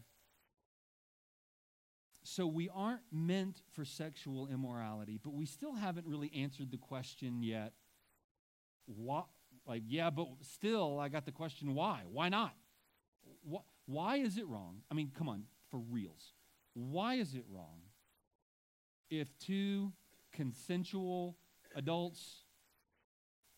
So 2.24 2.48
we 2.48 2.70
aren't 2.74 3.02
meant 3.12 3.62
for 3.74 3.84
sexual 3.84 4.48
immorality, 4.48 5.20
but 5.22 5.34
we 5.34 5.46
still 5.46 5.74
haven't 5.74 6.08
really 6.08 6.32
answered 6.34 6.72
the 6.72 6.78
question 6.78 7.44
yet. 7.44 7.74
What? 8.86 9.26
Like, 9.68 9.84
yeah, 9.88 10.10
but 10.10 10.28
still, 10.42 11.00
I 11.00 11.10
got 11.10 11.26
the 11.26 11.32
question 11.32 11.74
why? 11.74 12.02
Why 12.10 12.30
not? 12.30 12.54
Why 13.86 14.18
is 14.18 14.38
it 14.38 14.48
wrong? 14.48 14.82
I 14.90 14.94
mean, 14.94 15.12
come 15.18 15.28
on, 15.28 15.44
for 15.70 15.80
reals. 15.80 16.34
Why 16.74 17.16
is 17.16 17.34
it 17.34 17.44
wrong 17.50 17.82
if 19.10 19.28
two 19.40 19.92
consensual 20.32 21.38
adults 21.76 22.44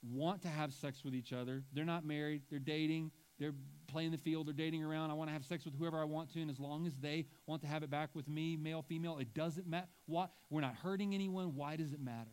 want 0.02 0.42
to 0.42 0.48
have 0.48 0.74
sex 0.74 1.04
with 1.04 1.14
each 1.14 1.34
other? 1.34 1.64
They're 1.74 1.86
not 1.86 2.06
married, 2.06 2.44
they're 2.50 2.60
dating, 2.60 3.12
they're 3.40 3.54
playing 3.88 4.12
the 4.12 4.18
field, 4.18 4.48
they're 4.48 4.54
dating 4.54 4.84
around. 4.84 5.12
I 5.12 5.14
want 5.14 5.30
to 5.30 5.34
have 5.34 5.46
sex 5.46 5.66
with 5.66 5.76
whoever 5.78 6.00
I 6.00 6.06
want 6.06 6.34
to, 6.34 6.42
and 6.42 6.50
as 6.50 6.60
long 6.60 6.88
as 6.88 6.94
they 6.96 7.26
want 7.48 7.62
to 7.62 7.68
have 7.68 7.84
it 7.84 7.90
back 7.90 8.10
with 8.14 8.28
me, 8.28 8.56
male, 8.56 8.82
female, 8.82 9.18
it 9.18 9.34
doesn't 9.34 9.68
matter. 9.68 9.88
Why? 10.06 10.28
We're 10.50 10.62
not 10.62 10.76
hurting 10.76 11.14
anyone. 11.14 11.56
Why 11.56 11.76
does 11.76 11.92
it 11.94 12.00
matter? 12.02 12.32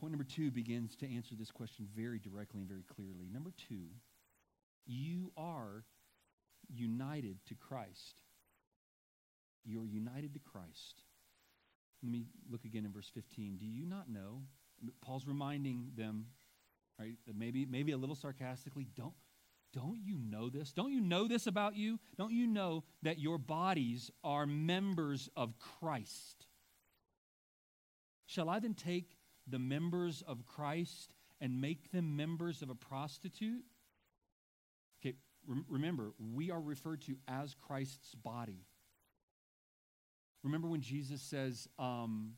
Point 0.00 0.12
number 0.12 0.24
two 0.24 0.50
begins 0.50 0.94
to 0.96 1.10
answer 1.10 1.34
this 1.34 1.50
question 1.50 1.88
very 1.96 2.18
directly 2.18 2.60
and 2.60 2.68
very 2.68 2.84
clearly. 2.94 3.28
Number 3.32 3.52
two, 3.68 3.86
you 4.84 5.32
are 5.36 5.84
united 6.68 7.38
to 7.46 7.54
Christ. 7.54 8.20
You're 9.64 9.86
united 9.86 10.34
to 10.34 10.38
Christ. 10.38 11.02
Let 12.02 12.12
me 12.12 12.26
look 12.50 12.64
again 12.64 12.84
in 12.84 12.92
verse 12.92 13.10
15. 13.14 13.56
Do 13.56 13.64
you 13.64 13.86
not 13.86 14.08
know? 14.08 14.42
Paul's 15.00 15.26
reminding 15.26 15.92
them, 15.96 16.26
right, 16.98 17.16
maybe, 17.34 17.66
maybe 17.66 17.92
a 17.92 17.96
little 17.96 18.14
sarcastically, 18.14 18.86
don't, 18.96 19.14
don't 19.72 20.00
you 20.02 20.18
know 20.18 20.48
this? 20.48 20.72
Don't 20.72 20.92
you 20.92 21.00
know 21.00 21.28
this 21.28 21.46
about 21.46 21.76
you? 21.76 21.98
Don't 22.16 22.32
you 22.32 22.46
know 22.46 22.84
that 23.02 23.18
your 23.18 23.38
bodies 23.38 24.10
are 24.24 24.46
members 24.46 25.28
of 25.36 25.58
Christ? 25.58 26.46
Shall 28.26 28.48
I 28.48 28.58
then 28.58 28.74
take 28.74 29.16
the 29.46 29.58
members 29.58 30.22
of 30.26 30.46
Christ 30.46 31.14
and 31.40 31.60
make 31.60 31.92
them 31.92 32.16
members 32.16 32.62
of 32.62 32.70
a 32.70 32.74
prostitute? 32.74 33.64
Okay, 35.00 35.14
remember, 35.68 36.12
we 36.18 36.50
are 36.50 36.60
referred 36.60 37.02
to 37.02 37.16
as 37.28 37.54
Christ's 37.54 38.14
body. 38.14 38.64
Remember 40.42 40.68
when 40.68 40.80
Jesus 40.80 41.22
says, 41.22 41.68
um, 41.78 42.32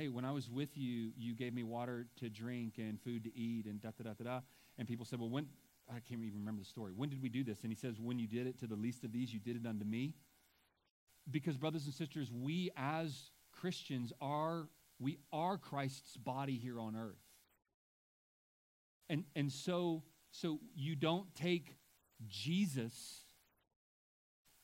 Hey, 0.00 0.08
when 0.08 0.24
I 0.24 0.32
was 0.32 0.48
with 0.48 0.78
you, 0.78 1.10
you 1.18 1.34
gave 1.34 1.52
me 1.52 1.62
water 1.62 2.06
to 2.20 2.30
drink 2.30 2.76
and 2.78 2.98
food 3.02 3.22
to 3.24 3.38
eat 3.38 3.66
and 3.66 3.82
da 3.82 3.90
da 3.90 4.04
da 4.04 4.14
da 4.14 4.24
da. 4.24 4.40
And 4.78 4.88
people 4.88 5.04
said, 5.04 5.20
Well, 5.20 5.28
when, 5.28 5.44
I 5.90 6.00
can't 6.00 6.22
even 6.22 6.38
remember 6.38 6.62
the 6.62 6.66
story. 6.66 6.92
When 6.96 7.10
did 7.10 7.20
we 7.20 7.28
do 7.28 7.44
this? 7.44 7.58
And 7.64 7.70
he 7.70 7.76
says, 7.76 8.00
When 8.00 8.18
you 8.18 8.26
did 8.26 8.46
it 8.46 8.58
to 8.60 8.66
the 8.66 8.76
least 8.76 9.04
of 9.04 9.12
these, 9.12 9.30
you 9.30 9.40
did 9.40 9.56
it 9.56 9.68
unto 9.68 9.84
me. 9.84 10.14
Because, 11.30 11.58
brothers 11.58 11.84
and 11.84 11.92
sisters, 11.92 12.30
we 12.32 12.70
as 12.78 13.30
Christians 13.52 14.10
are, 14.22 14.70
we 14.98 15.18
are 15.34 15.58
Christ's 15.58 16.16
body 16.16 16.56
here 16.56 16.80
on 16.80 16.96
earth. 16.96 17.20
And, 19.10 19.24
and 19.36 19.52
so, 19.52 20.02
so 20.30 20.60
you 20.74 20.96
don't 20.96 21.26
take 21.34 21.76
Jesus 22.26 23.20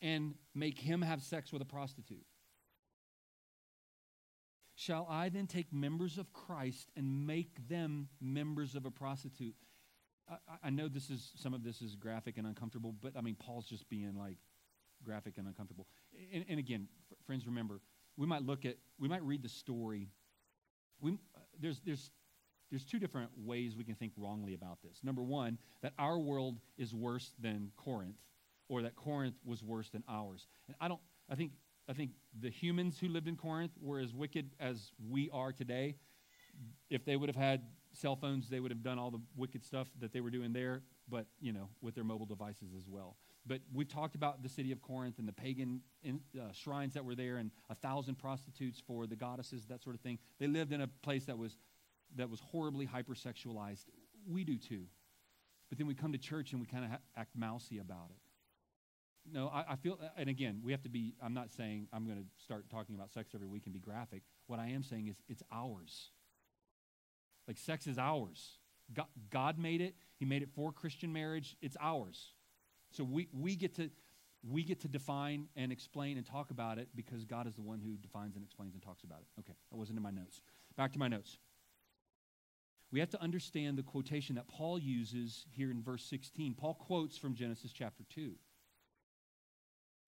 and 0.01 0.35
make 0.55 0.79
him 0.79 1.03
have 1.03 1.20
sex 1.20 1.53
with 1.53 1.61
a 1.61 1.66
prostitute? 1.66 2.25
Shall 4.77 5.07
I 5.11 5.31
then 5.31 5.47
take 5.47 5.73
members 5.73 6.19
of 6.19 6.33
Christ 6.35 6.91
and 6.97 7.27
make 7.27 7.67
them 7.67 8.09
members 8.21 8.75
of 8.75 8.85
a 8.85 8.91
prostitute? 8.91 9.55
I, 10.29 10.37
I, 10.65 10.71
know 10.71 10.87
this 10.87 11.09
is 11.09 11.33
some 11.37 11.55
of 11.55 11.65
this 11.65 11.81
is 11.81 11.97
graphic 11.97 12.37
and 12.37 12.47
uncomfortable, 12.47 12.95
but 13.01 13.12
I 13.17 13.23
mean 13.23 13.37
Paul's 13.37 13.67
just 13.67 13.89
being 13.89 14.15
like 14.19 14.37
graphic 15.03 15.39
and 15.39 15.47
uncomfortable. 15.47 15.87
And, 16.33 16.45
and 16.49 16.59
again, 16.59 16.89
f- 17.11 17.17
friends, 17.27 17.47
remember 17.47 17.81
we 18.19 18.27
might 18.27 18.43
look 18.43 18.67
at 18.67 18.77
we 18.99 19.09
might 19.09 19.23
read 19.23 19.43
the 19.43 19.49
story. 19.49 20.11
We, 21.01 21.12
uh, 21.12 21.41
there's 21.59 21.81
there's 21.81 22.11
there's 22.71 22.85
two 22.85 22.99
different 22.99 23.31
ways 23.37 23.77
we 23.77 23.85
can 23.85 23.95
think 23.95 24.12
wrongly 24.19 24.53
about 24.53 24.83
this. 24.83 24.99
Number 25.03 25.23
one, 25.23 25.57
that 25.81 25.95
our 25.99 26.19
world 26.19 26.59
is 26.77 26.95
worse 26.95 27.33
than 27.41 27.71
Corinth, 27.77 28.19
or 28.69 28.83
that 28.83 28.95
Corinth 28.95 29.37
was 29.43 29.62
worse 29.62 29.89
than 29.89 30.03
ours. 30.07 30.47
And 30.67 30.77
I 30.81 30.89
don't, 30.89 31.01
I 31.31 31.35
think, 31.35 31.53
I 31.88 31.92
think 31.92 32.11
the 32.40 32.51
humans 32.51 32.99
who 32.99 33.09
lived 33.09 33.29
in 33.29 33.37
Corinth 33.37 33.72
were 33.81 34.01
as 34.01 34.12
wicked 34.12 34.51
as 34.59 34.92
we 35.09 35.31
are 35.33 35.53
today. 35.53 35.96
If 36.90 37.05
they 37.05 37.16
would 37.16 37.29
have 37.29 37.37
had 37.37 37.62
cell 37.92 38.16
phones, 38.16 38.49
they 38.49 38.61
would 38.61 38.70
have 38.70 38.83
done 38.83 38.99
all 38.99 39.11
the 39.11 39.20
wicked 39.37 39.64
stuff 39.64 39.88
that 40.01 40.12
they 40.12 40.20
were 40.20 40.31
doing 40.31 40.53
there, 40.53 40.83
but, 41.09 41.27
you 41.40 41.53
know, 41.53 41.68
with 41.81 41.94
their 41.94 42.05
mobile 42.05 42.27
devices 42.27 42.75
as 42.77 42.88
well. 42.88 43.16
But 43.46 43.61
we've 43.72 43.88
talked 43.88 44.16
about 44.16 44.42
the 44.42 44.49
city 44.49 44.72
of 44.72 44.83
Corinth 44.83 45.18
and 45.20 45.29
the 45.29 45.33
pagan 45.33 45.81
in, 46.03 46.20
uh, 46.38 46.53
shrines 46.53 46.94
that 46.94 47.05
were 47.05 47.14
there 47.14 47.37
and 47.37 47.53
a 47.70 47.75
thousand 47.77 48.16
prostitutes 48.18 48.83
for 48.85 49.07
the 49.07 49.14
goddesses, 49.16 49.66
that 49.66 49.83
sort 49.83 49.94
of 49.94 50.01
thing. 50.03 50.18
They 50.40 50.49
lived 50.49 50.72
in 50.72 50.81
a 50.81 50.88
place 50.88 51.27
that 51.27 51.38
was 51.38 51.57
that 52.16 52.31
was 52.31 52.40
horribly 52.40 52.87
hypersexualized. 52.87 53.85
We 54.29 54.44
do 54.44 54.57
too. 54.59 54.87
but 55.68 55.79
then 55.79 55.87
we 55.87 55.94
come 55.94 56.12
to 56.12 56.18
church 56.18 56.53
and 56.53 56.61
we 56.61 56.66
kind 56.66 56.85
of 56.85 56.90
ha- 56.90 56.99
act 57.16 57.31
mousy 57.37 57.79
about 57.79 58.11
it. 58.11 58.16
No, 59.33 59.49
I, 59.49 59.73
I 59.73 59.77
feel, 59.77 59.99
uh, 60.03 60.09
and 60.17 60.29
again, 60.29 60.61
we 60.62 60.73
have 60.73 60.83
to 60.83 60.89
be, 60.89 61.15
I'm 61.23 61.35
not 61.35 61.53
saying 61.53 61.89
I'm 61.93 62.07
going 62.07 62.19
to 62.19 62.25
start 62.43 62.69
talking 62.71 62.95
about 62.95 63.11
sex 63.11 63.33
every 63.35 63.49
week 63.49 63.62
and 63.65 63.73
be 63.73 63.81
graphic. 63.81 64.23
What 64.47 64.59
I 64.59 64.69
am 64.69 64.83
saying 64.83 65.09
is 65.09 65.17
it's 65.29 65.43
ours. 65.53 66.11
Like 67.47 67.59
sex 67.59 67.87
is 67.87 67.99
ours. 67.99 68.59
God, 68.93 69.07
God 69.31 69.59
made 69.59 69.81
it. 69.81 69.95
He 70.17 70.25
made 70.25 70.43
it 70.43 70.49
for 70.55 70.73
Christian 70.73 71.12
marriage. 71.12 71.57
It's 71.61 71.77
ours. 71.81 72.33
So 72.91 73.05
we, 73.05 73.29
we 73.33 73.57
get 73.57 73.75
to 73.77 73.91
we 74.49 74.62
get 74.62 74.81
to 74.83 74.89
define 74.89 75.49
and 75.57 75.73
explain 75.73 76.17
and 76.17 76.25
talk 76.25 76.51
about 76.51 76.79
it 76.79 76.89
because 76.95 77.25
God 77.25 77.49
is 77.49 77.55
the 77.55 77.62
one 77.62 77.81
who 77.81 77.97
defines 77.97 78.37
and 78.37 78.45
explains 78.45 78.75
and 78.75 78.83
talks 78.83 79.03
about 79.03 79.19
it. 79.21 79.41
Okay, 79.41 79.57
that 79.71 79.77
wasn't 79.77 79.97
in 79.97 80.03
my 80.03 80.11
notes. 80.11 80.41
Back 80.77 80.93
to 80.93 80.99
my 81.01 81.09
notes. 81.09 81.39
We 82.93 83.01
have 83.01 83.11
to 83.11 83.23
understand 83.23 83.77
the 83.77 83.83
quotation 83.83 84.37
that 84.37 84.47
Paul 84.47 84.79
uses 84.79 85.47
here 85.51 85.71
in 85.71 85.83
verse 85.83 86.05
16. 86.05 86.55
Paul 86.55 86.75
quotes 86.75 87.19
from 87.19 87.35
Genesis 87.35 87.73
chapter 87.73 88.05
2. 88.15 88.35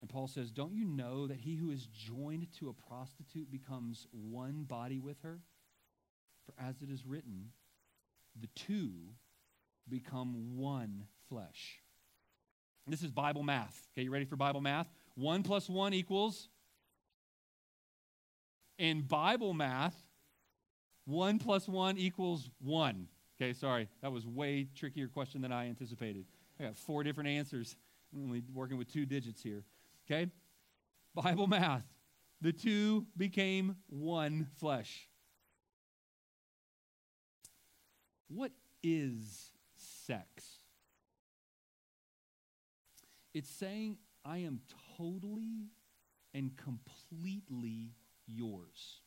And 0.01 0.09
Paul 0.09 0.29
says, 0.29 0.51
Don't 0.51 0.75
you 0.75 0.85
know 0.85 1.27
that 1.27 1.39
he 1.39 1.57
who 1.57 1.71
is 1.71 1.87
joined 1.87 2.47
to 2.59 2.69
a 2.69 2.89
prostitute 2.89 3.51
becomes 3.51 4.07
one 4.13 4.65
body 4.65 5.01
with 5.01 5.21
her? 5.23 5.41
For 6.47 6.55
as 6.63 6.81
it 6.83 6.91
is 6.91 7.05
written, 7.05 7.51
the 8.41 8.49
two 8.55 8.91
become 9.89 10.57
one 10.57 11.05
flesh. 11.29 11.81
This 12.87 13.03
is 13.03 13.11
Bible 13.11 13.43
math. 13.43 13.87
Okay, 13.93 14.05
you 14.05 14.11
ready 14.11 14.25
for 14.25 14.37
Bible 14.37 14.61
math? 14.61 14.89
One 15.15 15.43
plus 15.43 15.69
one 15.69 15.93
equals. 15.93 16.49
In 18.79 19.03
Bible 19.03 19.53
math, 19.53 19.97
one 21.05 21.39
plus 21.39 21.69
one 21.69 21.99
equals 21.99 22.49
one. 22.61 23.09
Okay, 23.41 23.53
sorry. 23.53 23.89
That 24.01 24.13
was 24.13 24.27
way 24.27 24.69
trickier 24.75 25.09
question 25.09 25.43
than 25.43 25.53
I 25.53 25.67
anticipated. 25.67 26.25
I 26.59 26.65
got 26.65 26.77
four 26.77 27.03
different 27.03 27.29
answers. 27.29 27.77
I'm 28.15 28.25
only 28.25 28.43
working 28.55 28.79
with 28.79 28.91
two 28.91 29.05
digits 29.05 29.43
here. 29.43 29.65
Okay? 30.11 30.31
Bible 31.15 31.47
math. 31.47 31.85
The 32.41 32.53
two 32.53 33.07
became 33.17 33.77
one 33.89 34.47
flesh. 34.59 35.09
What 38.29 38.53
is 38.83 39.51
sex? 39.77 40.61
It's 43.35 43.51
saying, 43.51 43.99
I 44.25 44.39
am 44.39 44.61
totally 44.97 45.71
and 46.35 46.57
completely 46.57 47.93
yours. 48.27 49.01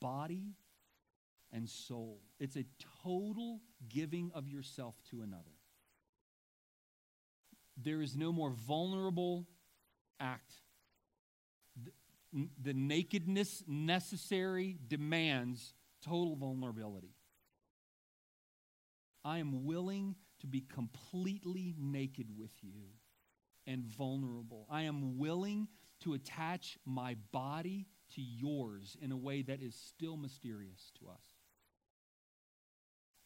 Body 0.00 0.54
and 1.52 1.68
soul. 1.68 2.20
It's 2.40 2.56
a 2.56 2.64
total 3.02 3.60
giving 3.88 4.30
of 4.34 4.48
yourself 4.48 4.94
to 5.10 5.22
another. 5.22 5.58
There 7.76 8.00
is 8.00 8.16
no 8.16 8.32
more 8.32 8.50
vulnerable 8.50 9.46
act. 10.22 10.54
The, 11.84 12.48
the 12.62 12.72
nakedness 12.72 13.64
necessary 13.66 14.78
demands 14.88 15.74
total 16.04 16.36
vulnerability. 16.36 17.14
I 19.24 19.38
am 19.38 19.64
willing 19.64 20.16
to 20.40 20.46
be 20.46 20.60
completely 20.60 21.74
naked 21.78 22.26
with 22.36 22.50
you 22.62 22.88
and 23.66 23.84
vulnerable. 23.84 24.66
I 24.70 24.82
am 24.82 25.18
willing 25.18 25.68
to 26.00 26.14
attach 26.14 26.78
my 26.84 27.16
body 27.30 27.86
to 28.14 28.20
yours 28.20 28.96
in 29.00 29.12
a 29.12 29.16
way 29.16 29.42
that 29.42 29.62
is 29.62 29.76
still 29.76 30.16
mysterious 30.16 30.90
to 30.98 31.08
us. 31.08 31.22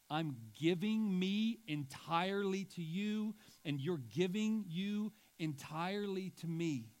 I'm 0.09 0.37
giving 0.57 1.19
me 1.19 1.59
entirely 1.67 2.65
to 2.75 2.81
you, 2.81 3.35
and 3.65 3.81
you're 3.81 3.97
giving 3.97 4.63
you 4.67 5.11
entirely 5.39 6.31
to 6.41 6.47
me. 6.47 6.91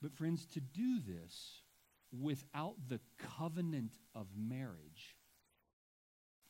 But, 0.00 0.14
friends, 0.14 0.46
to 0.54 0.60
do 0.60 1.00
this 1.00 1.62
without 2.12 2.76
the 2.88 3.00
covenant 3.36 3.92
of 4.14 4.26
marriage 4.36 5.16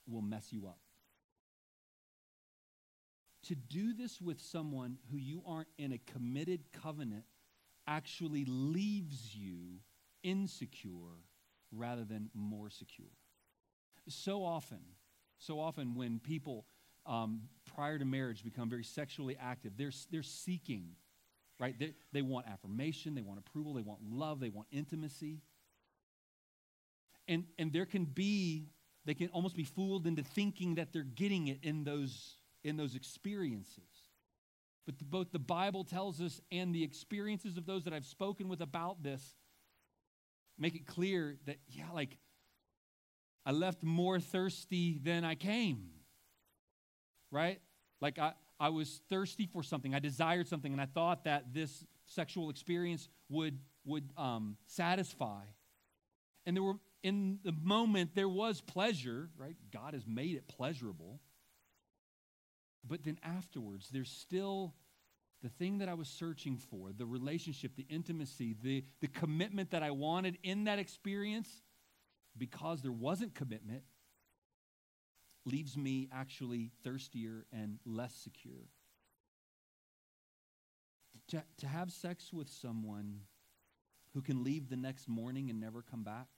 will 0.06 0.22
mess 0.22 0.52
you 0.52 0.66
up. 0.66 0.78
To 3.44 3.54
do 3.54 3.94
this 3.94 4.20
with 4.20 4.40
someone 4.40 4.98
who 5.10 5.16
you 5.16 5.42
aren't 5.46 5.68
in 5.78 5.92
a 5.92 5.98
committed 6.12 6.60
covenant 6.72 7.24
actually 7.86 8.44
leaves 8.46 9.34
you 9.34 9.80
insecure 10.22 11.24
rather 11.72 12.04
than 12.04 12.28
more 12.34 12.68
secure. 12.68 13.08
So 14.08 14.44
often, 14.44 14.80
so 15.38 15.60
often 15.60 15.94
when 15.94 16.18
people 16.18 16.66
um, 17.08 17.42
prior 17.74 17.98
to 17.98 18.04
marriage 18.04 18.44
become 18.44 18.70
very 18.70 18.84
sexually 18.84 19.36
active, 19.40 19.72
they're, 19.76 19.92
they're 20.12 20.22
seeking, 20.22 20.90
right? 21.58 21.76
They, 21.78 21.94
they 22.12 22.22
want 22.22 22.46
affirmation, 22.46 23.14
they 23.16 23.22
want 23.22 23.40
approval, 23.40 23.74
they 23.74 23.82
want 23.82 24.00
love, 24.08 24.38
they 24.38 24.50
want 24.50 24.68
intimacy. 24.70 25.40
And, 27.26 27.44
and 27.58 27.72
there 27.72 27.86
can 27.86 28.04
be 28.04 28.68
they 29.08 29.14
can 29.14 29.28
almost 29.28 29.56
be 29.56 29.64
fooled 29.64 30.06
into 30.06 30.22
thinking 30.22 30.74
that 30.74 30.92
they're 30.92 31.02
getting 31.02 31.48
it 31.48 31.60
in 31.62 31.82
those, 31.82 32.36
in 32.62 32.76
those 32.76 32.94
experiences. 32.94 33.88
But 34.84 34.98
the, 34.98 35.06
both 35.06 35.32
the 35.32 35.38
Bible 35.38 35.82
tells 35.82 36.20
us 36.20 36.42
and 36.52 36.74
the 36.74 36.84
experiences 36.84 37.56
of 37.56 37.64
those 37.64 37.84
that 37.84 37.94
I've 37.94 38.04
spoken 38.04 38.48
with 38.48 38.60
about 38.60 39.02
this 39.02 39.22
make 40.58 40.74
it 40.74 40.86
clear 40.86 41.38
that, 41.46 41.56
yeah, 41.68 41.90
like, 41.94 42.18
I 43.46 43.52
left 43.52 43.82
more 43.82 44.20
thirsty 44.20 44.98
than 45.02 45.24
I 45.24 45.36
came. 45.36 45.88
Right? 47.30 47.60
Like, 48.00 48.18
I, 48.18 48.32
I 48.58 48.70
was 48.70 49.00
thirsty 49.08 49.46
for 49.46 49.62
something. 49.62 49.94
I 49.94 49.98
desired 49.98 50.48
something, 50.48 50.72
and 50.72 50.80
I 50.80 50.86
thought 50.86 51.24
that 51.24 51.52
this 51.52 51.84
sexual 52.06 52.50
experience 52.50 53.08
would, 53.28 53.58
would 53.84 54.10
um, 54.16 54.56
satisfy. 54.66 55.42
And 56.46 56.56
there 56.56 56.62
were 56.62 56.76
in 57.02 57.38
the 57.44 57.54
moment 57.62 58.10
there 58.14 58.28
was 58.28 58.60
pleasure, 58.60 59.30
right? 59.36 59.56
God 59.72 59.94
has 59.94 60.06
made 60.06 60.34
it 60.34 60.48
pleasurable. 60.48 61.20
But 62.86 63.04
then 63.04 63.18
afterwards, 63.22 63.88
there's 63.92 64.10
still 64.10 64.74
the 65.42 65.48
thing 65.48 65.78
that 65.78 65.88
I 65.88 65.94
was 65.94 66.08
searching 66.08 66.56
for 66.56 66.90
the 66.92 67.06
relationship, 67.06 67.76
the 67.76 67.86
intimacy, 67.88 68.56
the, 68.60 68.84
the 69.00 69.06
commitment 69.08 69.70
that 69.70 69.82
I 69.82 69.92
wanted 69.92 70.38
in 70.42 70.64
that 70.64 70.78
experience, 70.78 71.48
because 72.36 72.82
there 72.82 72.92
wasn't 72.92 73.34
commitment, 73.34 73.82
leaves 75.48 75.76
me 75.76 76.08
actually 76.12 76.70
thirstier 76.84 77.46
and 77.52 77.78
less 77.84 78.14
secure. 78.14 78.68
To, 81.28 81.42
to 81.58 81.66
have 81.66 81.90
sex 81.90 82.32
with 82.32 82.48
someone 82.48 83.20
who 84.14 84.22
can 84.22 84.44
leave 84.44 84.68
the 84.68 84.76
next 84.76 85.08
morning 85.08 85.50
and 85.50 85.60
never 85.60 85.82
come 85.82 86.02
back, 86.02 86.28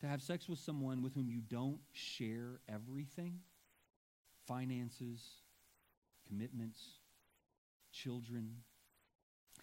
to 0.00 0.06
have 0.06 0.20
sex 0.20 0.48
with 0.48 0.58
someone 0.58 1.02
with 1.02 1.14
whom 1.14 1.30
you 1.30 1.40
don't 1.40 1.80
share 1.92 2.60
everything 2.68 3.40
finances, 4.46 5.22
commitments, 6.28 6.80
children. 7.92 8.56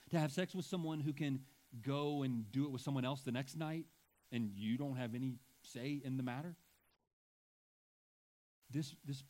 To 0.10 0.20
have 0.20 0.32
sex 0.32 0.56
with 0.56 0.65
someone 0.65 1.00
who 1.00 1.13
can 1.13 1.41
go 1.86 2.24
and 2.24 2.52
do 2.52 2.65
it 2.65 2.72
with 2.72 2.82
someone 2.82 3.06
else 3.06 3.22
the 3.22 3.32
next 3.32 3.56
night 3.56 3.86
and 4.32 4.52
you 4.56 4.78
don't 4.78 4.96
have 4.96 5.15
any 5.15 5.36
say 5.63 6.02
in 6.04 6.17
the 6.17 6.24
matter. 6.24 6.56
This, 8.71 8.95
this, 9.05 9.23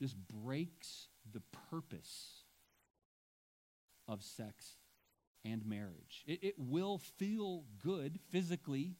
this 0.00 0.14
breaks 0.14 1.08
the 1.30 1.42
purpose 1.70 2.44
of 4.08 4.22
sex 4.22 4.76
and 5.44 5.64
marriage. 5.66 6.24
It, 6.26 6.42
it 6.42 6.54
will 6.58 6.98
feel 6.98 7.64
good 7.82 8.18
physically 8.30 8.96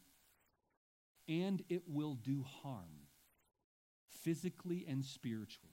and 1.28 1.62
it 1.68 1.82
will 1.88 2.14
do 2.14 2.44
harm, 2.62 3.08
physically 4.08 4.84
and 4.88 5.04
spiritually. 5.04 5.72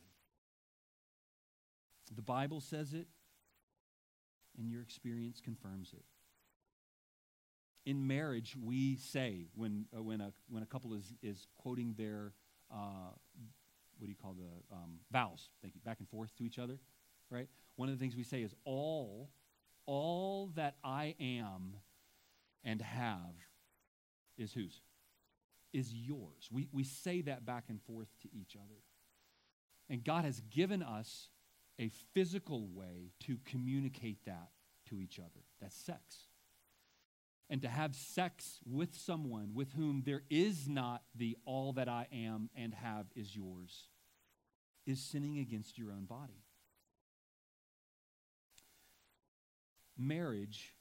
The 2.16 2.22
Bible 2.22 2.60
says 2.60 2.94
it, 2.94 3.08
and 4.58 4.70
your 4.70 4.82
experience 4.82 5.42
confirms 5.42 5.94
it. 5.94 6.06
In 7.86 8.08
marriage, 8.08 8.56
we 8.62 8.96
say 8.96 9.48
when, 9.56 9.86
uh, 9.96 10.02
when, 10.02 10.22
a, 10.22 10.32
when 10.50 10.64
a 10.64 10.66
couple 10.66 10.94
is, 10.94 11.14
is 11.22 11.48
quoting 11.58 11.96
their, 11.98 12.34
uh, 12.72 13.12
what 14.04 14.08
do 14.08 14.12
you 14.12 14.18
call 14.22 14.34
the 14.34 14.76
um, 14.76 15.00
vows? 15.12 15.50
Thank 15.62 15.76
you, 15.76 15.82
back 15.86 16.00
and 16.00 16.10
forth 16.10 16.36
to 16.36 16.44
each 16.44 16.60
other, 16.60 16.78
right? 17.30 17.48
One 17.78 17.88
of 17.88 17.96
the 17.98 18.00
things 18.04 18.16
we 18.16 18.24
say 18.24 18.42
is, 18.42 18.54
all, 18.66 19.30
all 19.86 20.52
that 20.56 20.76
I 20.84 21.16
am 21.20 21.78
and 22.64 22.82
have 22.82 23.36
is 24.38 24.52
whose? 24.54 24.82
is 25.74 25.92
yours. 25.94 26.50
We, 26.52 26.68
we 26.72 26.84
say 26.84 27.22
that 27.22 27.46
back 27.46 27.64
and 27.70 27.82
forth 27.82 28.10
to 28.22 28.30
each 28.32 28.56
other. 28.56 28.82
And 29.90 30.04
God 30.04 30.24
has 30.24 30.40
given 30.52 30.84
us 30.84 31.30
a 31.80 31.90
physical 32.14 32.68
way 32.68 33.14
to 33.22 33.38
communicate 33.46 34.26
that 34.26 34.50
to 34.90 35.02
each 35.02 35.18
other. 35.20 35.46
That's 35.62 35.76
sex. 35.76 36.28
and 37.50 37.62
to 37.62 37.68
have 37.68 37.96
sex 37.96 38.60
with 38.66 38.96
someone 38.96 39.54
with 39.54 39.74
whom 39.74 40.04
there 40.06 40.24
is 40.30 40.68
not 40.68 41.04
the 41.16 41.38
all 41.46 41.74
that 41.74 41.88
I 41.88 42.08
am 42.12 42.50
and 42.56 42.74
have 42.74 43.06
is 43.16 43.36
yours 43.36 43.88
is 44.86 45.00
sinning 45.00 45.38
against 45.38 45.78
your 45.78 45.92
own 45.92 46.06
body. 46.06 46.44
Marriage 49.98 50.74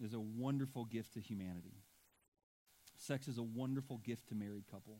is 0.00 0.14
a 0.14 0.20
wonderful 0.20 0.84
gift 0.84 1.14
to 1.14 1.20
humanity. 1.20 1.82
Sex 2.96 3.28
is 3.28 3.38
a 3.38 3.42
wonderful 3.42 3.98
gift 3.98 4.28
to 4.28 4.34
married 4.34 4.64
couple. 4.70 4.98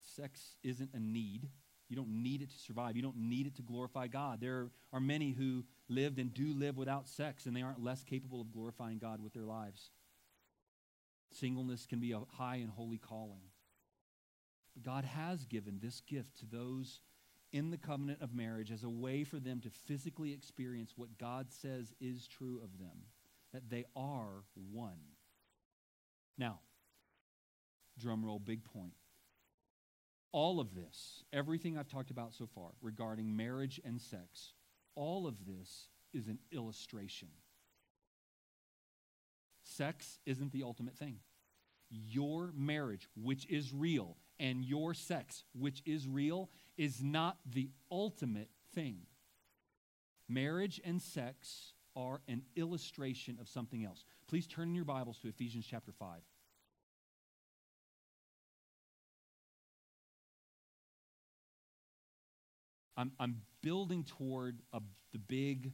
Sex 0.00 0.56
isn't 0.62 0.90
a 0.94 1.00
need. 1.00 1.48
You 1.88 1.96
don't 1.96 2.22
need 2.22 2.42
it 2.42 2.50
to 2.50 2.58
survive. 2.58 2.96
You 2.96 3.02
don't 3.02 3.16
need 3.16 3.46
it 3.46 3.56
to 3.56 3.62
glorify 3.62 4.06
God. 4.06 4.40
There 4.40 4.70
are 4.92 5.00
many 5.00 5.32
who 5.32 5.64
lived 5.88 6.18
and 6.18 6.32
do 6.32 6.54
live 6.54 6.76
without 6.76 7.08
sex, 7.08 7.46
and 7.46 7.54
they 7.54 7.62
aren't 7.62 7.82
less 7.82 8.02
capable 8.02 8.40
of 8.40 8.52
glorifying 8.52 8.98
God 8.98 9.22
with 9.22 9.34
their 9.34 9.44
lives. 9.44 9.90
Singleness 11.30 11.86
can 11.86 12.00
be 12.00 12.12
a 12.12 12.20
high 12.36 12.56
and 12.56 12.70
holy 12.70 12.98
calling. 12.98 13.42
God 14.80 15.04
has 15.04 15.44
given 15.44 15.78
this 15.80 16.00
gift 16.00 16.38
to 16.38 16.46
those 16.46 17.00
in 17.52 17.70
the 17.70 17.76
covenant 17.76 18.22
of 18.22 18.34
marriage 18.34 18.70
as 18.70 18.82
a 18.82 18.88
way 18.88 19.24
for 19.24 19.38
them 19.38 19.60
to 19.60 19.70
physically 19.70 20.32
experience 20.32 20.94
what 20.96 21.18
God 21.18 21.52
says 21.52 21.92
is 22.00 22.26
true 22.26 22.60
of 22.62 22.78
them, 22.78 23.04
that 23.52 23.68
they 23.68 23.84
are 23.94 24.44
one. 24.54 25.00
Now, 26.38 26.60
drum 27.98 28.24
roll, 28.24 28.38
big 28.38 28.64
point. 28.64 28.94
All 30.32 30.60
of 30.60 30.74
this, 30.74 31.24
everything 31.30 31.76
I've 31.76 31.88
talked 31.88 32.10
about 32.10 32.32
so 32.32 32.46
far 32.46 32.70
regarding 32.80 33.36
marriage 33.36 33.80
and 33.84 34.00
sex, 34.00 34.54
all 34.94 35.26
of 35.26 35.44
this 35.44 35.88
is 36.14 36.28
an 36.28 36.38
illustration. 36.50 37.28
Sex 39.62 40.18
isn't 40.24 40.52
the 40.52 40.62
ultimate 40.62 40.96
thing. 40.96 41.18
Your 41.92 42.52
marriage, 42.56 43.06
which 43.14 43.46
is 43.50 43.72
real, 43.72 44.16
and 44.40 44.64
your 44.64 44.94
sex, 44.94 45.44
which 45.52 45.82
is 45.84 46.08
real, 46.08 46.48
is 46.78 47.02
not 47.02 47.36
the 47.44 47.70
ultimate 47.90 48.48
thing. 48.74 49.02
Marriage 50.26 50.80
and 50.84 51.02
sex 51.02 51.74
are 51.94 52.22
an 52.26 52.42
illustration 52.56 53.36
of 53.38 53.48
something 53.48 53.84
else. 53.84 54.04
Please 54.26 54.46
turn 54.46 54.70
in 54.70 54.74
your 54.74 54.86
Bibles 54.86 55.18
to 55.18 55.28
Ephesians 55.28 55.66
chapter 55.68 55.92
5. 55.92 56.22
I'm, 62.96 63.12
I'm 63.18 63.42
building 63.62 64.04
toward 64.04 64.60
a, 64.72 64.80
the 65.12 65.18
big 65.18 65.72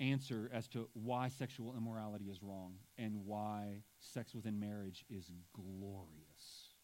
answer 0.00 0.50
as 0.52 0.68
to 0.68 0.88
why 0.92 1.28
sexual 1.28 1.74
immorality 1.76 2.26
is 2.26 2.42
wrong 2.42 2.74
and 2.96 3.24
why 3.24 3.82
sex 4.00 4.34
within 4.34 4.60
marriage 4.60 5.04
is 5.10 5.30
glorious. 5.54 6.74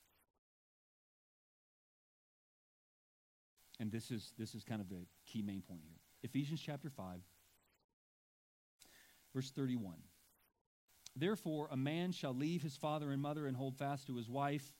And 3.80 3.90
this 3.90 4.10
is, 4.10 4.32
this 4.38 4.54
is 4.54 4.64
kind 4.64 4.80
of 4.80 4.88
the 4.88 5.06
key 5.26 5.42
main 5.42 5.62
point 5.62 5.82
here. 5.84 5.98
Ephesians 6.22 6.60
chapter 6.60 6.90
5, 6.90 7.20
verse 9.34 9.50
31. 9.50 9.94
Therefore, 11.16 11.68
a 11.70 11.76
man 11.76 12.12
shall 12.12 12.34
leave 12.34 12.62
his 12.62 12.76
father 12.76 13.12
and 13.12 13.22
mother 13.22 13.46
and 13.46 13.56
hold 13.56 13.76
fast 13.76 14.06
to 14.06 14.16
his 14.16 14.28
wife. 14.28 14.72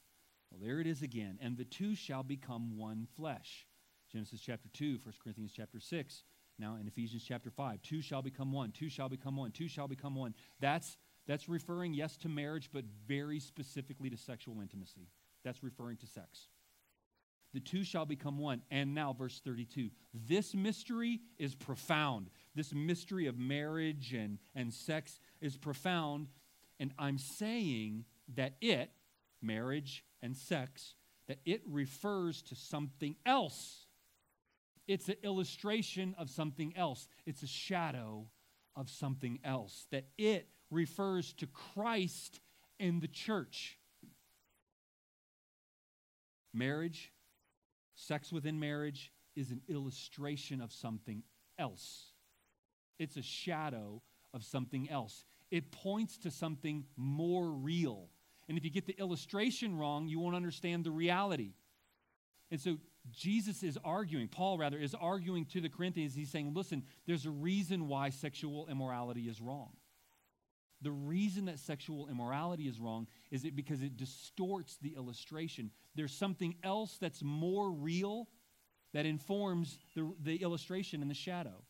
Well, 0.51 0.59
there 0.61 0.79
it 0.79 0.87
is 0.87 1.01
again. 1.01 1.37
And 1.41 1.57
the 1.57 1.65
two 1.65 1.95
shall 1.95 2.23
become 2.23 2.77
one 2.77 3.07
flesh. 3.15 3.67
Genesis 4.11 4.41
chapter 4.41 4.67
2, 4.73 4.99
1 5.03 5.13
Corinthians 5.23 5.53
chapter 5.55 5.79
6. 5.79 6.23
Now 6.57 6.77
in 6.79 6.87
Ephesians 6.87 7.23
chapter 7.27 7.49
5, 7.49 7.81
two 7.81 8.01
shall 8.01 8.21
become 8.21 8.51
one, 8.51 8.71
two 8.71 8.89
shall 8.89 9.09
become 9.09 9.35
one, 9.35 9.51
two 9.51 9.67
shall 9.67 9.87
become 9.87 10.15
one. 10.15 10.33
That's, 10.59 10.97
that's 11.27 11.49
referring, 11.49 11.93
yes, 11.93 12.17
to 12.17 12.29
marriage, 12.29 12.69
but 12.71 12.85
very 13.07 13.39
specifically 13.39 14.09
to 14.09 14.17
sexual 14.17 14.61
intimacy. 14.61 15.09
That's 15.43 15.63
referring 15.63 15.97
to 15.97 16.07
sex. 16.07 16.47
The 17.55 17.61
two 17.61 17.85
shall 17.85 18.05
become 18.05 18.37
one. 18.37 18.61
And 18.69 18.93
now, 18.93 19.13
verse 19.13 19.39
32. 19.43 19.89
This 20.13 20.53
mystery 20.53 21.21
is 21.39 21.55
profound. 21.55 22.29
This 22.53 22.73
mystery 22.73 23.27
of 23.27 23.37
marriage 23.37 24.13
and, 24.13 24.39
and 24.53 24.73
sex 24.73 25.21
is 25.39 25.55
profound. 25.55 26.27
And 26.81 26.91
I'm 26.99 27.17
saying 27.17 28.03
that 28.35 28.55
it, 28.59 28.91
marriage 29.41 30.03
and 30.21 30.35
sex, 30.35 30.95
that 31.29 31.37
it 31.45 31.61
refers 31.65 32.41
to 32.41 32.55
something 32.55 33.15
else. 33.25 33.84
It's 34.87 35.09
an 35.09 35.15
illustration 35.23 36.15
of 36.17 36.29
something 36.29 36.75
else. 36.75 37.07
It's 37.25 37.43
a 37.43 37.47
shadow 37.47 38.27
of 38.75 38.89
something 38.89 39.39
else. 39.43 39.87
That 39.91 40.05
it 40.17 40.47
refers 40.69 41.33
to 41.33 41.47
Christ 41.47 42.39
and 42.79 43.01
the 43.01 43.07
church. 43.07 43.77
Marriage 46.53 47.11
Sex 47.95 48.31
within 48.31 48.59
marriage 48.59 49.11
is 49.35 49.51
an 49.51 49.61
illustration 49.67 50.61
of 50.61 50.71
something 50.71 51.23
else. 51.57 52.11
It's 52.99 53.17
a 53.17 53.21
shadow 53.21 54.01
of 54.33 54.43
something 54.43 54.89
else. 54.89 55.25
It 55.49 55.71
points 55.71 56.17
to 56.19 56.31
something 56.31 56.85
more 56.97 57.49
real. 57.49 58.09
And 58.47 58.57
if 58.57 58.65
you 58.65 58.69
get 58.69 58.85
the 58.85 58.97
illustration 58.99 59.77
wrong, 59.77 60.07
you 60.07 60.19
won't 60.19 60.35
understand 60.35 60.83
the 60.83 60.91
reality. 60.91 61.53
And 62.51 62.59
so 62.59 62.77
Jesus 63.11 63.61
is 63.63 63.77
arguing, 63.83 64.27
Paul 64.27 64.57
rather, 64.57 64.77
is 64.77 64.95
arguing 64.95 65.45
to 65.47 65.61
the 65.61 65.69
Corinthians. 65.69 66.15
He's 66.15 66.31
saying, 66.31 66.53
listen, 66.53 66.83
there's 67.05 67.25
a 67.25 67.31
reason 67.31 67.87
why 67.87 68.09
sexual 68.09 68.67
immorality 68.67 69.23
is 69.23 69.39
wrong. 69.39 69.73
The 70.81 70.91
reason 70.91 71.45
that 71.45 71.59
sexual 71.59 72.07
immorality 72.09 72.67
is 72.67 72.79
wrong 72.79 73.07
is 73.31 73.45
it 73.45 73.55
because 73.55 73.81
it 73.81 73.97
distorts 73.97 74.77
the 74.81 74.95
illustration. 74.95 75.71
There's 75.95 76.13
something 76.13 76.55
else 76.63 76.97
that's 76.99 77.23
more 77.23 77.71
real 77.71 78.27
that 78.93 79.05
informs 79.05 79.77
the, 79.95 80.13
the 80.21 80.35
illustration 80.37 81.01
in 81.01 81.07
the 81.07 81.13
shadow. 81.13 81.63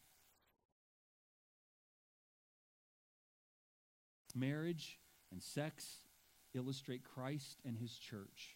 Marriage 4.33 4.99
and 5.31 5.41
sex 5.41 6.01
illustrate 6.53 7.03
Christ 7.03 7.61
and 7.65 7.77
his 7.77 7.97
church. 7.97 8.54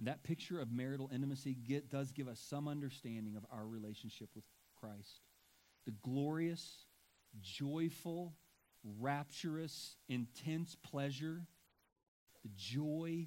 That 0.00 0.22
picture 0.22 0.60
of 0.60 0.70
marital 0.70 1.10
intimacy 1.12 1.54
get, 1.54 1.90
does 1.90 2.12
give 2.12 2.28
us 2.28 2.38
some 2.38 2.68
understanding 2.68 3.36
of 3.36 3.44
our 3.50 3.66
relationship 3.66 4.28
with 4.34 4.44
Christ. 4.78 5.22
The 5.86 5.92
glorious, 6.02 6.84
joyful, 7.40 8.34
rapturous, 9.00 9.96
intense 10.08 10.76
pleasure, 10.76 11.42
the 12.42 12.50
joy, 12.56 13.26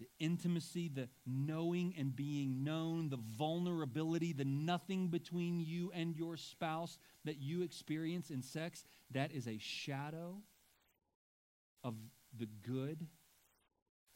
the 0.00 0.08
intimacy, 0.18 0.88
the 0.88 1.08
knowing 1.26 1.94
and 1.96 2.16
being 2.16 2.64
known, 2.64 3.10
the 3.10 3.20
vulnerability, 3.36 4.32
the 4.32 4.44
nothing 4.44 5.08
between 5.08 5.60
you 5.60 5.92
and 5.94 6.16
your 6.16 6.36
spouse 6.36 6.98
that 7.24 7.38
you 7.38 7.62
experience 7.62 8.30
in 8.30 8.42
sex, 8.42 8.84
that 9.10 9.30
is 9.30 9.46
a 9.46 9.58
shadow 9.58 10.38
of 11.84 11.94
the 12.36 12.48
good 12.66 13.06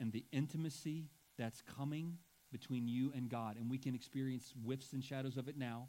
and 0.00 0.10
the 0.12 0.24
intimacy 0.32 1.10
that's 1.38 1.62
coming 1.62 2.18
between 2.52 2.86
you 2.86 3.12
and 3.14 3.28
God. 3.28 3.56
And 3.56 3.70
we 3.70 3.78
can 3.78 3.94
experience 3.94 4.52
whiffs 4.64 4.92
and 4.92 5.02
shadows 5.02 5.36
of 5.36 5.48
it 5.48 5.56
now. 5.56 5.88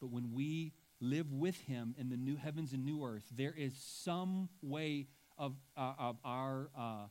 But 0.00 0.10
when 0.10 0.32
we 0.32 0.72
live 1.00 1.32
with 1.32 1.58
him 1.62 1.94
in 1.98 2.08
the 2.08 2.16
new 2.16 2.36
heavens 2.36 2.72
and 2.72 2.84
new 2.84 3.04
earth, 3.04 3.24
there 3.34 3.54
is 3.56 3.74
some 3.76 4.48
way 4.62 5.06
of, 5.38 5.54
uh, 5.76 5.94
of, 5.98 6.16
our, 6.24 6.70
uh, 6.78 7.06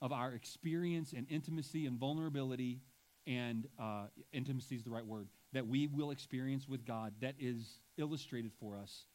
of 0.00 0.12
our 0.12 0.32
experience 0.32 1.12
and 1.12 1.26
intimacy 1.28 1.86
and 1.86 1.98
vulnerability, 1.98 2.80
and 3.26 3.66
uh, 3.80 4.04
intimacy 4.32 4.76
is 4.76 4.84
the 4.84 4.90
right 4.90 5.06
word, 5.06 5.28
that 5.52 5.66
we 5.66 5.88
will 5.88 6.10
experience 6.10 6.68
with 6.68 6.84
God 6.84 7.14
that 7.20 7.34
is 7.38 7.80
illustrated 7.98 8.52
for 8.60 8.76
us 8.76 9.06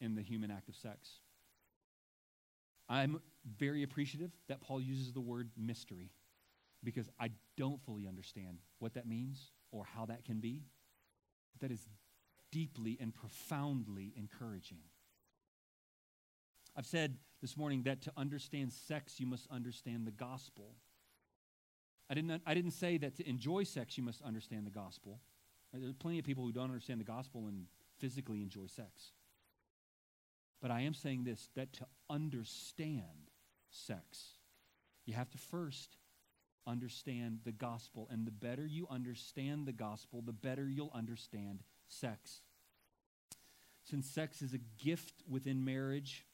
in 0.00 0.14
the 0.14 0.22
human 0.22 0.50
act 0.50 0.68
of 0.68 0.76
sex. 0.76 1.08
I'm 2.88 3.20
very 3.58 3.82
appreciative 3.82 4.32
that 4.48 4.60
Paul 4.60 4.80
uses 4.80 5.12
the 5.12 5.20
word 5.20 5.50
mystery 5.56 6.10
because 6.82 7.08
I 7.18 7.30
don't 7.56 7.80
fully 7.82 8.06
understand 8.06 8.58
what 8.78 8.94
that 8.94 9.06
means 9.06 9.52
or 9.70 9.84
how 9.84 10.06
that 10.06 10.24
can 10.24 10.40
be. 10.40 10.62
That 11.60 11.70
is 11.70 11.88
deeply 12.50 12.96
and 13.00 13.14
profoundly 13.14 14.12
encouraging. 14.16 14.80
I've 16.76 16.86
said 16.86 17.16
this 17.40 17.56
morning 17.56 17.82
that 17.84 18.02
to 18.02 18.12
understand 18.16 18.72
sex, 18.72 19.20
you 19.20 19.26
must 19.26 19.46
understand 19.50 20.06
the 20.06 20.12
gospel. 20.12 20.74
I 22.08 22.14
didn't, 22.14 22.42
I 22.46 22.54
didn't 22.54 22.72
say 22.72 22.98
that 22.98 23.16
to 23.16 23.28
enjoy 23.28 23.64
sex, 23.64 23.96
you 23.96 24.04
must 24.04 24.22
understand 24.22 24.66
the 24.66 24.70
gospel. 24.70 25.20
There's 25.72 25.94
plenty 25.94 26.18
of 26.18 26.24
people 26.24 26.44
who 26.44 26.52
don't 26.52 26.64
understand 26.64 27.00
the 27.00 27.04
gospel 27.04 27.46
and 27.46 27.66
physically 27.98 28.42
enjoy 28.42 28.66
sex. 28.66 29.12
But 30.60 30.70
I 30.70 30.80
am 30.80 30.94
saying 30.94 31.24
this 31.24 31.48
that 31.54 31.72
to 31.74 31.86
understand 32.08 33.30
sex, 33.70 34.38
you 35.06 35.14
have 35.14 35.30
to 35.30 35.38
first 35.38 35.96
understand 36.66 37.40
the 37.44 37.52
gospel. 37.52 38.08
And 38.10 38.26
the 38.26 38.30
better 38.30 38.66
you 38.66 38.86
understand 38.90 39.66
the 39.66 39.72
gospel, 39.72 40.22
the 40.22 40.32
better 40.32 40.68
you'll 40.68 40.92
understand 40.94 41.62
sex. 41.88 42.42
since 43.84 44.06
sex 44.06 44.40
is 44.42 44.54
a 44.54 44.58
gift 44.82 45.22
within 45.28 45.64
marriage, 45.64 46.24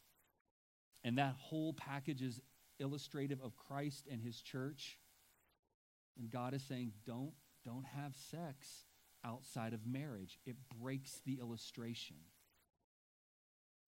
and 1.04 1.18
that 1.18 1.34
whole 1.38 1.72
package 1.72 2.22
is 2.22 2.40
illustrative 2.78 3.40
of 3.42 3.56
Christ 3.56 4.06
and 4.10 4.20
his 4.20 4.40
church, 4.40 4.98
and 6.18 6.30
God 6.30 6.54
is 6.54 6.62
saying, 6.62 6.92
don't, 7.06 7.32
don't 7.64 7.86
have 7.86 8.14
sex 8.30 8.84
outside 9.24 9.72
of 9.72 9.86
marriage. 9.86 10.38
It 10.46 10.56
breaks 10.80 11.20
the 11.24 11.38
illustration. 11.40 12.16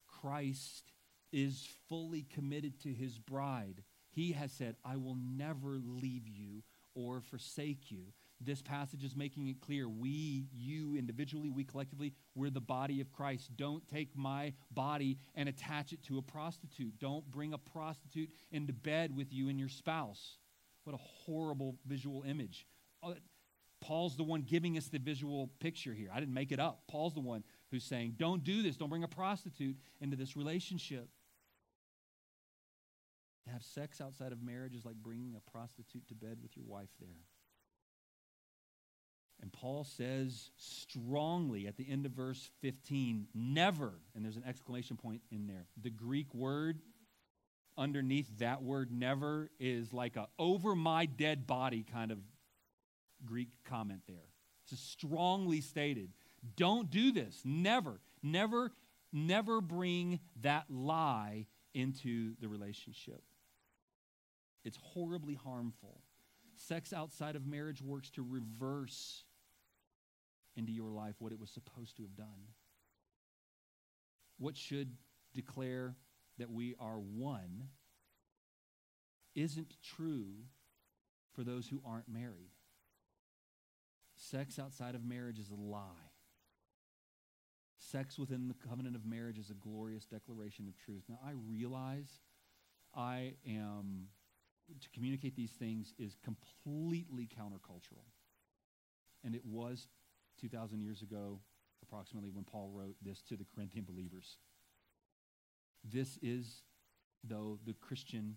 Christ 0.06 0.92
is 1.32 1.68
fully 1.88 2.22
committed 2.22 2.80
to 2.82 2.92
his 2.92 3.18
bride. 3.18 3.82
He 4.18 4.32
has 4.32 4.50
said, 4.50 4.74
I 4.84 4.96
will 4.96 5.16
never 5.16 5.78
leave 5.80 6.26
you 6.26 6.64
or 6.96 7.20
forsake 7.20 7.92
you. 7.92 8.06
This 8.40 8.60
passage 8.60 9.04
is 9.04 9.14
making 9.14 9.46
it 9.46 9.60
clear 9.60 9.88
we, 9.88 10.48
you 10.52 10.96
individually, 10.96 11.50
we 11.50 11.62
collectively, 11.62 12.14
we're 12.34 12.50
the 12.50 12.60
body 12.60 13.00
of 13.00 13.12
Christ. 13.12 13.56
Don't 13.56 13.86
take 13.86 14.16
my 14.16 14.54
body 14.72 15.18
and 15.36 15.48
attach 15.48 15.92
it 15.92 16.02
to 16.08 16.18
a 16.18 16.22
prostitute. 16.22 16.98
Don't 16.98 17.30
bring 17.30 17.52
a 17.52 17.58
prostitute 17.58 18.30
into 18.50 18.72
bed 18.72 19.16
with 19.16 19.32
you 19.32 19.50
and 19.50 19.56
your 19.60 19.68
spouse. 19.68 20.38
What 20.82 20.96
a 20.96 20.98
horrible 20.98 21.76
visual 21.86 22.24
image. 22.24 22.66
Uh, 23.04 23.12
Paul's 23.80 24.16
the 24.16 24.24
one 24.24 24.42
giving 24.42 24.76
us 24.76 24.88
the 24.88 24.98
visual 24.98 25.48
picture 25.60 25.94
here. 25.94 26.08
I 26.12 26.18
didn't 26.18 26.34
make 26.34 26.50
it 26.50 26.58
up. 26.58 26.82
Paul's 26.88 27.14
the 27.14 27.20
one 27.20 27.44
who's 27.70 27.84
saying, 27.84 28.14
don't 28.16 28.42
do 28.42 28.64
this. 28.64 28.76
Don't 28.76 28.88
bring 28.88 29.04
a 29.04 29.08
prostitute 29.08 29.76
into 30.00 30.16
this 30.16 30.36
relationship. 30.36 31.08
To 33.48 33.54
have 33.54 33.62
sex 33.62 34.02
outside 34.02 34.32
of 34.32 34.42
marriage 34.42 34.74
is 34.74 34.84
like 34.84 34.96
bringing 34.96 35.34
a 35.34 35.50
prostitute 35.50 36.06
to 36.08 36.14
bed 36.14 36.36
with 36.42 36.54
your 36.54 36.66
wife 36.66 36.90
there. 37.00 37.08
And 39.40 39.50
Paul 39.50 39.84
says 39.84 40.50
strongly 40.58 41.66
at 41.66 41.76
the 41.78 41.88
end 41.88 42.04
of 42.04 42.12
verse 42.12 42.50
15, 42.60 43.28
never, 43.34 43.94
and 44.14 44.22
there's 44.22 44.36
an 44.36 44.44
exclamation 44.46 44.96
point 44.98 45.22
in 45.30 45.46
there. 45.46 45.66
The 45.80 45.88
Greek 45.88 46.34
word 46.34 46.80
underneath 47.78 48.26
that 48.38 48.62
word 48.62 48.90
never 48.92 49.50
is 49.58 49.94
like 49.94 50.16
a 50.16 50.28
over 50.38 50.74
my 50.74 51.06
dead 51.06 51.46
body 51.46 51.86
kind 51.90 52.10
of 52.10 52.18
Greek 53.24 53.48
comment 53.64 54.02
there. 54.06 54.28
It's 54.70 54.78
strongly 54.78 55.62
stated. 55.62 56.10
Don't 56.56 56.90
do 56.90 57.12
this. 57.12 57.40
Never, 57.46 58.00
never, 58.22 58.72
never 59.10 59.62
bring 59.62 60.20
that 60.42 60.64
lie 60.68 61.46
into 61.72 62.34
the 62.40 62.48
relationship. 62.48 63.22
It's 64.64 64.78
horribly 64.82 65.34
harmful. 65.34 66.02
Sex 66.56 66.92
outside 66.92 67.36
of 67.36 67.46
marriage 67.46 67.80
works 67.80 68.10
to 68.10 68.22
reverse 68.22 69.24
into 70.56 70.72
your 70.72 70.90
life 70.90 71.14
what 71.18 71.32
it 71.32 71.38
was 71.38 71.50
supposed 71.50 71.96
to 71.96 72.02
have 72.02 72.16
done. 72.16 72.48
What 74.38 74.56
should 74.56 74.96
declare 75.34 75.96
that 76.38 76.50
we 76.50 76.74
are 76.80 76.98
one 76.98 77.68
isn't 79.34 79.76
true 79.82 80.46
for 81.34 81.44
those 81.44 81.68
who 81.68 81.80
aren't 81.84 82.08
married. 82.08 82.50
Sex 84.16 84.58
outside 84.58 84.96
of 84.96 85.04
marriage 85.04 85.38
is 85.38 85.50
a 85.50 85.54
lie. 85.54 86.10
Sex 87.78 88.18
within 88.18 88.48
the 88.48 88.68
covenant 88.68 88.96
of 88.96 89.06
marriage 89.06 89.38
is 89.38 89.50
a 89.50 89.54
glorious 89.54 90.04
declaration 90.04 90.66
of 90.66 90.76
truth. 90.76 91.04
Now, 91.08 91.20
I 91.24 91.30
realize 91.48 92.20
I 92.94 93.34
am, 93.46 94.08
to 94.80 94.88
communicate 94.90 95.36
these 95.36 95.50
things 95.50 95.94
is 95.98 96.16
completely 96.24 97.28
countercultural. 97.28 98.04
And 99.24 99.34
it 99.34 99.44
was 99.44 99.88
2,000 100.40 100.80
years 100.80 101.02
ago, 101.02 101.40
approximately, 101.82 102.30
when 102.30 102.44
Paul 102.44 102.70
wrote 102.72 102.96
this 103.02 103.22
to 103.28 103.36
the 103.36 103.46
Corinthian 103.54 103.84
believers. 103.84 104.36
This 105.84 106.18
is, 106.22 106.62
though, 107.24 107.58
the 107.66 107.74
Christian 107.74 108.36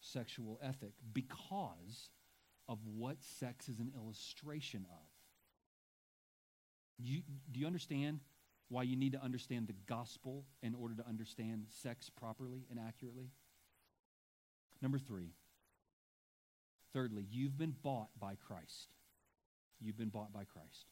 sexual 0.00 0.58
ethic 0.62 0.92
because 1.12 2.10
of 2.68 2.78
what 2.84 3.22
sex 3.22 3.68
is 3.68 3.78
an 3.78 3.92
illustration 3.96 4.86
of. 4.90 5.06
You, 6.98 7.22
do 7.52 7.60
you 7.60 7.66
understand 7.66 8.20
why 8.68 8.82
you 8.82 8.96
need 8.96 9.12
to 9.12 9.22
understand 9.22 9.68
the 9.68 9.74
gospel 9.86 10.44
in 10.62 10.74
order 10.74 10.94
to 10.94 11.06
understand 11.06 11.66
sex 11.68 12.10
properly 12.10 12.66
and 12.70 12.78
accurately? 12.78 13.30
Number 14.82 14.98
three. 14.98 15.32
Thirdly, 16.96 17.26
you've 17.30 17.58
been 17.58 17.74
bought 17.82 18.08
by 18.18 18.36
Christ. 18.36 18.88
You've 19.82 19.98
been 19.98 20.08
bought 20.08 20.32
by 20.32 20.44
Christ. 20.44 20.86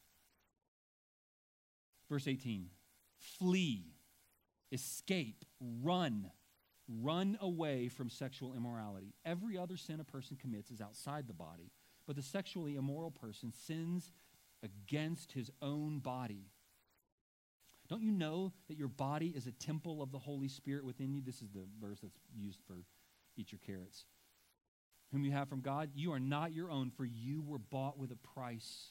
Verse 2.10 2.28
18 2.28 2.68
flee, 3.38 3.94
escape, 4.70 5.46
run, 5.82 6.30
run 6.86 7.38
away 7.40 7.88
from 7.88 8.10
sexual 8.10 8.52
immorality. 8.52 9.14
Every 9.24 9.56
other 9.56 9.78
sin 9.78 9.98
a 9.98 10.04
person 10.04 10.36
commits 10.36 10.70
is 10.70 10.82
outside 10.82 11.26
the 11.26 11.32
body, 11.32 11.70
but 12.06 12.16
the 12.16 12.22
sexually 12.22 12.76
immoral 12.76 13.10
person 13.10 13.50
sins 13.66 14.12
against 14.62 15.32
his 15.32 15.50
own 15.62 16.00
body. 16.00 16.50
Don't 17.88 18.02
you 18.02 18.12
know 18.12 18.52
that 18.68 18.76
your 18.76 18.88
body 18.88 19.32
is 19.34 19.46
a 19.46 19.52
temple 19.52 20.02
of 20.02 20.12
the 20.12 20.18
Holy 20.18 20.48
Spirit 20.48 20.84
within 20.84 21.14
you? 21.14 21.22
This 21.22 21.40
is 21.40 21.48
the 21.48 21.64
verse 21.80 22.00
that's 22.02 22.20
used 22.36 22.60
for 22.66 22.76
eat 23.38 23.52
your 23.52 23.60
carrots. 23.64 24.04
Whom 25.14 25.24
you 25.24 25.30
have 25.30 25.48
from 25.48 25.60
God, 25.60 25.90
you 25.94 26.12
are 26.12 26.18
not 26.18 26.52
your 26.52 26.72
own, 26.72 26.90
for 26.90 27.04
you 27.04 27.40
were 27.40 27.60
bought 27.60 27.96
with 27.96 28.10
a 28.10 28.16
price. 28.16 28.88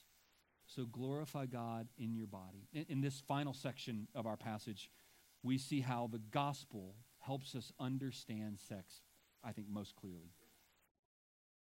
So 0.67 0.85
glorify 0.85 1.47
God 1.47 1.89
in 1.97 2.13
your 2.13 2.27
body. 2.27 2.69
In, 2.71 2.85
in, 2.87 3.01
this 3.01 3.21
final 3.27 3.53
section 3.53 4.07
of 4.15 4.25
our 4.25 4.37
passage, 4.37 4.89
we 5.43 5.57
see 5.57 5.81
how 5.81 6.07
the 6.09 6.21
gospel 6.31 6.95
helps 7.19 7.55
us 7.55 7.73
understand 7.77 8.57
sex, 8.69 9.01
I 9.43 9.51
think, 9.51 9.67
most 9.69 9.97
clearly. 9.97 10.31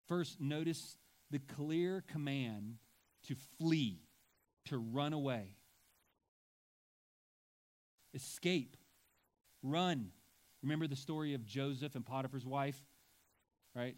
First, 0.10 0.42
notice 0.42 0.98
the 1.32 1.40
clear 1.40 2.04
command 2.06 2.80
to 3.28 3.36
flee, 3.60 4.02
to 4.66 4.78
run 4.78 5.14
away, 5.14 5.56
escape, 8.14 8.76
run. 9.64 10.10
Remember 10.62 10.86
the 10.86 10.98
story 10.98 11.34
of 11.34 11.46
Joseph 11.46 11.96
and 11.96 12.06
Potiphar's 12.06 12.46
wife, 12.46 12.82
right? 13.74 13.96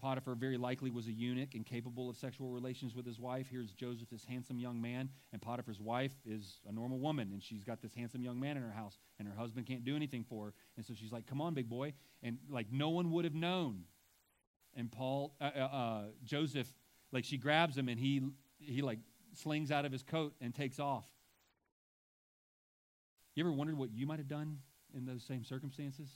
Potiphar 0.00 0.34
very 0.34 0.56
likely 0.56 0.90
was 0.90 1.06
a 1.06 1.12
eunuch 1.12 1.54
and 1.54 1.64
capable 1.64 2.08
of 2.08 2.16
sexual 2.16 2.50
relations 2.50 2.94
with 2.94 3.06
his 3.06 3.20
wife. 3.20 3.46
Here's 3.50 3.72
Joseph, 3.72 4.08
this 4.10 4.24
handsome 4.24 4.58
young 4.58 4.80
man, 4.80 5.10
and 5.32 5.42
Potiphar's 5.42 5.80
wife 5.80 6.12
is 6.24 6.60
a 6.68 6.72
normal 6.72 6.98
woman, 6.98 7.30
and 7.32 7.42
she's 7.42 7.62
got 7.62 7.82
this 7.82 7.94
handsome 7.94 8.22
young 8.22 8.40
man 8.40 8.56
in 8.56 8.62
her 8.62 8.72
house, 8.72 8.98
and 9.18 9.28
her 9.28 9.34
husband 9.34 9.66
can't 9.66 9.84
do 9.84 9.94
anything 9.94 10.24
for 10.24 10.46
her. 10.46 10.54
And 10.76 10.84
so 10.84 10.94
she's 10.94 11.12
like, 11.12 11.26
Come 11.26 11.40
on, 11.40 11.54
big 11.54 11.68
boy. 11.68 11.92
And 12.22 12.38
like, 12.48 12.66
no 12.72 12.88
one 12.88 13.10
would 13.12 13.24
have 13.24 13.34
known. 13.34 13.84
And 14.74 14.90
Paul, 14.90 15.34
uh, 15.40 15.50
uh, 15.54 15.58
uh, 15.58 16.02
Joseph, 16.24 16.72
like, 17.12 17.24
she 17.24 17.36
grabs 17.36 17.76
him, 17.76 17.88
and 17.88 17.98
he, 17.98 18.22
he 18.58 18.82
like 18.82 18.98
slings 19.34 19.70
out 19.70 19.84
of 19.84 19.92
his 19.92 20.02
coat 20.02 20.34
and 20.40 20.54
takes 20.54 20.78
off. 20.78 21.04
You 23.34 23.44
ever 23.44 23.52
wondered 23.52 23.78
what 23.78 23.90
you 23.92 24.06
might 24.06 24.18
have 24.18 24.28
done 24.28 24.58
in 24.94 25.06
those 25.06 25.22
same 25.24 25.44
circumstances? 25.44 26.08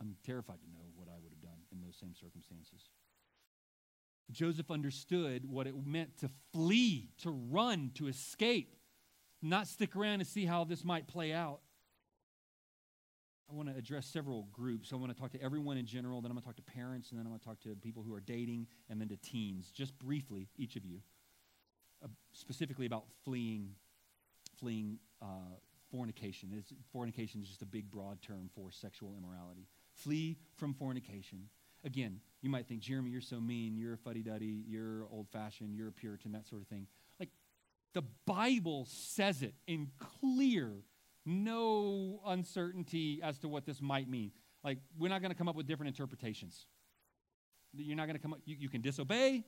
I'm 0.00 0.16
terrified 0.24 0.58
to 0.60 0.70
know 0.70 0.84
what 0.96 1.08
I 1.08 1.18
would 1.22 1.30
have 1.30 1.40
done 1.40 1.60
in 1.70 1.80
those 1.80 1.91
same 2.02 2.14
circumstances. 2.14 2.88
Joseph 4.30 4.70
understood 4.70 5.44
what 5.48 5.66
it 5.66 5.74
meant 5.86 6.18
to 6.18 6.30
flee, 6.52 7.10
to 7.22 7.30
run, 7.30 7.90
to 7.94 8.08
escape, 8.08 8.76
not 9.42 9.66
stick 9.66 9.94
around 9.94 10.20
and 10.20 10.26
see 10.26 10.46
how 10.46 10.64
this 10.64 10.84
might 10.84 11.06
play 11.06 11.32
out. 11.32 11.60
I 13.50 13.54
want 13.54 13.68
to 13.68 13.76
address 13.76 14.06
several 14.06 14.48
groups. 14.52 14.92
I 14.92 14.96
want 14.96 15.14
to 15.14 15.20
talk 15.20 15.32
to 15.32 15.42
everyone 15.42 15.76
in 15.76 15.84
general, 15.84 16.22
then 16.22 16.30
I'm 16.30 16.36
going 16.36 16.42
to 16.42 16.46
talk 16.46 16.56
to 16.56 16.62
parents, 16.62 17.10
and 17.10 17.18
then 17.18 17.26
I'm 17.26 17.32
going 17.32 17.40
to 17.40 17.44
talk 17.44 17.60
to 17.62 17.74
people 17.76 18.02
who 18.02 18.14
are 18.14 18.20
dating, 18.20 18.66
and 18.88 19.00
then 19.00 19.08
to 19.08 19.16
teens. 19.16 19.70
Just 19.70 19.98
briefly, 19.98 20.48
each 20.56 20.76
of 20.76 20.84
you, 20.86 21.00
uh, 22.02 22.08
specifically 22.32 22.86
about 22.86 23.04
fleeing, 23.24 23.74
fleeing 24.58 24.98
uh, 25.20 25.56
fornication. 25.90 26.50
It's, 26.56 26.72
fornication 26.92 27.42
is 27.42 27.48
just 27.48 27.62
a 27.62 27.66
big, 27.66 27.90
broad 27.90 28.22
term 28.22 28.48
for 28.54 28.70
sexual 28.70 29.14
immorality. 29.18 29.66
Flee 29.94 30.38
from 30.56 30.72
fornication. 30.72 31.50
Again, 31.84 32.20
you 32.40 32.50
might 32.50 32.66
think, 32.66 32.80
Jeremy, 32.80 33.10
you're 33.10 33.20
so 33.20 33.40
mean, 33.40 33.76
you're 33.76 33.94
a 33.94 33.98
fuddy 33.98 34.22
duddy, 34.22 34.64
you're 34.68 35.06
old 35.10 35.28
fashioned, 35.28 35.74
you're 35.74 35.88
a 35.88 35.92
Puritan, 35.92 36.32
that 36.32 36.46
sort 36.46 36.62
of 36.62 36.68
thing. 36.68 36.86
Like, 37.18 37.30
the 37.94 38.02
Bible 38.26 38.86
says 38.88 39.42
it 39.42 39.54
in 39.66 39.88
clear, 40.20 40.70
no 41.24 42.20
uncertainty 42.26 43.20
as 43.22 43.38
to 43.40 43.48
what 43.48 43.66
this 43.66 43.80
might 43.80 44.08
mean. 44.08 44.32
Like, 44.62 44.78
we're 44.98 45.08
not 45.08 45.22
going 45.22 45.32
to 45.32 45.36
come 45.38 45.48
up 45.48 45.56
with 45.56 45.66
different 45.66 45.88
interpretations. 45.88 46.66
You're 47.74 47.96
not 47.96 48.06
going 48.06 48.16
to 48.16 48.22
come 48.22 48.32
up, 48.32 48.40
you, 48.44 48.56
you 48.58 48.68
can 48.68 48.80
disobey, 48.80 49.44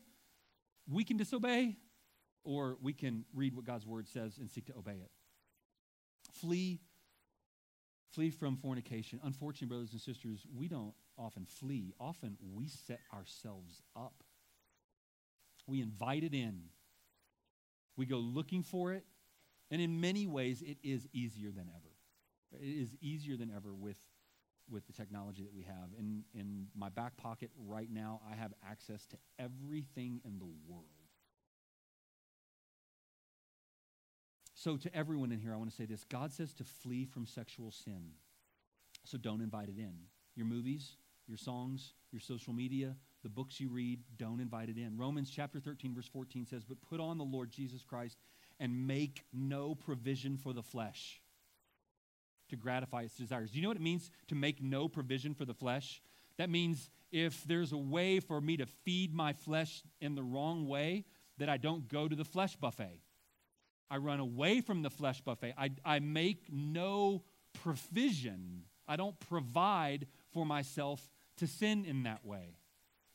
we 0.88 1.04
can 1.04 1.16
disobey, 1.16 1.76
or 2.42 2.78
we 2.82 2.92
can 2.92 3.24
read 3.34 3.54
what 3.54 3.64
God's 3.64 3.86
word 3.86 4.08
says 4.08 4.38
and 4.38 4.50
seek 4.50 4.66
to 4.66 4.74
obey 4.76 4.92
it. 4.92 5.10
Flee 6.32 6.80
Flee 8.14 8.30
from 8.30 8.56
fornication. 8.56 9.18
Unfortunately, 9.24 9.66
brothers 9.66 9.90
and 9.90 10.00
sisters, 10.00 10.46
we 10.54 10.68
don't 10.68 10.94
often 11.18 11.46
flee. 11.46 11.94
Often 11.98 12.36
we 12.52 12.68
set 12.68 13.00
ourselves 13.12 13.82
up. 13.96 14.24
We 15.66 15.80
invite 15.80 16.24
it 16.24 16.34
in. 16.34 16.64
We 17.96 18.06
go 18.06 18.18
looking 18.18 18.62
for 18.62 18.92
it, 18.92 19.04
And 19.70 19.80
in 19.80 20.00
many 20.00 20.26
ways, 20.26 20.62
it 20.62 20.78
is 20.82 21.08
easier 21.12 21.50
than 21.50 21.68
ever. 21.74 22.62
It 22.62 22.66
is 22.66 22.94
easier 23.00 23.36
than 23.36 23.50
ever 23.54 23.72
with, 23.74 23.98
with 24.68 24.86
the 24.86 24.92
technology 24.92 25.42
that 25.42 25.54
we 25.54 25.62
have. 25.62 25.90
In, 25.98 26.24
in 26.34 26.66
my 26.76 26.88
back 26.88 27.16
pocket 27.16 27.50
right 27.56 27.88
now, 27.90 28.20
I 28.30 28.36
have 28.36 28.52
access 28.68 29.06
to 29.06 29.16
everything 29.38 30.20
in 30.24 30.38
the 30.38 30.46
world. 30.68 30.84
So, 34.54 34.76
to 34.76 34.94
everyone 34.94 35.32
in 35.32 35.40
here, 35.40 35.52
I 35.52 35.56
want 35.56 35.70
to 35.70 35.76
say 35.76 35.84
this 35.84 36.04
God 36.04 36.32
says 36.32 36.54
to 36.54 36.64
flee 36.64 37.04
from 37.04 37.26
sexual 37.26 37.70
sin. 37.70 38.12
So, 39.04 39.18
don't 39.18 39.40
invite 39.40 39.68
it 39.68 39.78
in. 39.78 39.94
Your 40.36 40.46
movies, 40.46 40.96
your 41.26 41.36
songs, 41.36 41.94
your 42.12 42.20
social 42.20 42.52
media, 42.52 42.96
the 43.22 43.28
books 43.28 43.58
you 43.58 43.68
read, 43.68 44.00
don't 44.18 44.40
invite 44.40 44.68
it 44.68 44.76
in. 44.76 44.96
Romans 44.96 45.30
chapter 45.30 45.58
13, 45.58 45.94
verse 45.94 46.08
14 46.08 46.46
says, 46.46 46.64
But 46.64 46.82
put 46.82 47.00
on 47.00 47.18
the 47.18 47.24
Lord 47.24 47.50
Jesus 47.50 47.82
Christ 47.82 48.18
and 48.60 48.86
make 48.86 49.24
no 49.32 49.74
provision 49.74 50.36
for 50.36 50.52
the 50.52 50.62
flesh 50.62 51.20
to 52.50 52.56
gratify 52.56 53.02
its 53.02 53.16
desires. 53.16 53.50
Do 53.50 53.56
you 53.56 53.62
know 53.62 53.68
what 53.68 53.78
it 53.78 53.82
means 53.82 54.10
to 54.28 54.34
make 54.34 54.62
no 54.62 54.88
provision 54.88 55.34
for 55.34 55.44
the 55.44 55.54
flesh? 55.54 56.02
That 56.36 56.50
means 56.50 56.90
if 57.10 57.44
there's 57.44 57.72
a 57.72 57.78
way 57.78 58.20
for 58.20 58.40
me 58.40 58.56
to 58.58 58.66
feed 58.66 59.14
my 59.14 59.32
flesh 59.32 59.82
in 60.00 60.14
the 60.14 60.22
wrong 60.22 60.66
way, 60.66 61.04
that 61.38 61.48
I 61.48 61.56
don't 61.56 61.88
go 61.88 62.06
to 62.06 62.14
the 62.14 62.24
flesh 62.24 62.56
buffet. 62.56 63.00
I 63.90 63.96
run 63.96 64.20
away 64.20 64.60
from 64.60 64.82
the 64.82 64.90
flesh 64.90 65.20
buffet. 65.20 65.54
I, 65.58 65.70
I 65.84 65.98
make 65.98 66.44
no 66.50 67.22
provision. 67.62 68.62
I 68.86 68.96
don't 68.96 69.18
provide 69.18 70.06
for 70.32 70.44
myself 70.44 71.00
to 71.38 71.46
sin 71.46 71.84
in 71.84 72.04
that 72.04 72.24
way. 72.24 72.56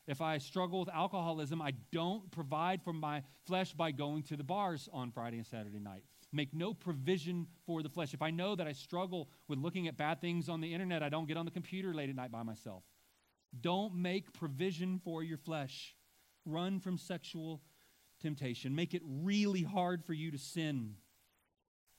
If 0.06 0.20
I 0.20 0.38
struggle 0.38 0.80
with 0.80 0.88
alcoholism, 0.88 1.62
I 1.62 1.72
don't 1.92 2.30
provide 2.30 2.82
for 2.82 2.92
my 2.92 3.22
flesh 3.46 3.72
by 3.72 3.92
going 3.92 4.24
to 4.24 4.36
the 4.36 4.42
bars 4.42 4.88
on 4.92 5.12
Friday 5.12 5.36
and 5.36 5.46
Saturday 5.46 5.78
night. 5.78 6.02
Make 6.32 6.54
no 6.54 6.74
provision 6.74 7.46
for 7.66 7.82
the 7.82 7.88
flesh. 7.88 8.14
If 8.14 8.22
I 8.22 8.30
know 8.30 8.54
that 8.54 8.66
I 8.66 8.72
struggle 8.72 9.28
with 9.48 9.58
looking 9.58 9.88
at 9.88 9.96
bad 9.96 10.20
things 10.20 10.48
on 10.48 10.60
the 10.60 10.72
internet, 10.72 11.02
I 11.02 11.08
don't 11.08 11.26
get 11.26 11.36
on 11.36 11.44
the 11.44 11.50
computer 11.50 11.92
late 11.92 12.08
at 12.08 12.16
night 12.16 12.32
by 12.32 12.42
myself. 12.42 12.82
Don't 13.60 13.94
make 13.94 14.32
provision 14.32 15.00
for 15.04 15.22
your 15.22 15.38
flesh. 15.38 15.94
Run 16.46 16.80
from 16.80 16.98
sexual 16.98 17.62
temptation. 18.20 18.74
Make 18.74 18.94
it 18.94 19.02
really 19.04 19.62
hard 19.62 20.04
for 20.04 20.12
you 20.12 20.30
to 20.30 20.38
sin. 20.38 20.94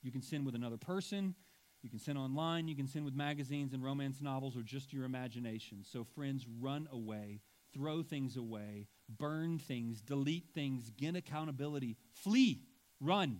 You 0.02 0.12
can 0.12 0.22
sin 0.22 0.46
with 0.46 0.56
another 0.56 0.78
person. 0.78 1.36
You 1.82 1.90
can 1.90 2.00
sin 2.00 2.18
online. 2.18 2.68
You 2.68 2.76
can 2.76 2.88
sin 2.88 3.04
with 3.04 3.16
magazines 3.16 3.74
and 3.74 3.84
romance 3.84 4.22
novels 4.22 4.56
or 4.56 4.62
just 4.62 4.94
your 4.94 5.06
imagination. 5.06 5.84
So, 5.84 6.04
friends, 6.04 6.46
run 6.60 6.88
away. 6.92 7.42
Throw 7.74 8.04
things 8.04 8.38
away. 8.38 8.88
Burn 9.10 9.58
things. 9.58 10.02
Delete 10.02 10.50
things. 10.54 10.92
Get 10.96 11.16
accountability. 11.16 11.98
Flee. 12.14 12.62
Run. 13.00 13.40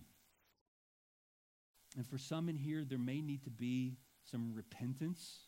And 1.96 2.06
for 2.06 2.18
some 2.18 2.48
in 2.48 2.56
here, 2.56 2.84
there 2.84 2.98
may 2.98 3.20
need 3.20 3.44
to 3.44 3.50
be 3.50 3.96
some 4.30 4.52
repentance 4.54 5.38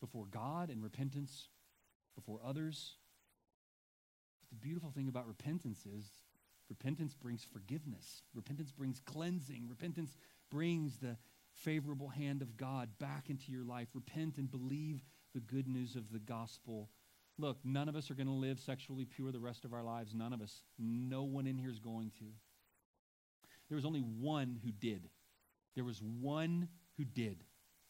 before 0.00 0.26
God 0.30 0.70
and 0.70 0.82
repentance 0.82 1.48
before 2.14 2.40
others. 2.44 2.94
But 4.40 4.50
the 4.50 4.56
beautiful 4.56 4.90
thing 4.90 5.08
about 5.08 5.26
repentance 5.26 5.84
is 5.86 6.04
Repentance 6.70 7.14
brings 7.14 7.44
forgiveness. 7.44 8.22
Repentance 8.32 8.70
brings 8.70 9.00
cleansing. 9.00 9.66
Repentance 9.68 10.16
brings 10.50 10.98
the 10.98 11.16
favorable 11.64 12.08
hand 12.08 12.42
of 12.42 12.56
God 12.56 12.88
back 12.98 13.30
into 13.30 13.52
your 13.52 13.64
life. 13.64 13.88
Repent 13.94 14.36
and 14.38 14.50
believe 14.50 15.02
the 15.34 15.40
good 15.40 15.68
news 15.68 15.96
of 15.96 16.10
the 16.12 16.18
gospel. 16.18 16.90
Look, 17.38 17.58
none 17.64 17.88
of 17.88 17.96
us 17.96 18.10
are 18.10 18.14
going 18.14 18.26
to 18.26 18.32
live 18.32 18.58
sexually 18.58 19.04
pure 19.04 19.32
the 19.32 19.40
rest 19.40 19.64
of 19.64 19.72
our 19.72 19.82
lives. 19.82 20.14
None 20.14 20.32
of 20.32 20.40
us. 20.40 20.62
No 20.78 21.22
one 21.22 21.46
in 21.46 21.58
here 21.58 21.70
is 21.70 21.78
going 21.78 22.12
to. 22.18 22.26
There 23.68 23.76
was 23.76 23.84
only 23.84 24.00
one 24.00 24.58
who 24.64 24.72
did. 24.72 25.08
There 25.74 25.84
was 25.84 26.02
one 26.02 26.68
who 26.96 27.04
did. 27.04 27.44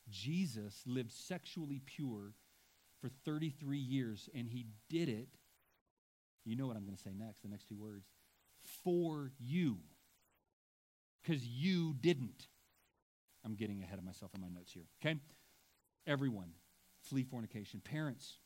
Jesus 0.09 0.83
lived 0.87 1.13
sexually 1.13 1.81
pure 1.85 2.35
for 3.01 3.09
33 3.25 3.79
years, 3.79 4.29
and 4.35 4.49
he 4.49 4.67
did 4.89 5.09
it. 5.09 5.29
You 6.45 6.57
know 6.57 6.67
what 6.67 6.77
I'm 6.77 6.85
going 6.85 6.97
to 6.97 7.03
say 7.03 7.13
next, 7.17 7.43
the 7.43 7.49
next 7.49 7.69
two 7.69 7.77
words 7.77 8.07
for 8.85 9.33
you 9.39 9.79
because 11.23 11.47
you 11.47 11.95
didn't. 12.01 12.47
I'm 13.45 13.55
getting 13.55 13.83
ahead 13.83 13.99
of 13.99 14.05
myself 14.05 14.33
in 14.35 14.41
my 14.41 14.49
notes 14.49 14.73
here. 14.73 14.85
Okay? 15.03 15.19
Everyone, 16.07 16.51
flee 17.03 17.25
fornication. 17.25 17.81
Parents, 17.81 18.39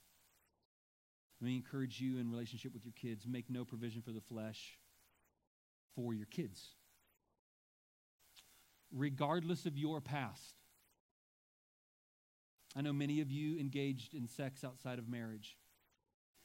let 1.40 1.46
me 1.46 1.56
encourage 1.56 2.00
you 2.00 2.18
in 2.18 2.30
relationship 2.30 2.72
with 2.72 2.84
your 2.84 2.94
kids 2.94 3.26
make 3.26 3.50
no 3.50 3.64
provision 3.64 4.02
for 4.02 4.12
the 4.12 4.20
flesh 4.20 4.78
for 5.94 6.14
your 6.14 6.26
kids. 6.26 6.70
Regardless 8.92 9.66
of 9.66 9.76
your 9.76 10.00
past. 10.00 10.54
I 12.76 12.80
know 12.80 12.92
many 12.92 13.20
of 13.20 13.30
you 13.30 13.58
engaged 13.58 14.14
in 14.14 14.26
sex 14.26 14.64
outside 14.64 14.98
of 14.98 15.08
marriage. 15.08 15.56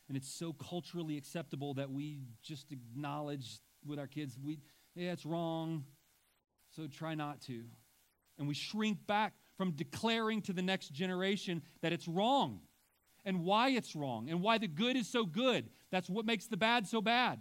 And 0.08 0.18
it's 0.18 0.32
so 0.32 0.54
culturally 0.54 1.18
acceptable 1.18 1.76
that 1.76 1.92
we 1.92 2.22
just 2.42 2.72
acknowledge 2.72 3.60
with 3.86 4.00
our 4.00 4.08
kids, 4.08 4.38
we, 4.44 4.60
yeah, 4.96 5.12
it's 5.12 5.26
wrong, 5.26 5.86
so 6.76 6.88
try 6.88 7.16
not 7.16 7.42
to. 7.42 7.64
And 8.40 8.48
we 8.48 8.56
shrink 8.56 9.06
back 9.06 9.34
from 9.58 9.72
declaring 9.72 10.42
to 10.44 10.54
the 10.54 10.62
next 10.62 10.94
generation 10.94 11.62
that 11.82 11.94
it's 11.94 12.08
wrong 12.08 12.62
and 13.26 13.44
why 13.44 13.70
it's 13.70 13.96
wrong 13.96 14.30
and 14.30 14.42
why 14.42 14.58
the 14.58 14.68
good 14.68 14.96
is 14.96 15.08
so 15.08 15.26
good. 15.26 15.70
That's 15.92 16.10
what 16.10 16.26
makes 16.26 16.48
the 16.48 16.58
bad 16.58 16.88
so 16.88 17.02
bad. 17.02 17.40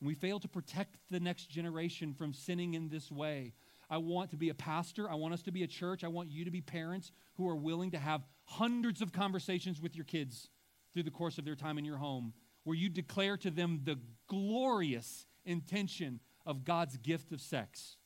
And 0.00 0.06
we 0.06 0.14
fail 0.14 0.38
to 0.40 0.48
protect 0.48 0.96
the 1.10 1.18
next 1.18 1.48
generation 1.48 2.12
from 2.12 2.34
sinning 2.34 2.74
in 2.74 2.90
this 2.90 3.10
way. 3.10 3.54
I 3.88 3.96
want 3.96 4.30
to 4.32 4.36
be 4.36 4.50
a 4.50 4.54
pastor. 4.54 5.10
I 5.10 5.14
want 5.14 5.32
us 5.32 5.42
to 5.42 5.52
be 5.52 5.62
a 5.62 5.66
church. 5.66 6.04
I 6.04 6.08
want 6.08 6.28
you 6.30 6.44
to 6.44 6.50
be 6.50 6.60
parents 6.60 7.10
who 7.36 7.48
are 7.48 7.56
willing 7.56 7.92
to 7.92 7.98
have 7.98 8.22
hundreds 8.44 9.00
of 9.00 9.12
conversations 9.12 9.80
with 9.80 9.96
your 9.96 10.04
kids 10.04 10.50
through 10.92 11.04
the 11.04 11.10
course 11.10 11.38
of 11.38 11.44
their 11.44 11.54
time 11.54 11.78
in 11.78 11.84
your 11.84 11.96
home 11.96 12.34
where 12.66 12.76
you 12.76 12.88
declare 12.88 13.36
to 13.36 13.50
them 13.50 13.80
the 13.84 13.96
glorious 14.28 15.26
intention 15.44 16.20
of 16.44 16.64
God's 16.64 16.96
gift 16.96 17.30
of 17.30 17.40
sex 17.40 17.96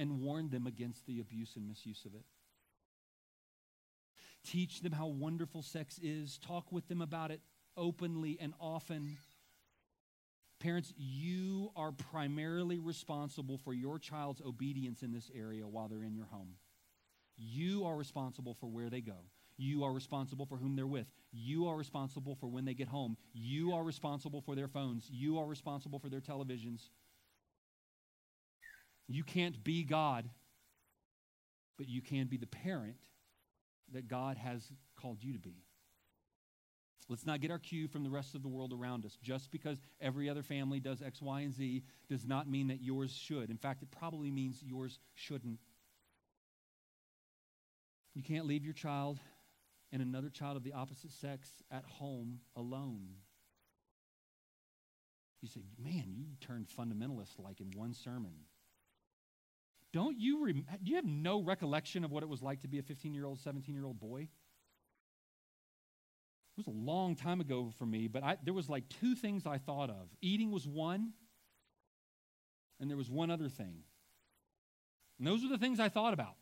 and 0.00 0.20
warn 0.20 0.48
them 0.48 0.66
against 0.66 1.06
the 1.06 1.20
abuse 1.20 1.54
and 1.54 1.68
misuse 1.68 2.04
of 2.06 2.14
it. 2.14 2.24
Teach 4.42 4.80
them 4.80 4.92
how 4.92 5.06
wonderful 5.06 5.62
sex 5.62 6.00
is. 6.02 6.38
Talk 6.38 6.72
with 6.72 6.88
them 6.88 7.02
about 7.02 7.30
it 7.30 7.40
openly 7.76 8.38
and 8.40 8.54
often. 8.58 9.18
Parents, 10.58 10.92
you 10.96 11.70
are 11.76 11.92
primarily 11.92 12.78
responsible 12.78 13.58
for 13.58 13.74
your 13.74 13.98
child's 13.98 14.40
obedience 14.40 15.02
in 15.02 15.12
this 15.12 15.30
area 15.34 15.66
while 15.68 15.88
they're 15.88 16.02
in 16.02 16.14
your 16.14 16.26
home. 16.26 16.54
You 17.36 17.84
are 17.84 17.96
responsible 17.96 18.54
for 18.54 18.66
where 18.66 18.88
they 18.90 19.00
go. 19.02 19.26
You 19.56 19.84
are 19.84 19.92
responsible 19.92 20.46
for 20.46 20.56
whom 20.56 20.74
they're 20.74 20.86
with. 20.86 21.06
You 21.32 21.68
are 21.68 21.76
responsible 21.76 22.34
for 22.34 22.48
when 22.48 22.64
they 22.64 22.72
get 22.72 22.88
home. 22.88 23.18
You 23.34 23.74
are 23.74 23.84
responsible 23.84 24.40
for 24.40 24.54
their 24.54 24.68
phones. 24.68 25.08
You 25.10 25.38
are 25.38 25.46
responsible 25.46 25.98
for 25.98 26.08
their 26.08 26.20
televisions. 26.20 26.88
You 29.12 29.24
can't 29.24 29.62
be 29.64 29.82
God, 29.82 30.28
but 31.76 31.88
you 31.88 32.00
can 32.00 32.28
be 32.28 32.36
the 32.36 32.46
parent 32.46 32.94
that 33.92 34.06
God 34.06 34.36
has 34.36 34.70
called 34.96 35.18
you 35.20 35.32
to 35.32 35.38
be. 35.38 35.64
Let's 37.08 37.26
not 37.26 37.40
get 37.40 37.50
our 37.50 37.58
cue 37.58 37.88
from 37.88 38.04
the 38.04 38.10
rest 38.10 38.36
of 38.36 38.42
the 38.42 38.48
world 38.48 38.72
around 38.72 39.04
us. 39.04 39.18
Just 39.20 39.50
because 39.50 39.80
every 40.00 40.30
other 40.30 40.44
family 40.44 40.78
does 40.78 41.02
X, 41.02 41.20
Y, 41.20 41.40
and 41.40 41.52
Z 41.52 41.82
does 42.08 42.24
not 42.24 42.48
mean 42.48 42.68
that 42.68 42.82
yours 42.82 43.10
should. 43.10 43.50
In 43.50 43.56
fact, 43.56 43.82
it 43.82 43.90
probably 43.90 44.30
means 44.30 44.62
yours 44.62 45.00
shouldn't. 45.14 45.58
You 48.14 48.22
can't 48.22 48.46
leave 48.46 48.64
your 48.64 48.74
child 48.74 49.18
and 49.90 50.00
another 50.00 50.28
child 50.28 50.56
of 50.56 50.62
the 50.62 50.72
opposite 50.72 51.10
sex 51.10 51.48
at 51.72 51.84
home 51.84 52.38
alone. 52.54 53.08
You 55.42 55.48
say, 55.48 55.62
man, 55.82 56.12
you 56.14 56.26
turned 56.40 56.68
fundamentalist 56.68 57.40
like 57.40 57.60
in 57.60 57.72
one 57.74 57.92
sermon. 57.92 58.34
Don't 59.92 60.18
you, 60.18 60.44
rem- 60.44 60.66
do 60.82 60.90
you 60.90 60.96
have 60.96 61.04
no 61.04 61.42
recollection 61.42 62.04
of 62.04 62.12
what 62.12 62.22
it 62.22 62.28
was 62.28 62.42
like 62.42 62.60
to 62.60 62.68
be 62.68 62.78
a 62.78 62.82
15 62.82 63.12
year 63.12 63.24
old, 63.24 63.40
17 63.40 63.74
year 63.74 63.84
old 63.84 63.98
boy? 63.98 64.20
It 64.20 64.28
was 66.56 66.66
a 66.66 66.70
long 66.70 67.16
time 67.16 67.40
ago 67.40 67.72
for 67.78 67.86
me, 67.86 68.06
but 68.06 68.22
I, 68.22 68.36
there 68.44 68.54
was 68.54 68.68
like 68.68 68.84
two 69.00 69.14
things 69.14 69.46
I 69.46 69.58
thought 69.58 69.90
of. 69.90 70.08
Eating 70.20 70.50
was 70.50 70.66
one, 70.66 71.12
and 72.78 72.90
there 72.90 72.96
was 72.96 73.10
one 73.10 73.30
other 73.30 73.48
thing. 73.48 73.82
And 75.18 75.26
those 75.26 75.44
are 75.44 75.48
the 75.48 75.58
things 75.58 75.80
I 75.80 75.88
thought 75.88 76.12
about. 76.12 76.36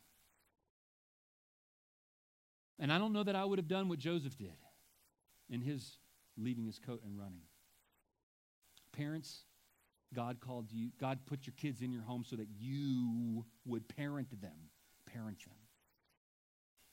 And 2.79 2.93
I 2.93 2.97
don't 2.97 3.13
know 3.13 3.23
that 3.23 3.35
I 3.35 3.43
would 3.43 3.59
have 3.59 3.67
done 3.67 3.89
what 3.89 3.99
Joseph 3.99 4.37
did 4.37 4.55
in 5.49 5.61
his 5.61 5.97
leaving 6.37 6.65
his 6.65 6.79
coat 6.79 7.01
and 7.03 7.17
running. 7.17 7.41
Parents, 8.93 9.43
God 10.13 10.39
called 10.39 10.71
you, 10.71 10.89
God 10.99 11.19
put 11.25 11.45
your 11.45 11.53
kids 11.57 11.81
in 11.81 11.91
your 11.91 12.01
home 12.01 12.23
so 12.25 12.35
that 12.35 12.47
you 12.57 13.45
would 13.65 13.87
parent 13.87 14.29
them. 14.41 14.69
Parent 15.05 15.39
them. 15.45 15.53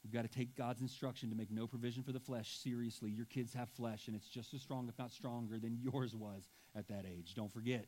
You've 0.02 0.12
got 0.12 0.22
to 0.22 0.28
take 0.28 0.54
God's 0.54 0.82
instruction 0.82 1.30
to 1.30 1.36
make 1.36 1.50
no 1.50 1.66
provision 1.66 2.02
for 2.02 2.12
the 2.12 2.20
flesh 2.20 2.58
seriously. 2.58 3.10
Your 3.10 3.24
kids 3.26 3.52
have 3.54 3.68
flesh, 3.70 4.06
and 4.06 4.14
it's 4.14 4.28
just 4.28 4.54
as 4.54 4.62
strong, 4.62 4.88
if 4.88 4.96
not 4.98 5.10
stronger, 5.10 5.58
than 5.58 5.78
yours 5.82 6.14
was 6.14 6.48
at 6.76 6.86
that 6.88 7.04
age. 7.06 7.34
Don't 7.34 7.52
forget. 7.52 7.86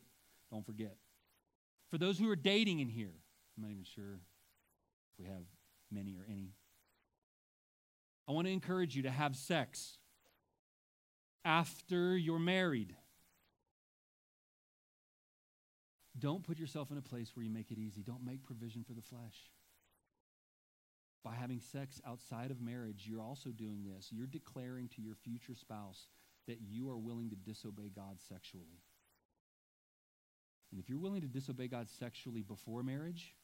Don't 0.51 0.67
forget. 0.67 0.97
For 1.91 1.99
those 1.99 2.19
who 2.19 2.29
are 2.29 2.37
dating 2.37 2.81
in 2.81 2.89
here, 2.89 3.15
I'm 3.57 3.63
not 3.63 3.71
even 3.71 3.85
sure 3.85 4.15
if 4.15 5.19
we 5.19 5.27
have 5.27 5.45
many 5.93 6.17
or 6.17 6.27
any. 6.29 6.55
I 8.29 8.33
want 8.33 8.47
to 8.47 8.53
encourage 8.53 8.97
you 8.97 9.05
to 9.05 9.11
have 9.11 9.37
sex 9.37 9.99
after 11.45 12.17
you're 12.17 12.39
married. 12.39 12.95
Don't 16.19 16.43
put 16.43 16.59
yourself 16.59 16.91
in 16.91 16.99
a 16.99 17.03
place 17.03 17.33
where 17.35 17.45
you 17.45 17.51
make 17.51 17.71
it 17.71 17.79
easy. 17.79 18.03
Don't 18.03 18.25
make 18.25 18.45
provision 18.45 18.85
for 18.85 18.95
the 18.95 19.03
flesh. 19.03 19.51
By 21.25 21.35
having 21.35 21.61
sex 21.61 22.01
outside 22.07 22.51
of 22.51 22.61
marriage, 22.61 23.07
you're 23.07 23.23
also 23.23 23.51
doing 23.51 23.85
this. 23.85 24.09
You're 24.11 24.27
declaring 24.27 24.89
to 24.97 25.03
your 25.03 25.15
future 25.15 25.55
spouse 25.55 26.07
that 26.47 26.59
you 26.63 26.89
are 26.89 26.97
willing 26.97 27.31
to 27.31 27.37
disobey 27.37 27.91
God 27.95 28.19
sexually. 28.29 28.81
And 30.71 30.81
if 30.81 30.89
you're 30.89 30.99
willing 30.99 31.23
to 31.23 31.27
disobey 31.27 31.69
God 31.69 31.89
sexually 31.89 32.43
before 32.43 32.83
marriage, 32.83 33.35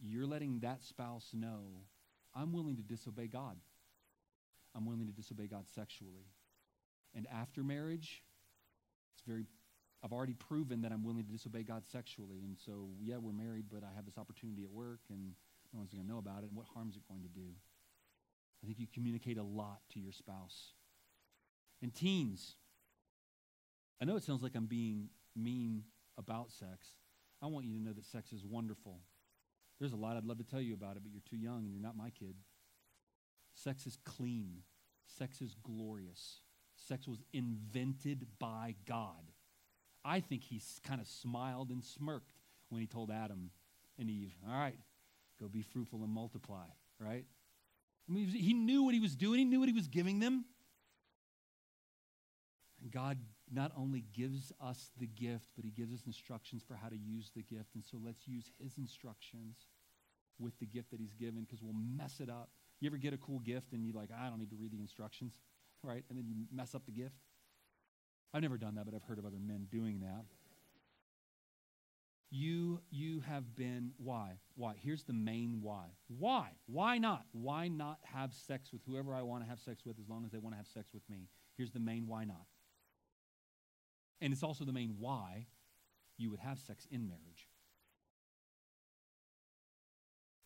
you're 0.00 0.26
letting 0.26 0.60
that 0.60 0.82
spouse 0.82 1.30
know 1.32 1.84
I'm 2.34 2.52
willing 2.52 2.76
to 2.76 2.82
disobey 2.82 3.26
God. 3.26 3.56
I'm 4.74 4.86
willing 4.86 5.06
to 5.06 5.12
disobey 5.12 5.46
God 5.46 5.66
sexually. 5.74 6.26
And 7.14 7.26
after 7.32 7.62
marriage, 7.62 8.22
it's 9.14 9.22
very 9.26 9.44
I've 10.04 10.12
already 10.12 10.34
proven 10.34 10.82
that 10.82 10.92
I'm 10.92 11.04
willing 11.04 11.24
to 11.24 11.30
disobey 11.30 11.62
God 11.62 11.84
sexually. 11.86 12.40
And 12.44 12.58
so, 12.58 12.88
yeah, 13.00 13.16
we're 13.18 13.32
married, 13.32 13.66
but 13.72 13.84
I 13.84 13.94
have 13.94 14.04
this 14.04 14.18
opportunity 14.18 14.64
at 14.64 14.70
work 14.70 15.00
and 15.10 15.32
no 15.72 15.78
one's 15.78 15.92
going 15.92 16.04
to 16.04 16.10
know 16.10 16.18
about 16.18 16.42
it. 16.42 16.48
And 16.48 16.56
what 16.56 16.66
harm 16.74 16.88
is 16.90 16.96
it 16.96 17.02
going 17.08 17.22
to 17.22 17.28
do? 17.28 17.54
I 18.62 18.66
think 18.66 18.78
you 18.78 18.86
communicate 18.92 19.38
a 19.38 19.42
lot 19.42 19.80
to 19.92 20.00
your 20.00 20.12
spouse. 20.12 20.72
And 21.80 21.94
teens, 21.94 22.56
I 24.00 24.04
know 24.04 24.16
it 24.16 24.24
sounds 24.24 24.42
like 24.42 24.54
I'm 24.54 24.66
being 24.66 25.08
mean 25.36 25.84
about 26.18 26.50
sex. 26.50 26.88
I 27.40 27.46
want 27.46 27.66
you 27.66 27.74
to 27.74 27.82
know 27.82 27.92
that 27.92 28.04
sex 28.04 28.32
is 28.32 28.44
wonderful. 28.44 29.00
There's 29.80 29.92
a 29.92 29.96
lot 29.96 30.16
I'd 30.16 30.24
love 30.24 30.38
to 30.38 30.44
tell 30.44 30.60
you 30.60 30.74
about 30.74 30.96
it, 30.96 31.02
but 31.02 31.10
you're 31.12 31.22
too 31.28 31.36
young 31.36 31.64
and 31.64 31.72
you're 31.72 31.82
not 31.82 31.96
my 31.96 32.10
kid. 32.10 32.36
Sex 33.54 33.86
is 33.86 33.98
clean. 34.04 34.62
Sex 35.18 35.40
is 35.40 35.56
glorious. 35.62 36.40
Sex 36.76 37.08
was 37.08 37.22
invented 37.32 38.26
by 38.38 38.76
God. 38.86 39.31
I 40.04 40.20
think 40.20 40.42
he 40.42 40.60
kind 40.86 41.00
of 41.00 41.06
smiled 41.06 41.70
and 41.70 41.84
smirked 41.84 42.32
when 42.68 42.80
he 42.80 42.86
told 42.86 43.10
Adam 43.10 43.50
and 43.98 44.10
Eve, 44.10 44.32
All 44.48 44.58
right, 44.58 44.78
go 45.40 45.48
be 45.48 45.62
fruitful 45.62 46.02
and 46.02 46.12
multiply, 46.12 46.66
right? 46.98 47.24
I 48.08 48.12
mean, 48.12 48.28
he 48.28 48.52
knew 48.52 48.82
what 48.82 48.94
he 48.94 49.00
was 49.00 49.14
doing, 49.14 49.38
he 49.38 49.44
knew 49.44 49.60
what 49.60 49.68
he 49.68 49.74
was 49.74 49.86
giving 49.86 50.18
them. 50.18 50.44
And 52.82 52.90
God 52.90 53.18
not 53.50 53.70
only 53.76 54.04
gives 54.12 54.52
us 54.60 54.90
the 54.98 55.06
gift, 55.06 55.46
but 55.54 55.64
he 55.64 55.70
gives 55.70 55.92
us 55.92 56.00
instructions 56.06 56.62
for 56.66 56.74
how 56.74 56.88
to 56.88 56.96
use 56.96 57.30
the 57.34 57.42
gift. 57.42 57.74
And 57.74 57.84
so 57.84 57.98
let's 58.04 58.26
use 58.26 58.50
his 58.60 58.76
instructions 58.76 59.56
with 60.38 60.58
the 60.58 60.66
gift 60.66 60.90
that 60.90 60.98
he's 60.98 61.14
given 61.14 61.42
because 61.42 61.62
we'll 61.62 61.74
mess 61.74 62.18
it 62.20 62.28
up. 62.28 62.50
You 62.80 62.88
ever 62.88 62.96
get 62.96 63.14
a 63.14 63.18
cool 63.18 63.38
gift 63.38 63.72
and 63.72 63.84
you're 63.84 63.94
like, 63.94 64.10
I 64.10 64.28
don't 64.28 64.38
need 64.38 64.50
to 64.50 64.56
read 64.56 64.72
the 64.72 64.80
instructions, 64.80 65.34
right? 65.84 66.02
And 66.08 66.18
then 66.18 66.26
you 66.26 66.34
mess 66.52 66.74
up 66.74 66.84
the 66.86 66.92
gift? 66.92 67.14
I've 68.34 68.42
never 68.42 68.56
done 68.56 68.76
that, 68.76 68.86
but 68.86 68.94
I've 68.94 69.02
heard 69.02 69.18
of 69.18 69.26
other 69.26 69.38
men 69.38 69.66
doing 69.70 70.00
that. 70.00 70.24
You, 72.30 72.80
you 72.90 73.20
have 73.20 73.54
been, 73.54 73.92
why? 73.98 74.38
Why? 74.56 74.72
Here's 74.82 75.02
the 75.02 75.12
main 75.12 75.58
why. 75.60 75.88
Why? 76.08 76.52
Why 76.64 76.96
not? 76.96 77.26
Why 77.32 77.68
not 77.68 77.98
have 78.04 78.32
sex 78.32 78.72
with 78.72 78.80
whoever 78.86 79.14
I 79.14 79.20
want 79.20 79.44
to 79.44 79.50
have 79.50 79.60
sex 79.60 79.84
with 79.84 79.98
as 79.98 80.08
long 80.08 80.24
as 80.24 80.30
they 80.32 80.38
want 80.38 80.54
to 80.54 80.56
have 80.56 80.66
sex 80.66 80.94
with 80.94 81.02
me? 81.10 81.28
Here's 81.58 81.72
the 81.72 81.78
main 81.78 82.06
why 82.06 82.24
not. 82.24 82.46
And 84.22 84.32
it's 84.32 84.42
also 84.42 84.64
the 84.64 84.72
main 84.72 84.96
why 84.98 85.46
you 86.16 86.30
would 86.30 86.40
have 86.40 86.58
sex 86.58 86.86
in 86.90 87.06
marriage. 87.06 87.48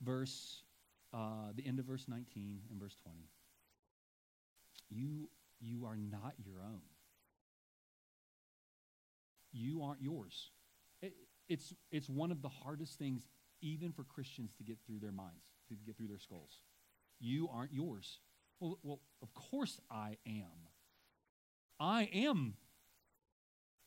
Verse, 0.03 0.63
uh, 1.15 1.53
the 1.55 1.65
end 1.65 1.79
of 1.79 1.85
verse 1.85 2.07
19 2.09 2.63
and 2.69 2.81
verse 2.81 2.97
20. 3.05 3.17
You, 4.91 5.29
you 5.61 5.87
are 5.87 5.97
not 5.97 6.35
your 6.45 6.63
own 6.65 6.83
you 9.57 9.83
aren't 9.83 10.03
yours. 10.03 10.51
It, 11.03 11.15
it's, 11.49 11.73
it's 11.91 12.09
one 12.09 12.31
of 12.31 12.43
the 12.43 12.49
hardest 12.49 12.99
things, 12.99 13.27
even 13.63 13.93
for 13.93 14.05
Christians, 14.05 14.53
to 14.59 14.63
get 14.63 14.79
through 14.87 14.99
their 15.01 15.13
minds, 15.13 15.47
to 15.69 15.75
get 15.75 15.97
through 15.97 16.09
their 16.09 16.19
skulls. 16.19 16.61
You 17.19 17.49
aren't 17.53 17.73
yours. 17.73 18.21
Well, 18.61 18.79
well 18.83 19.01
of 19.23 19.33
course 19.35 19.81
I 19.91 20.19
am. 20.27 20.69
I 21.79 22.09
am. 22.13 22.55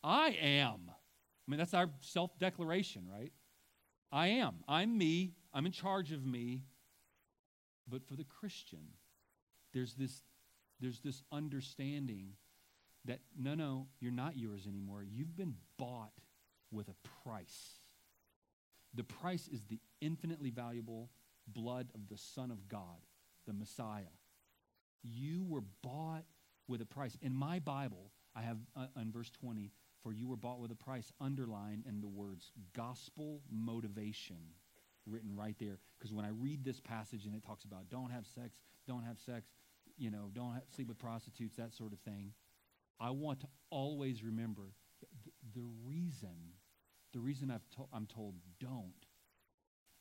I 0.04 0.30
am. 0.42 0.80
I 0.90 1.52
mean, 1.52 1.58
that's 1.58 1.74
our 1.74 1.90
self 2.02 2.38
declaration, 2.40 3.08
right? 3.12 3.32
I 4.12 4.28
am. 4.28 4.58
I'm 4.68 4.98
me. 4.98 5.34
I'm 5.54 5.66
in 5.66 5.72
charge 5.72 6.12
of 6.12 6.26
me. 6.26 6.64
But 7.88 8.08
for 8.08 8.16
the 8.16 8.24
Christian, 8.24 8.94
there's 9.74 9.96
this, 9.96 10.22
there's 10.80 11.00
this 11.00 11.24
understanding 11.32 12.34
that 13.06 13.20
no, 13.38 13.56
no, 13.56 13.88
you're 14.00 14.12
not 14.12 14.38
yours 14.38 14.68
anymore. 14.68 15.04
You've 15.04 15.36
been 15.36 15.56
bought 15.78 16.12
with 16.72 16.88
a 16.89 16.95
price. 17.24 17.80
The 18.93 19.04
price 19.04 19.47
is 19.47 19.66
the 19.66 19.80
infinitely 20.02 20.50
valuable 20.50 21.10
blood 21.47 21.88
of 21.93 22.08
the 22.10 22.18
Son 22.18 22.52
of 22.52 22.68
God, 22.68 23.06
the 23.47 23.54
Messiah. 23.54 24.14
You 25.04 25.45
were 25.47 25.64
bought 25.82 26.26
with 26.68 26.82
a 26.82 26.86
price. 26.86 27.18
In 27.22 27.34
my 27.34 27.60
Bible, 27.60 28.12
I 28.36 28.41
have 28.41 28.58
uh, 28.76 28.88
in 29.00 29.12
verse 29.12 29.32
20, 29.32 29.72
for 30.04 30.14
you 30.14 30.28
were 30.28 30.36
bought 30.36 30.60
with 30.60 30.72
a 30.72 30.76
price, 30.76 31.12
underlined 31.20 31.86
in 31.88 32.02
the 32.02 32.08
words 32.08 32.52
gospel 32.76 33.41
motivation 33.52 34.38
written 35.06 35.36
right 35.36 35.56
there. 35.60 35.80
Because 35.97 36.14
when 36.14 36.26
I 36.26 36.30
read 36.30 36.64
this 36.64 36.80
passage 36.80 37.26
and 37.26 37.36
it 37.36 37.43
talks 37.43 37.64
about 37.64 37.89
don't 37.89 38.12
have 38.12 38.26
sex, 38.28 38.60
don't 38.88 39.04
have 39.04 39.18
sex, 39.20 39.50
you 39.97 40.12
know, 40.12 40.30
don't 40.34 40.54
have, 40.54 40.64
sleep 40.74 40.88
with 40.88 41.00
prostitutes, 41.00 41.56
that 41.58 41.74
sort 41.74 41.93
of 41.93 42.00
thing, 42.00 42.32
I 43.00 43.12
want 43.12 43.41
to 43.41 43.47
always 43.70 44.24
remember 44.24 44.74
the, 45.54 45.64
reason, 45.86 46.54
the 47.14 47.20
reason 47.20 47.50
I've 47.50 47.68
to, 47.76 47.88
I'm 47.93 48.06
told 48.06 48.36
don't 48.60 49.06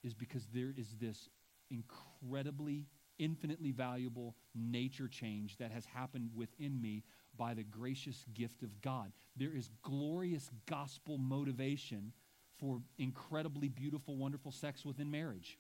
is 0.02 0.14
because 0.14 0.46
there 0.52 0.72
is 0.76 0.96
this 1.00 1.28
incredibly, 1.70 2.86
infinitely 3.18 3.72
valuable 3.72 4.36
nature 4.54 5.08
change 5.08 5.56
that 5.58 5.70
has 5.70 5.84
happened 5.84 6.30
within 6.34 6.80
me 6.80 7.04
by 7.36 7.54
the 7.54 7.62
gracious 7.62 8.24
gift 8.34 8.62
of 8.62 8.80
God. 8.80 9.12
There 9.36 9.54
is 9.54 9.70
glorious 9.82 10.50
gospel 10.66 11.18
motivation 11.18 12.12
for 12.58 12.80
incredibly 12.98 13.68
beautiful, 13.68 14.16
wonderful 14.16 14.50
sex 14.50 14.84
within 14.84 15.10
marriage. 15.10 15.58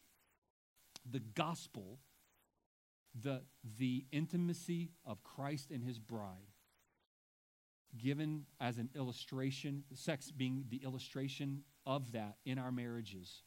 The 1.08 1.20
gospel, 1.20 2.00
the, 3.20 3.42
the 3.78 4.04
intimacy 4.10 4.90
of 5.06 5.22
Christ 5.22 5.70
and 5.70 5.84
his 5.84 5.98
bride, 5.98 6.52
given 7.96 8.44
as 8.60 8.78
an 8.78 8.90
illustration, 8.94 9.84
sex 9.94 10.30
being 10.30 10.64
the 10.68 10.82
illustration 10.84 11.62
of 11.86 12.12
that 12.12 12.36
in 12.44 12.58
our 12.58 12.70
marriages. 12.70 13.42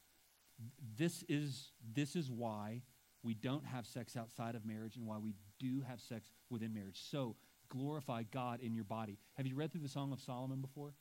This 0.98 1.24
is, 1.30 1.72
this 1.94 2.16
is 2.16 2.32
why 2.32 2.82
we 3.24 3.34
don't 3.34 3.66
have 3.66 3.86
sex 3.86 4.18
outside 4.18 4.56
of 4.56 4.66
marriage 4.66 4.96
and 4.96 5.06
why 5.06 5.18
we 5.18 5.36
do 5.60 5.84
have 5.88 6.02
sex 6.02 6.30
within 6.50 6.74
marriage. 6.74 7.02
So 7.10 7.36
glorify 7.70 8.24
God 8.24 8.62
in 8.62 8.74
your 8.74 8.84
body. 8.84 9.18
Have 9.36 9.46
you 9.46 9.56
read 9.56 9.72
through 9.72 9.82
the 9.82 9.90
Song 9.90 10.12
of 10.12 10.20
Solomon 10.20 10.60
before? 10.60 10.94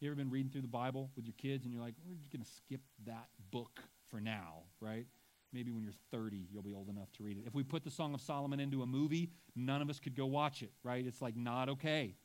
You 0.00 0.08
ever 0.08 0.16
been 0.16 0.30
reading 0.30 0.50
through 0.50 0.62
the 0.62 0.68
Bible 0.68 1.10
with 1.16 1.24
your 1.24 1.34
kids 1.38 1.64
and 1.64 1.72
you're 1.72 1.82
like, 1.82 1.94
we're 2.06 2.16
just 2.16 2.30
going 2.30 2.42
to 2.42 2.50
skip 2.50 2.80
that 3.06 3.28
book 3.50 3.80
for 4.10 4.20
now, 4.20 4.64
right? 4.80 5.06
Maybe 5.52 5.70
when 5.70 5.82
you're 5.82 5.92
30, 6.10 6.48
you'll 6.50 6.62
be 6.62 6.74
old 6.74 6.88
enough 6.88 7.10
to 7.12 7.22
read 7.22 7.38
it. 7.38 7.44
If 7.46 7.54
we 7.54 7.62
put 7.62 7.84
the 7.84 7.90
Song 7.90 8.12
of 8.12 8.20
Solomon 8.20 8.60
into 8.60 8.82
a 8.82 8.86
movie, 8.86 9.30
none 9.54 9.80
of 9.80 9.88
us 9.88 10.00
could 10.00 10.16
go 10.16 10.26
watch 10.26 10.62
it, 10.62 10.72
right? 10.82 11.06
It's 11.06 11.22
like 11.22 11.36
not 11.36 11.68
okay. 11.68 12.16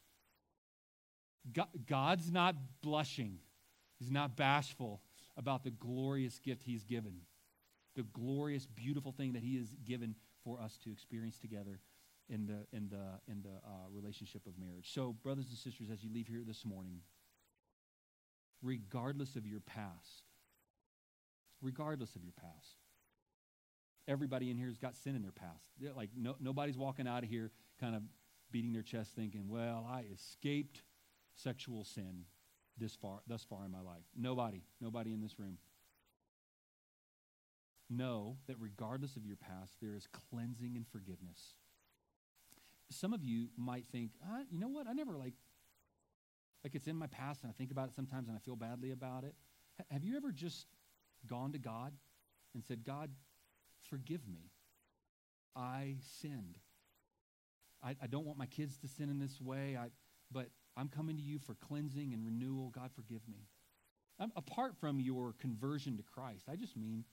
God's 1.88 2.32
not 2.32 2.56
blushing, 2.82 3.40
He's 3.98 4.12
not 4.12 4.36
bashful 4.36 5.02
about 5.38 5.64
the 5.64 5.72
glorious 5.72 6.40
gift 6.40 6.64
He's 6.64 6.84
given, 6.84 7.22
the 7.96 8.04
glorious, 8.04 8.66
beautiful 8.66 9.12
thing 9.12 9.34
that 9.34 9.44
He 9.44 9.58
has 9.58 9.68
given 9.86 10.16
for 10.44 10.60
us 10.60 10.78
to 10.84 10.92
experience 10.92 11.38
together 11.38 11.80
in 12.30 12.46
the, 12.46 12.66
in 12.76 12.90
the, 12.90 13.20
in 13.32 13.42
the 13.42 13.50
uh, 13.50 13.90
relationship 13.92 14.46
of 14.46 14.54
marriage. 14.58 14.92
So, 14.94 15.16
brothers 15.24 15.48
and 15.50 15.58
sisters, 15.58 15.90
as 15.92 16.04
you 16.04 16.14
leave 16.14 16.28
here 16.28 16.44
this 16.46 16.64
morning, 16.64 17.02
regardless 18.62 19.36
of 19.36 19.46
your 19.46 19.62
past, 19.62 20.24
regardless 21.62 22.16
of 22.16 22.24
your 22.24 22.34
past, 22.34 22.78
everybody 24.08 24.50
in 24.50 24.58
here 24.58 24.68
has 24.68 24.78
got 24.78 24.96
sin 24.96 25.16
in 25.16 25.22
their 25.22 25.32
past. 25.32 25.64
They're 25.80 25.94
like, 25.94 26.10
no, 26.16 26.36
nobody's 26.40 26.78
walking 26.78 27.08
out 27.08 27.24
of 27.24 27.30
here 27.30 27.52
kind 27.80 27.96
of 27.96 28.04
beating 28.52 28.74
their 28.74 28.82
chest 28.82 29.12
thinking, 29.16 29.48
well, 29.48 29.88
I 29.90 30.06
escaped 30.14 30.82
sexual 31.44 31.84
sin 31.84 32.26
this 32.78 32.96
far 32.96 33.20
thus 33.28 33.44
far 33.44 33.66
in 33.66 33.72
my 33.72 33.82
life. 33.82 34.04
Nobody, 34.16 34.64
nobody 34.80 35.14
in 35.14 35.22
this 35.22 35.38
room. 35.38 35.58
Know 37.90 38.38
that 38.48 38.56
regardless 38.60 39.16
of 39.16 39.26
your 39.26 39.36
past, 39.36 39.74
there 39.82 39.96
is 39.96 40.08
cleansing 40.30 40.76
and 40.76 40.86
forgiveness. 40.88 41.56
Some 42.92 43.14
of 43.14 43.24
you 43.24 43.48
might 43.58 43.86
think, 43.88 44.12
uh, 44.24 44.44
you 44.50 44.60
know 44.60 44.68
what? 44.68 44.88
I 44.88 44.94
never 44.94 45.18
like 45.18 45.34
like 46.64 46.76
it's 46.76 46.88
in 46.88 46.96
my 46.96 47.08
past 47.08 47.44
and 47.44 47.50
I 47.50 47.54
think 47.54 47.72
about 47.72 47.88
it 47.88 47.96
sometimes 47.96 48.28
and 48.28 48.36
I 48.36 48.40
feel 48.40 48.56
badly 48.56 48.92
about 48.92 49.24
it. 49.24 49.34
Have 49.90 50.04
you 50.04 50.18
ever 50.18 50.32
just 50.32 50.68
gone 51.26 51.54
to 51.54 51.58
God 51.58 51.94
and 52.54 52.64
said, 52.64 52.84
God, 52.84 53.10
forgive 53.90 54.28
me? 54.28 54.52
I 55.56 55.96
sinned. 56.22 56.58
I, 57.82 57.96
I 58.02 58.08
don't 58.08 58.26
want 58.26 58.38
my 58.38 58.46
kids 58.46 58.78
to 58.80 58.88
sin 58.90 59.10
in 59.10 59.20
this 59.20 59.40
way, 59.40 59.78
I, 59.80 59.88
but 60.32 60.50
I'm 60.80 60.88
coming 60.88 61.18
to 61.18 61.22
you 61.22 61.40
for 61.40 61.56
cleansing 61.56 62.14
and 62.14 62.26
renewal. 62.26 62.70
God, 62.74 62.92
forgive 62.96 63.28
me. 63.28 63.48
I'm, 64.18 64.32
apart 64.38 64.78
from 64.80 65.00
your 65.00 65.34
conversion 65.40 65.98
to 65.98 66.04
Christ, 66.04 66.46
I 66.50 66.56
just 66.56 66.78
mean 66.78 67.04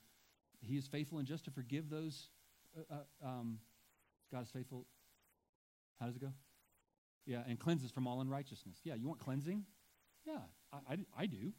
He 0.61 0.77
is 0.77 0.87
faithful 0.87 1.19
and 1.19 1.27
just 1.27 1.43
to 1.45 1.51
forgive 1.51 1.89
those. 1.89 2.29
Uh, 2.77 2.95
uh, 2.95 3.27
um, 3.27 3.59
God 4.31 4.43
is 4.43 4.49
faithful. 4.49 4.85
How 5.99 6.05
does 6.05 6.15
it 6.15 6.21
go? 6.21 6.31
Yeah, 7.25 7.41
and 7.47 7.59
cleanses 7.59 7.91
from 7.91 8.07
all 8.07 8.21
unrighteousness. 8.21 8.77
Yeah, 8.85 8.95
you 8.95 9.07
want 9.07 9.19
cleansing? 9.19 9.65
Yeah, 10.25 10.39
I, 10.71 10.93
I, 10.93 10.97
I 11.17 11.25
do. 11.25 11.51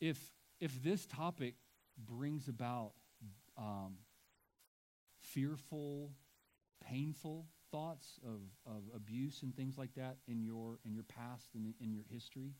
If 0.00 0.18
if 0.60 0.82
this 0.82 1.06
topic 1.06 1.54
brings 1.96 2.48
about 2.48 2.92
um, 3.56 3.96
fearful, 5.18 6.12
painful 6.90 7.46
thoughts 7.74 8.20
of, 8.24 8.40
of 8.72 8.82
abuse 8.94 9.42
and 9.42 9.54
things 9.56 9.76
like 9.76 9.92
that 9.96 10.18
in 10.28 10.44
your 10.44 10.78
in 10.86 10.94
your 10.94 11.02
past 11.02 11.48
and 11.56 11.74
in, 11.80 11.92
your 11.92 12.04
history, 12.08 12.52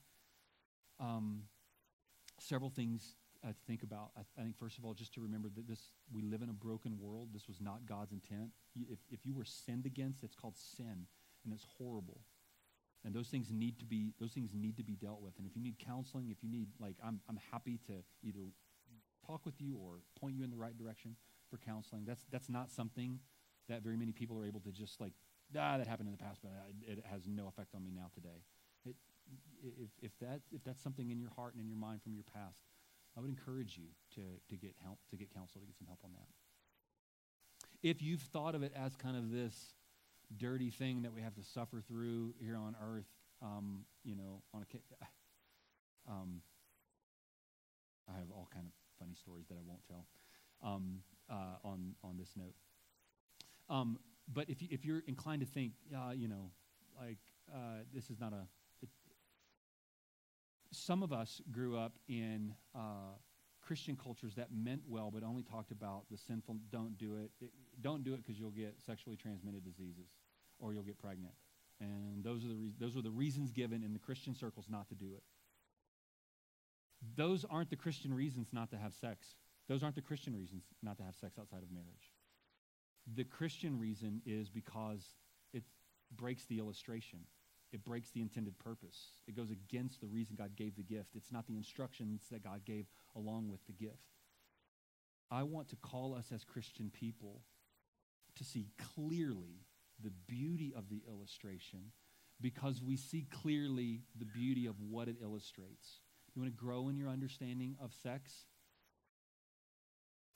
um, 0.98 1.42
several 2.40 2.68
things 2.68 3.14
uh, 3.44 3.48
to 3.48 3.54
think 3.68 3.84
about. 3.84 4.10
I, 4.16 4.22
I, 4.36 4.42
think 4.42 4.58
first 4.58 4.76
of 4.76 4.84
all, 4.84 4.92
just 4.92 5.14
to 5.14 5.20
remember 5.20 5.48
that 5.54 5.68
this 5.68 5.92
we 6.12 6.22
live 6.22 6.42
in 6.42 6.48
a 6.48 6.52
broken 6.52 6.98
world. 7.00 7.28
This 7.32 7.46
was 7.46 7.60
not 7.60 7.86
God's 7.86 8.10
intent. 8.10 8.50
If 8.74 8.98
if 9.08 9.24
you 9.24 9.34
were 9.34 9.44
sinned 9.44 9.86
against, 9.86 10.24
it's 10.24 10.34
called 10.34 10.56
sin, 10.56 11.06
and 11.44 11.54
it's 11.54 11.66
horrible. 11.78 12.20
And 13.04 13.14
those 13.14 13.28
things 13.28 13.52
need 13.52 13.78
to 13.78 13.84
be 13.84 14.14
those 14.18 14.32
things 14.32 14.50
need 14.52 14.76
to 14.78 14.82
be 14.82 14.96
dealt 14.96 15.22
with. 15.22 15.34
And 15.38 15.46
if 15.46 15.54
you 15.54 15.62
need 15.62 15.76
counseling, 15.78 16.30
if 16.30 16.42
you 16.42 16.50
need 16.50 16.70
like 16.80 16.96
I'm 17.04 17.20
I'm 17.28 17.38
happy 17.52 17.78
to 17.86 18.02
either 18.24 18.50
talk 19.24 19.46
with 19.46 19.60
you 19.60 19.78
or 19.78 20.00
point 20.20 20.34
you 20.34 20.42
in 20.42 20.50
the 20.50 20.56
right 20.56 20.76
direction 20.76 21.14
for 21.50 21.58
counseling. 21.58 22.04
That's 22.04 22.24
that's 22.32 22.48
not 22.48 22.72
something 22.72 23.20
that 23.68 23.82
very 23.82 23.96
many 23.96 24.12
people 24.12 24.38
are 24.38 24.46
able 24.46 24.60
to 24.60 24.70
just 24.72 25.00
like 25.00 25.12
ah 25.56 25.78
that 25.78 25.86
happened 25.86 26.08
in 26.08 26.12
the 26.12 26.22
past, 26.22 26.40
but 26.42 26.52
it 26.86 27.04
has 27.10 27.26
no 27.26 27.46
effect 27.48 27.74
on 27.74 27.84
me 27.84 27.90
now 27.94 28.06
today. 28.14 28.42
It, 28.84 28.96
if 29.62 29.90
if 30.02 30.18
that 30.20 30.40
if 30.52 30.62
that's 30.64 30.82
something 30.82 31.10
in 31.10 31.18
your 31.18 31.30
heart 31.30 31.54
and 31.54 31.62
in 31.62 31.68
your 31.68 31.78
mind 31.78 32.02
from 32.02 32.14
your 32.14 32.24
past, 32.24 32.58
I 33.16 33.20
would 33.20 33.30
encourage 33.30 33.76
you 33.78 33.88
to 34.16 34.22
to 34.50 34.56
get 34.56 34.74
help 34.82 34.98
to 35.10 35.16
get 35.16 35.32
counsel 35.32 35.60
to 35.60 35.66
get 35.66 35.76
some 35.76 35.86
help 35.86 36.00
on 36.04 36.12
that. 36.12 36.28
If 37.82 38.02
you've 38.02 38.20
thought 38.20 38.54
of 38.54 38.62
it 38.62 38.72
as 38.74 38.96
kind 38.96 39.16
of 39.16 39.30
this 39.30 39.74
dirty 40.36 40.70
thing 40.70 41.02
that 41.02 41.12
we 41.12 41.20
have 41.20 41.34
to 41.34 41.44
suffer 41.44 41.82
through 41.86 42.34
here 42.40 42.56
on 42.56 42.74
earth, 42.82 43.08
um, 43.42 43.84
you 44.04 44.16
know, 44.16 44.42
on 44.54 44.62
a, 44.62 46.10
um, 46.10 46.40
I 48.08 48.18
have 48.18 48.30
all 48.30 48.48
kind 48.52 48.66
of 48.66 48.72
funny 48.98 49.14
stories 49.14 49.46
that 49.48 49.54
I 49.54 49.62
won't 49.66 49.84
tell 49.86 50.06
um, 50.62 51.00
uh, 51.30 51.56
on 51.62 51.94
on 52.02 52.16
this 52.18 52.30
note. 52.36 52.54
Um, 53.68 53.98
but 54.32 54.48
if 54.48 54.62
you, 54.62 54.68
if 54.70 54.84
you're 54.84 55.02
inclined 55.06 55.40
to 55.40 55.46
think, 55.46 55.72
uh, 55.94 56.12
you 56.14 56.28
know, 56.28 56.50
like 57.00 57.18
uh, 57.52 57.82
this 57.92 58.10
is 58.10 58.20
not 58.20 58.32
a, 58.32 58.46
it, 58.82 58.88
some 60.70 61.02
of 61.02 61.12
us 61.12 61.40
grew 61.50 61.76
up 61.76 61.92
in 62.08 62.54
uh, 62.74 63.16
Christian 63.60 63.96
cultures 63.96 64.34
that 64.34 64.48
meant 64.52 64.82
well, 64.88 65.10
but 65.12 65.22
only 65.22 65.42
talked 65.42 65.70
about 65.70 66.04
the 66.10 66.16
sinful. 66.16 66.56
Don't 66.70 66.96
do 66.98 67.16
it. 67.16 67.30
it 67.40 67.50
don't 67.80 68.04
do 68.04 68.14
it 68.14 68.18
because 68.24 68.38
you'll 68.38 68.50
get 68.50 68.76
sexually 68.84 69.16
transmitted 69.16 69.64
diseases 69.64 70.08
or 70.58 70.72
you'll 70.72 70.82
get 70.82 70.98
pregnant. 70.98 71.34
And 71.80 72.22
those 72.22 72.44
are 72.44 72.48
the 72.48 72.54
re- 72.54 72.72
those 72.78 72.96
are 72.96 73.02
the 73.02 73.10
reasons 73.10 73.52
given 73.52 73.82
in 73.82 73.92
the 73.92 73.98
Christian 73.98 74.34
circles 74.34 74.66
not 74.68 74.88
to 74.88 74.94
do 74.94 75.06
it. 75.14 75.22
Those 77.16 77.44
aren't 77.44 77.70
the 77.70 77.76
Christian 77.76 78.14
reasons 78.14 78.48
not 78.52 78.70
to 78.70 78.76
have 78.76 78.94
sex. 78.94 79.34
Those 79.68 79.82
aren't 79.82 79.94
the 79.94 80.02
Christian 80.02 80.34
reasons 80.36 80.64
not 80.82 80.96
to 80.98 81.02
have 81.02 81.16
sex 81.16 81.38
outside 81.38 81.62
of 81.62 81.70
marriage. 81.70 82.13
The 83.12 83.24
Christian 83.24 83.78
reason 83.78 84.22
is 84.24 84.48
because 84.48 85.02
it 85.52 85.62
breaks 86.16 86.44
the 86.46 86.58
illustration. 86.58 87.20
It 87.72 87.84
breaks 87.84 88.10
the 88.10 88.20
intended 88.20 88.58
purpose. 88.58 88.96
It 89.26 89.36
goes 89.36 89.50
against 89.50 90.00
the 90.00 90.06
reason 90.06 90.36
God 90.38 90.56
gave 90.56 90.76
the 90.76 90.82
gift. 90.82 91.16
It's 91.16 91.32
not 91.32 91.46
the 91.46 91.56
instructions 91.56 92.22
that 92.30 92.44
God 92.44 92.64
gave 92.64 92.86
along 93.16 93.50
with 93.50 93.66
the 93.66 93.72
gift. 93.72 94.12
I 95.30 95.42
want 95.42 95.68
to 95.70 95.76
call 95.76 96.14
us 96.14 96.30
as 96.32 96.44
Christian 96.44 96.90
people 96.90 97.42
to 98.36 98.44
see 98.44 98.68
clearly 98.94 99.66
the 100.02 100.12
beauty 100.26 100.72
of 100.76 100.88
the 100.88 101.02
illustration 101.08 101.90
because 102.40 102.82
we 102.82 102.96
see 102.96 103.26
clearly 103.42 104.02
the 104.18 104.24
beauty 104.24 104.66
of 104.66 104.76
what 104.80 105.08
it 105.08 105.16
illustrates. 105.22 106.00
You 106.34 106.42
want 106.42 106.56
to 106.56 106.64
grow 106.64 106.88
in 106.88 106.96
your 106.96 107.08
understanding 107.08 107.76
of 107.80 107.92
sex? 107.92 108.44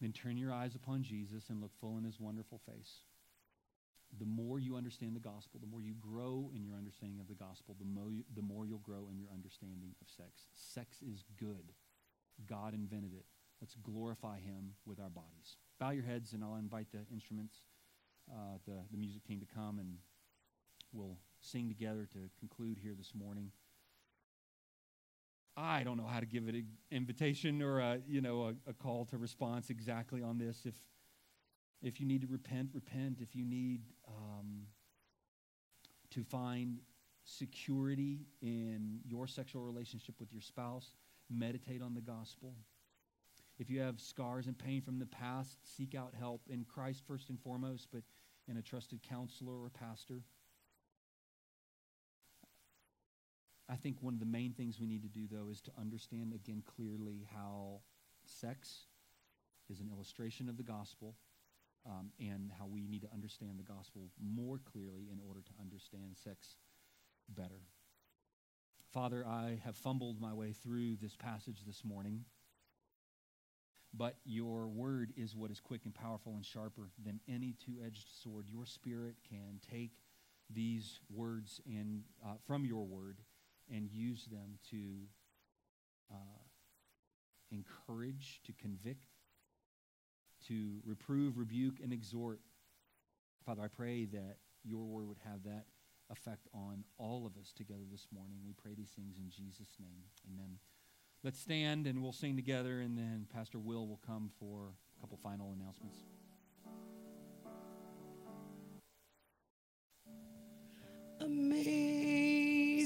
Then 0.01 0.13
turn 0.13 0.37
your 0.37 0.53
eyes 0.53 0.75
upon 0.75 1.03
Jesus 1.03 1.45
and 1.49 1.61
look 1.61 1.73
full 1.81 1.99
in 1.99 2.05
his 2.05 2.21
wonderful 2.21 2.61
face. 2.67 3.03
The 4.19 4.25
more 4.25 4.59
you 4.59 4.77
understand 4.77 5.15
the 5.15 5.21
gospel, 5.21 5.61
the 5.61 5.67
more 5.67 5.83
you 5.83 5.95
grow 6.01 6.51
in 6.55 6.65
your 6.65 6.77
understanding 6.77 7.21
of 7.21 7.29
the 7.29 7.35
gospel, 7.35 7.77
the 7.79 7.85
more, 7.85 8.11
you, 8.11 8.25
the 8.35 8.43
more 8.43 8.65
you'll 8.65 8.79
grow 8.79 9.09
in 9.11 9.19
your 9.19 9.29
understanding 9.35 9.95
of 10.01 10.09
sex. 10.09 10.47
Sex 10.55 11.03
is 11.03 11.25
good. 11.39 11.73
God 12.49 12.73
invented 12.75 13.13
it. 13.13 13.27
Let's 13.61 13.75
glorify 13.75 14.39
him 14.39 14.75
with 14.87 15.01
our 15.01 15.11
bodies. 15.11 15.57
Bow 15.79 15.91
your 15.91 16.05
heads, 16.05 16.33
and 16.33 16.43
I'll 16.45 16.57
invite 16.57 16.87
the 16.93 17.01
instruments, 17.13 17.57
uh, 18.31 18.59
the, 18.67 18.77
the 18.91 18.97
music 18.97 19.25
team 19.25 19.41
to 19.41 19.47
come, 19.47 19.79
and 19.79 19.97
we'll 20.93 21.19
sing 21.41 21.69
together 21.69 22.09
to 22.13 22.31
conclude 22.39 22.79
here 22.81 22.95
this 22.97 23.13
morning. 23.15 23.51
I 25.59 25.83
don't 25.83 25.97
know 25.97 26.07
how 26.07 26.21
to 26.21 26.27
give 26.27 26.49
it 26.49 26.55
an 26.55 26.69
invitation 26.93 27.63
or 27.63 27.81
a, 27.81 27.99
you 28.07 28.21
know, 28.21 28.55
a, 28.67 28.71
a 28.71 28.73
call 28.73 29.05
to 29.07 29.19
response 29.19 29.71
exactly 29.71 30.23
on 30.23 30.39
this. 30.39 30.65
If, 30.65 30.75
if 31.83 32.01
you 32.01 32.07
need 32.07 32.21
to 32.21 32.29
repent, 32.29 32.71
repent. 32.73 33.19
If 33.21 33.35
you 33.35 33.45
need 33.45 33.81
um, 34.07 34.67
to 36.11 36.23
find 36.23 36.79
security 37.25 38.21
in 38.41 39.01
your 39.05 39.27
sexual 39.27 39.63
relationship 39.63 40.15
with 40.21 40.33
your 40.33 40.43
spouse, 40.43 40.95
meditate 41.29 41.83
on 41.83 41.93
the 41.93 42.01
gospel. 42.01 42.55
If 43.59 43.69
you 43.69 43.81
have 43.81 44.01
scars 44.01 44.47
and 44.47 44.57
pain 44.57 44.81
from 44.81 45.01
the 45.01 45.07
past, 45.07 45.59
seek 45.77 45.97
out 45.97 46.15
help 46.17 46.43
in 46.49 46.65
Christ 46.65 47.03
first 47.07 47.31
and 47.31 47.41
foremost, 47.41 47.89
but 47.93 48.03
in 48.49 48.59
a 48.59 48.63
trusted 48.63 49.03
counselor 49.03 49.55
or 49.55 49.71
pastor. 49.71 50.23
I 53.69 53.77
think 53.77 53.99
one 54.01 54.15
of 54.15 54.21
the 54.21 54.27
main 54.27 54.53
things 54.53 54.81
we 54.81 54.87
need 54.87 55.03
to 55.03 55.09
do, 55.09 55.27
though, 55.31 55.51
is 55.51 55.61
to 55.63 55.71
understand 55.79 56.33
again 56.33 56.63
clearly 56.65 57.27
how 57.35 57.81
sex 58.25 58.87
is 59.69 59.81
an 59.81 59.91
illustration 59.93 60.49
of 60.49 60.57
the 60.57 60.63
gospel 60.63 61.17
um, 61.87 62.11
and 62.19 62.51
how 62.59 62.67
we 62.67 62.87
need 62.87 63.03
to 63.03 63.09
understand 63.13 63.59
the 63.59 63.63
gospel 63.63 64.09
more 64.23 64.59
clearly 64.73 65.09
in 65.13 65.21
order 65.27 65.41
to 65.41 65.53
understand 65.61 66.17
sex 66.17 66.57
better. 67.29 67.61
Father, 68.93 69.27
I 69.27 69.61
have 69.65 69.77
fumbled 69.77 70.19
my 70.19 70.33
way 70.33 70.53
through 70.53 70.97
this 70.97 71.15
passage 71.15 71.65
this 71.67 71.85
morning, 71.85 72.25
but 73.93 74.17
your 74.25 74.67
word 74.67 75.13
is 75.15 75.37
what 75.37 75.51
is 75.51 75.61
quick 75.61 75.83
and 75.85 75.95
powerful 75.95 76.35
and 76.35 76.45
sharper 76.45 76.89
than 77.05 77.21
any 77.29 77.55
two 77.65 77.77
edged 77.85 78.09
sword. 78.23 78.47
Your 78.49 78.65
spirit 78.65 79.17
can 79.29 79.61
take 79.71 79.93
these 80.49 81.01
words 81.11 81.61
and, 81.67 82.05
uh, 82.25 82.35
from 82.47 82.65
your 82.65 82.87
word 82.87 83.19
and 83.75 83.91
use 83.91 84.27
them 84.31 84.59
to 84.71 84.77
uh, 86.11 86.39
encourage, 87.51 88.41
to 88.47 88.53
convict, 88.53 89.07
to 90.47 90.81
reprove, 90.85 91.39
rebuke, 91.39 91.77
and 91.83 91.93
exhort. 91.93 92.41
Father, 93.45 93.63
I 93.63 93.69
pray 93.69 94.05
that 94.07 94.37
your 94.65 94.85
word 94.85 95.09
would 95.09 95.19
have 95.25 95.45
that 95.45 95.65
effect 96.11 96.49
on 96.55 96.85
all 96.99 97.27
of 97.27 97.37
us 97.41 97.53
together 97.53 97.85
this 97.91 98.07
morning. 98.13 98.39
We 98.47 98.53
pray 98.53 98.73
these 98.77 98.91
things 98.91 99.19
in 99.19 99.31
Jesus' 99.31 99.77
name. 99.79 100.05
Amen. 100.33 100.59
Let's 101.23 101.41
stand 101.41 101.87
and 101.87 102.03
we'll 102.03 102.13
sing 102.13 102.37
together, 102.37 102.81
and 102.81 102.97
then 102.97 103.27
Pastor 103.33 103.59
Will 103.59 103.87
will 103.87 104.01
come 104.07 104.31
for 104.39 104.73
a 104.97 105.01
couple 105.01 105.19
final 105.23 105.53
announcements. 105.53 105.99
Amazing 111.21 112.08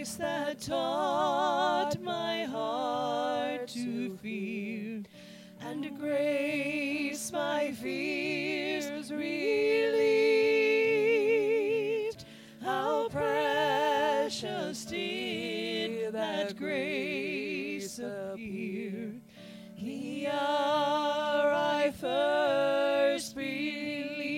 grace 0.00 0.14
that 0.14 0.58
taught 0.58 2.00
my 2.00 2.44
heart 2.44 3.68
to 3.68 4.16
fear 4.16 5.02
and 5.60 5.98
grace 5.98 7.30
my 7.30 7.70
fears 7.72 9.12
relieved. 9.12 10.24
How 12.62 13.10
precious 13.10 14.86
did 14.86 16.14
that 16.14 16.56
grace 16.56 17.98
appear 17.98 19.12
the 19.78 20.28
hour 20.28 21.52
I 21.52 21.92
first 21.94 23.36
believed. 23.36 24.30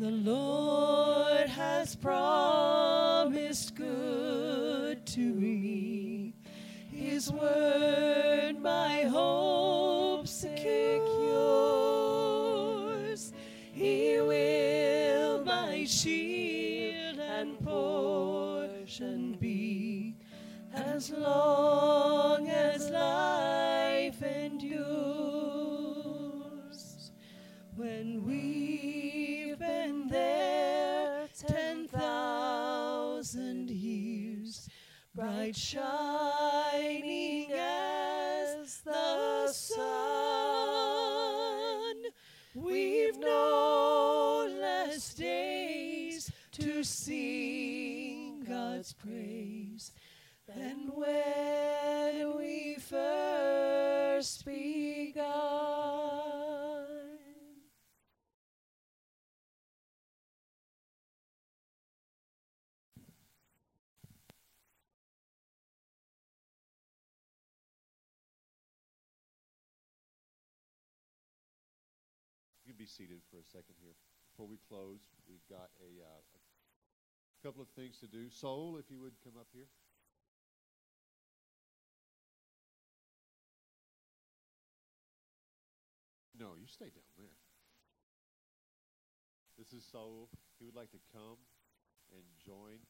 The 0.00 0.10
Lord 0.10 1.48
has 1.48 1.96
promised 1.96 2.89
His 7.20 7.32
word 7.32 8.56
my 8.62 9.02
hope 9.02 10.26
secures. 10.26 11.04
He 13.72 14.18
will 14.22 15.44
my 15.44 15.84
shield 15.84 17.18
and 17.18 17.62
portion 17.62 19.36
be 19.38 20.16
as 20.72 21.10
long 21.10 22.48
as 22.48 22.88
life 22.88 24.22
endures. 24.22 24.80
When 27.76 28.24
we've 28.24 29.58
been 29.58 30.08
there 30.08 31.28
ten 31.36 31.86
thousand 31.86 33.70
years, 33.70 34.70
bright 35.14 35.54
shining 35.54 35.89
days 46.80 46.88
sing 46.88 48.44
God's 48.48 48.94
praise 48.94 49.92
than 50.48 50.90
when 50.94 52.36
we 52.38 52.76
first 52.76 54.44
begun. 54.46 55.24
You 72.64 72.72
can 72.72 72.76
be 72.78 72.86
seated 72.86 73.20
for 73.30 73.36
a 73.36 73.44
second 73.44 73.74
here. 73.82 73.92
Before 74.32 74.48
we 74.48 74.56
close, 74.68 75.00
we've 75.28 75.44
got 75.50 75.68
a, 75.84 76.00
uh, 76.00 76.24
a 76.34 76.39
couple 77.42 77.62
of 77.62 77.68
things 77.72 77.96
to 77.98 78.06
do. 78.06 78.28
Saul, 78.28 78.76
if 78.78 78.90
you 78.90 79.00
would 79.00 79.16
come 79.24 79.32
up 79.40 79.48
here. 79.52 79.68
No, 86.38 86.52
you 86.56 86.68
stay 86.68 86.88
down 86.88 87.12
there. 87.16 87.36
This 89.58 89.72
is 89.72 89.84
Saul. 89.84 90.28
He 90.58 90.64
would 90.64 90.76
like 90.76 90.90
to 90.92 91.02
come 91.12 91.36
and 92.12 92.24
join 92.40 92.80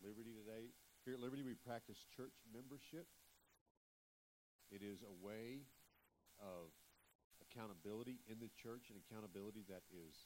Liberty 0.00 0.32
today. 0.32 0.72
Here 1.04 1.12
at 1.12 1.20
Liberty, 1.20 1.44
we 1.44 1.52
practice 1.52 2.00
church 2.16 2.32
membership. 2.52 3.04
It 4.72 4.80
is 4.80 5.04
a 5.04 5.12
way 5.24 5.68
of 6.40 6.72
accountability 7.44 8.20
in 8.28 8.40
the 8.40 8.48
church 8.60 8.88
and 8.88 8.96
accountability 8.96 9.64
that 9.68 9.84
is 9.92 10.16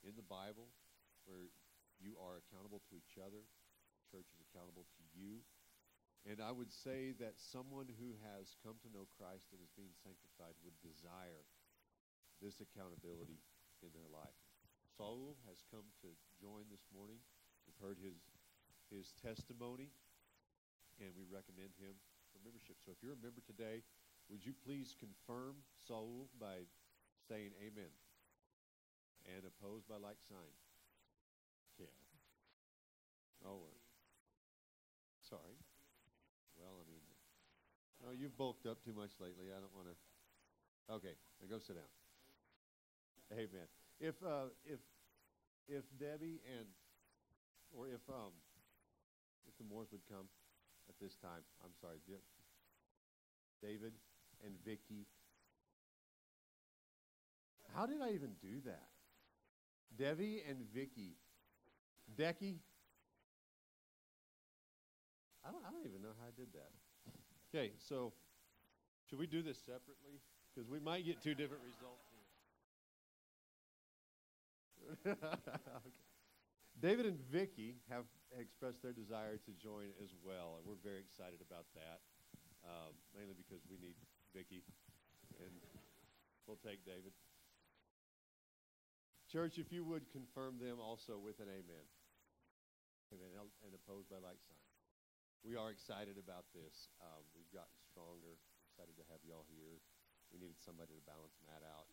in 0.00 0.16
the 0.16 0.24
Bible, 0.24 0.72
where 1.28 1.52
you 2.00 2.16
are 2.16 2.40
accountable 2.40 2.80
to 2.88 2.96
each 2.96 3.20
other. 3.20 3.44
Church 4.08 4.26
is 4.32 4.40
accountable 4.42 4.88
to 4.98 5.02
you. 5.14 5.44
And 6.28 6.40
I 6.40 6.52
would 6.52 6.68
say 6.68 7.16
that 7.16 7.40
someone 7.40 7.88
who 7.88 8.12
has 8.20 8.52
come 8.60 8.76
to 8.84 8.92
know 8.92 9.08
Christ 9.16 9.52
and 9.52 9.60
is 9.64 9.72
being 9.72 9.96
sanctified 10.04 10.56
would 10.60 10.76
desire 10.84 11.44
this 12.44 12.60
accountability 12.60 13.40
in 13.80 13.92
their 13.96 14.08
life. 14.12 14.36
Saul 14.96 15.40
has 15.48 15.64
come 15.72 15.88
to 16.04 16.12
join 16.36 16.68
this 16.68 16.84
morning. 16.92 17.24
We've 17.64 17.80
heard 17.80 17.96
his 18.00 18.20
his 18.90 19.14
testimony, 19.22 19.94
and 20.98 21.14
we 21.14 21.22
recommend 21.30 21.70
him 21.78 21.94
for 22.34 22.42
membership. 22.42 22.82
So 22.82 22.90
if 22.90 22.98
you're 23.00 23.14
a 23.14 23.22
member 23.22 23.40
today, 23.46 23.86
would 24.28 24.42
you 24.42 24.52
please 24.52 24.98
confirm 24.98 25.62
Saul 25.86 26.26
by 26.42 26.66
saying 27.30 27.54
amen? 27.62 27.94
And 29.30 29.46
opposed 29.46 29.86
by 29.86 30.02
like 30.02 30.18
sign? 30.26 30.50
Yeah. 31.80 33.48
Oh, 33.48 33.64
uh, 33.64 33.80
sorry. 35.24 35.56
Well, 36.60 36.76
I 36.76 36.84
mean, 36.84 37.00
no, 38.04 38.12
you've 38.12 38.36
bulked 38.36 38.66
up 38.66 38.84
too 38.84 38.92
much 38.92 39.16
lately. 39.20 39.48
I 39.48 39.58
don't 39.60 39.72
want 39.72 39.88
to. 39.88 39.96
Okay, 40.92 41.16
now 41.40 41.48
go 41.48 41.58
sit 41.58 41.76
down. 41.76 41.88
Hey, 43.32 43.48
Amen. 43.48 43.68
If 44.00 44.16
uh, 44.20 44.52
if 44.64 44.80
if 45.68 45.84
Debbie 45.98 46.40
and 46.44 46.66
or 47.72 47.86
if 47.86 48.02
um 48.08 48.34
if 49.48 49.56
the 49.56 49.64
Moors 49.64 49.88
would 49.92 50.04
come 50.08 50.28
at 50.88 50.98
this 51.00 51.16
time, 51.16 51.44
I'm 51.64 51.72
sorry, 51.80 51.96
David 53.62 53.92
and 54.44 54.52
Vicky. 54.64 55.06
How 57.74 57.86
did 57.86 58.02
I 58.02 58.10
even 58.10 58.34
do 58.42 58.60
that? 58.66 58.88
Debbie 59.96 60.42
and 60.48 60.58
Vicky. 60.74 61.16
Decky. 62.16 62.58
I 65.44 65.50
don't, 65.50 65.64
I 65.66 65.70
don't 65.70 65.86
even 65.86 66.02
know 66.02 66.14
how 66.20 66.26
I 66.28 66.34
did 66.36 66.52
that. 66.52 66.70
Okay, 67.48 67.72
so 67.78 68.12
should 69.08 69.18
we 69.18 69.26
do 69.26 69.42
this 69.42 69.58
separately? 69.58 70.20
Because 70.54 70.68
we 70.68 70.78
might 70.78 71.04
get 71.04 71.22
two 71.22 71.34
different 71.34 71.62
results 71.64 72.06
here. 75.04 75.16
okay. 75.16 76.04
David 76.80 77.06
and 77.06 77.18
Vicky 77.30 77.76
have 77.90 78.04
expressed 78.38 78.82
their 78.82 78.92
desire 78.92 79.36
to 79.36 79.52
join 79.60 79.92
as 80.02 80.10
well, 80.24 80.56
and 80.56 80.64
we're 80.64 80.80
very 80.82 81.00
excited 81.00 81.40
about 81.44 81.66
that. 81.74 82.00
Um, 82.64 82.92
mainly 83.16 83.34
because 83.34 83.64
we 83.68 83.76
need 83.80 83.96
Vicky, 84.36 84.62
and 85.40 85.52
we'll 86.46 86.60
take 86.60 86.84
David. 86.84 87.12
Church, 89.32 89.58
if 89.58 89.72
you 89.72 89.84
would 89.84 90.10
confirm 90.12 90.58
them 90.58 90.78
also 90.80 91.18
with 91.18 91.40
an 91.40 91.46
amen. 91.48 91.86
And- 93.10 93.50
And 93.66 93.74
opposed 93.74 94.08
by 94.08 94.18
like 94.18 94.38
sign. 94.46 94.56
We 95.42 95.56
are 95.56 95.70
excited 95.70 96.18
about 96.18 96.46
this. 96.52 96.88
Um, 97.00 97.24
we've 97.34 97.50
gotten 97.50 97.74
stronger. 97.82 98.38
We're 98.38 98.38
Excited 98.70 98.96
to 98.96 99.04
have 99.10 99.20
y'all 99.26 99.44
here. 99.50 99.82
We 100.30 100.38
needed 100.38 100.60
somebody 100.62 100.94
to 100.94 101.02
balance 101.02 101.34
Matt 101.42 101.62
out. 101.66 101.88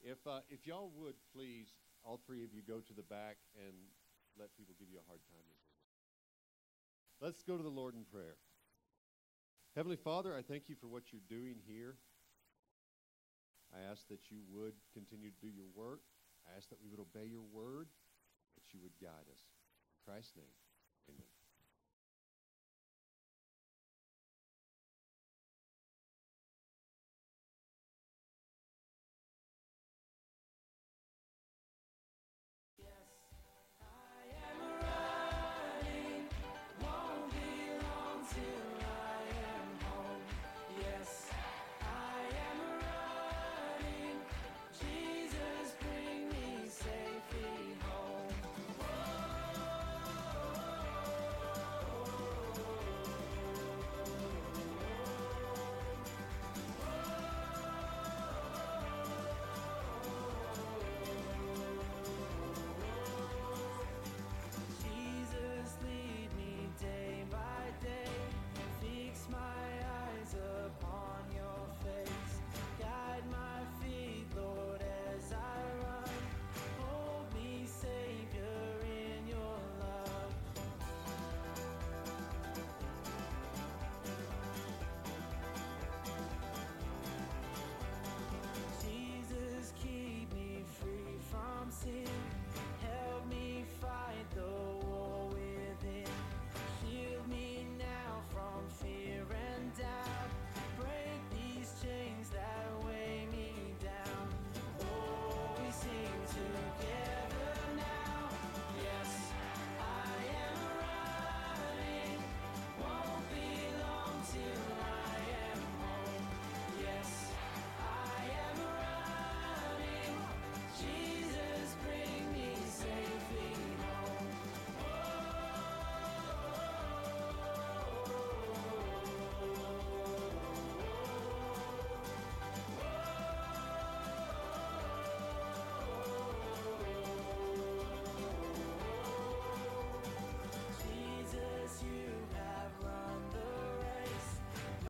If 0.00 0.24
uh, 0.26 0.40
if 0.48 0.66
y'all 0.66 0.90
would 0.96 1.16
please, 1.34 1.74
all 2.02 2.16
three 2.24 2.42
of 2.44 2.54
you 2.54 2.62
go 2.62 2.80
to 2.80 2.92
the 2.94 3.02
back 3.02 3.36
and 3.58 3.74
let 4.38 4.54
people 4.56 4.74
give 4.78 4.88
you 4.88 4.98
a 4.98 5.06
hard 5.06 5.20
time. 5.28 5.44
Let's 7.20 7.42
go 7.42 7.56
to 7.56 7.62
the 7.62 7.68
Lord 7.68 7.94
in 7.94 8.04
prayer. 8.06 8.38
Heavenly 9.74 9.96
Father, 9.98 10.34
I 10.34 10.42
thank 10.42 10.68
you 10.68 10.76
for 10.76 10.86
what 10.86 11.12
you're 11.12 11.26
doing 11.28 11.56
here. 11.66 11.98
I 13.74 13.82
ask 13.90 14.06
that 14.08 14.30
you 14.30 14.38
would 14.54 14.74
continue 14.94 15.30
to 15.30 15.40
do 15.42 15.50
your 15.50 15.68
work. 15.74 16.00
I 16.46 16.56
ask 16.56 16.68
that 16.70 16.78
we 16.80 16.88
would 16.88 17.00
obey 17.02 17.26
your 17.26 17.44
word, 17.52 17.88
you 18.74 18.80
would 18.82 18.96
guide 19.00 19.28
us. 19.32 19.42
In 19.92 20.12
Christ's 20.12 20.36
name, 20.36 20.56
amen. 21.08 21.37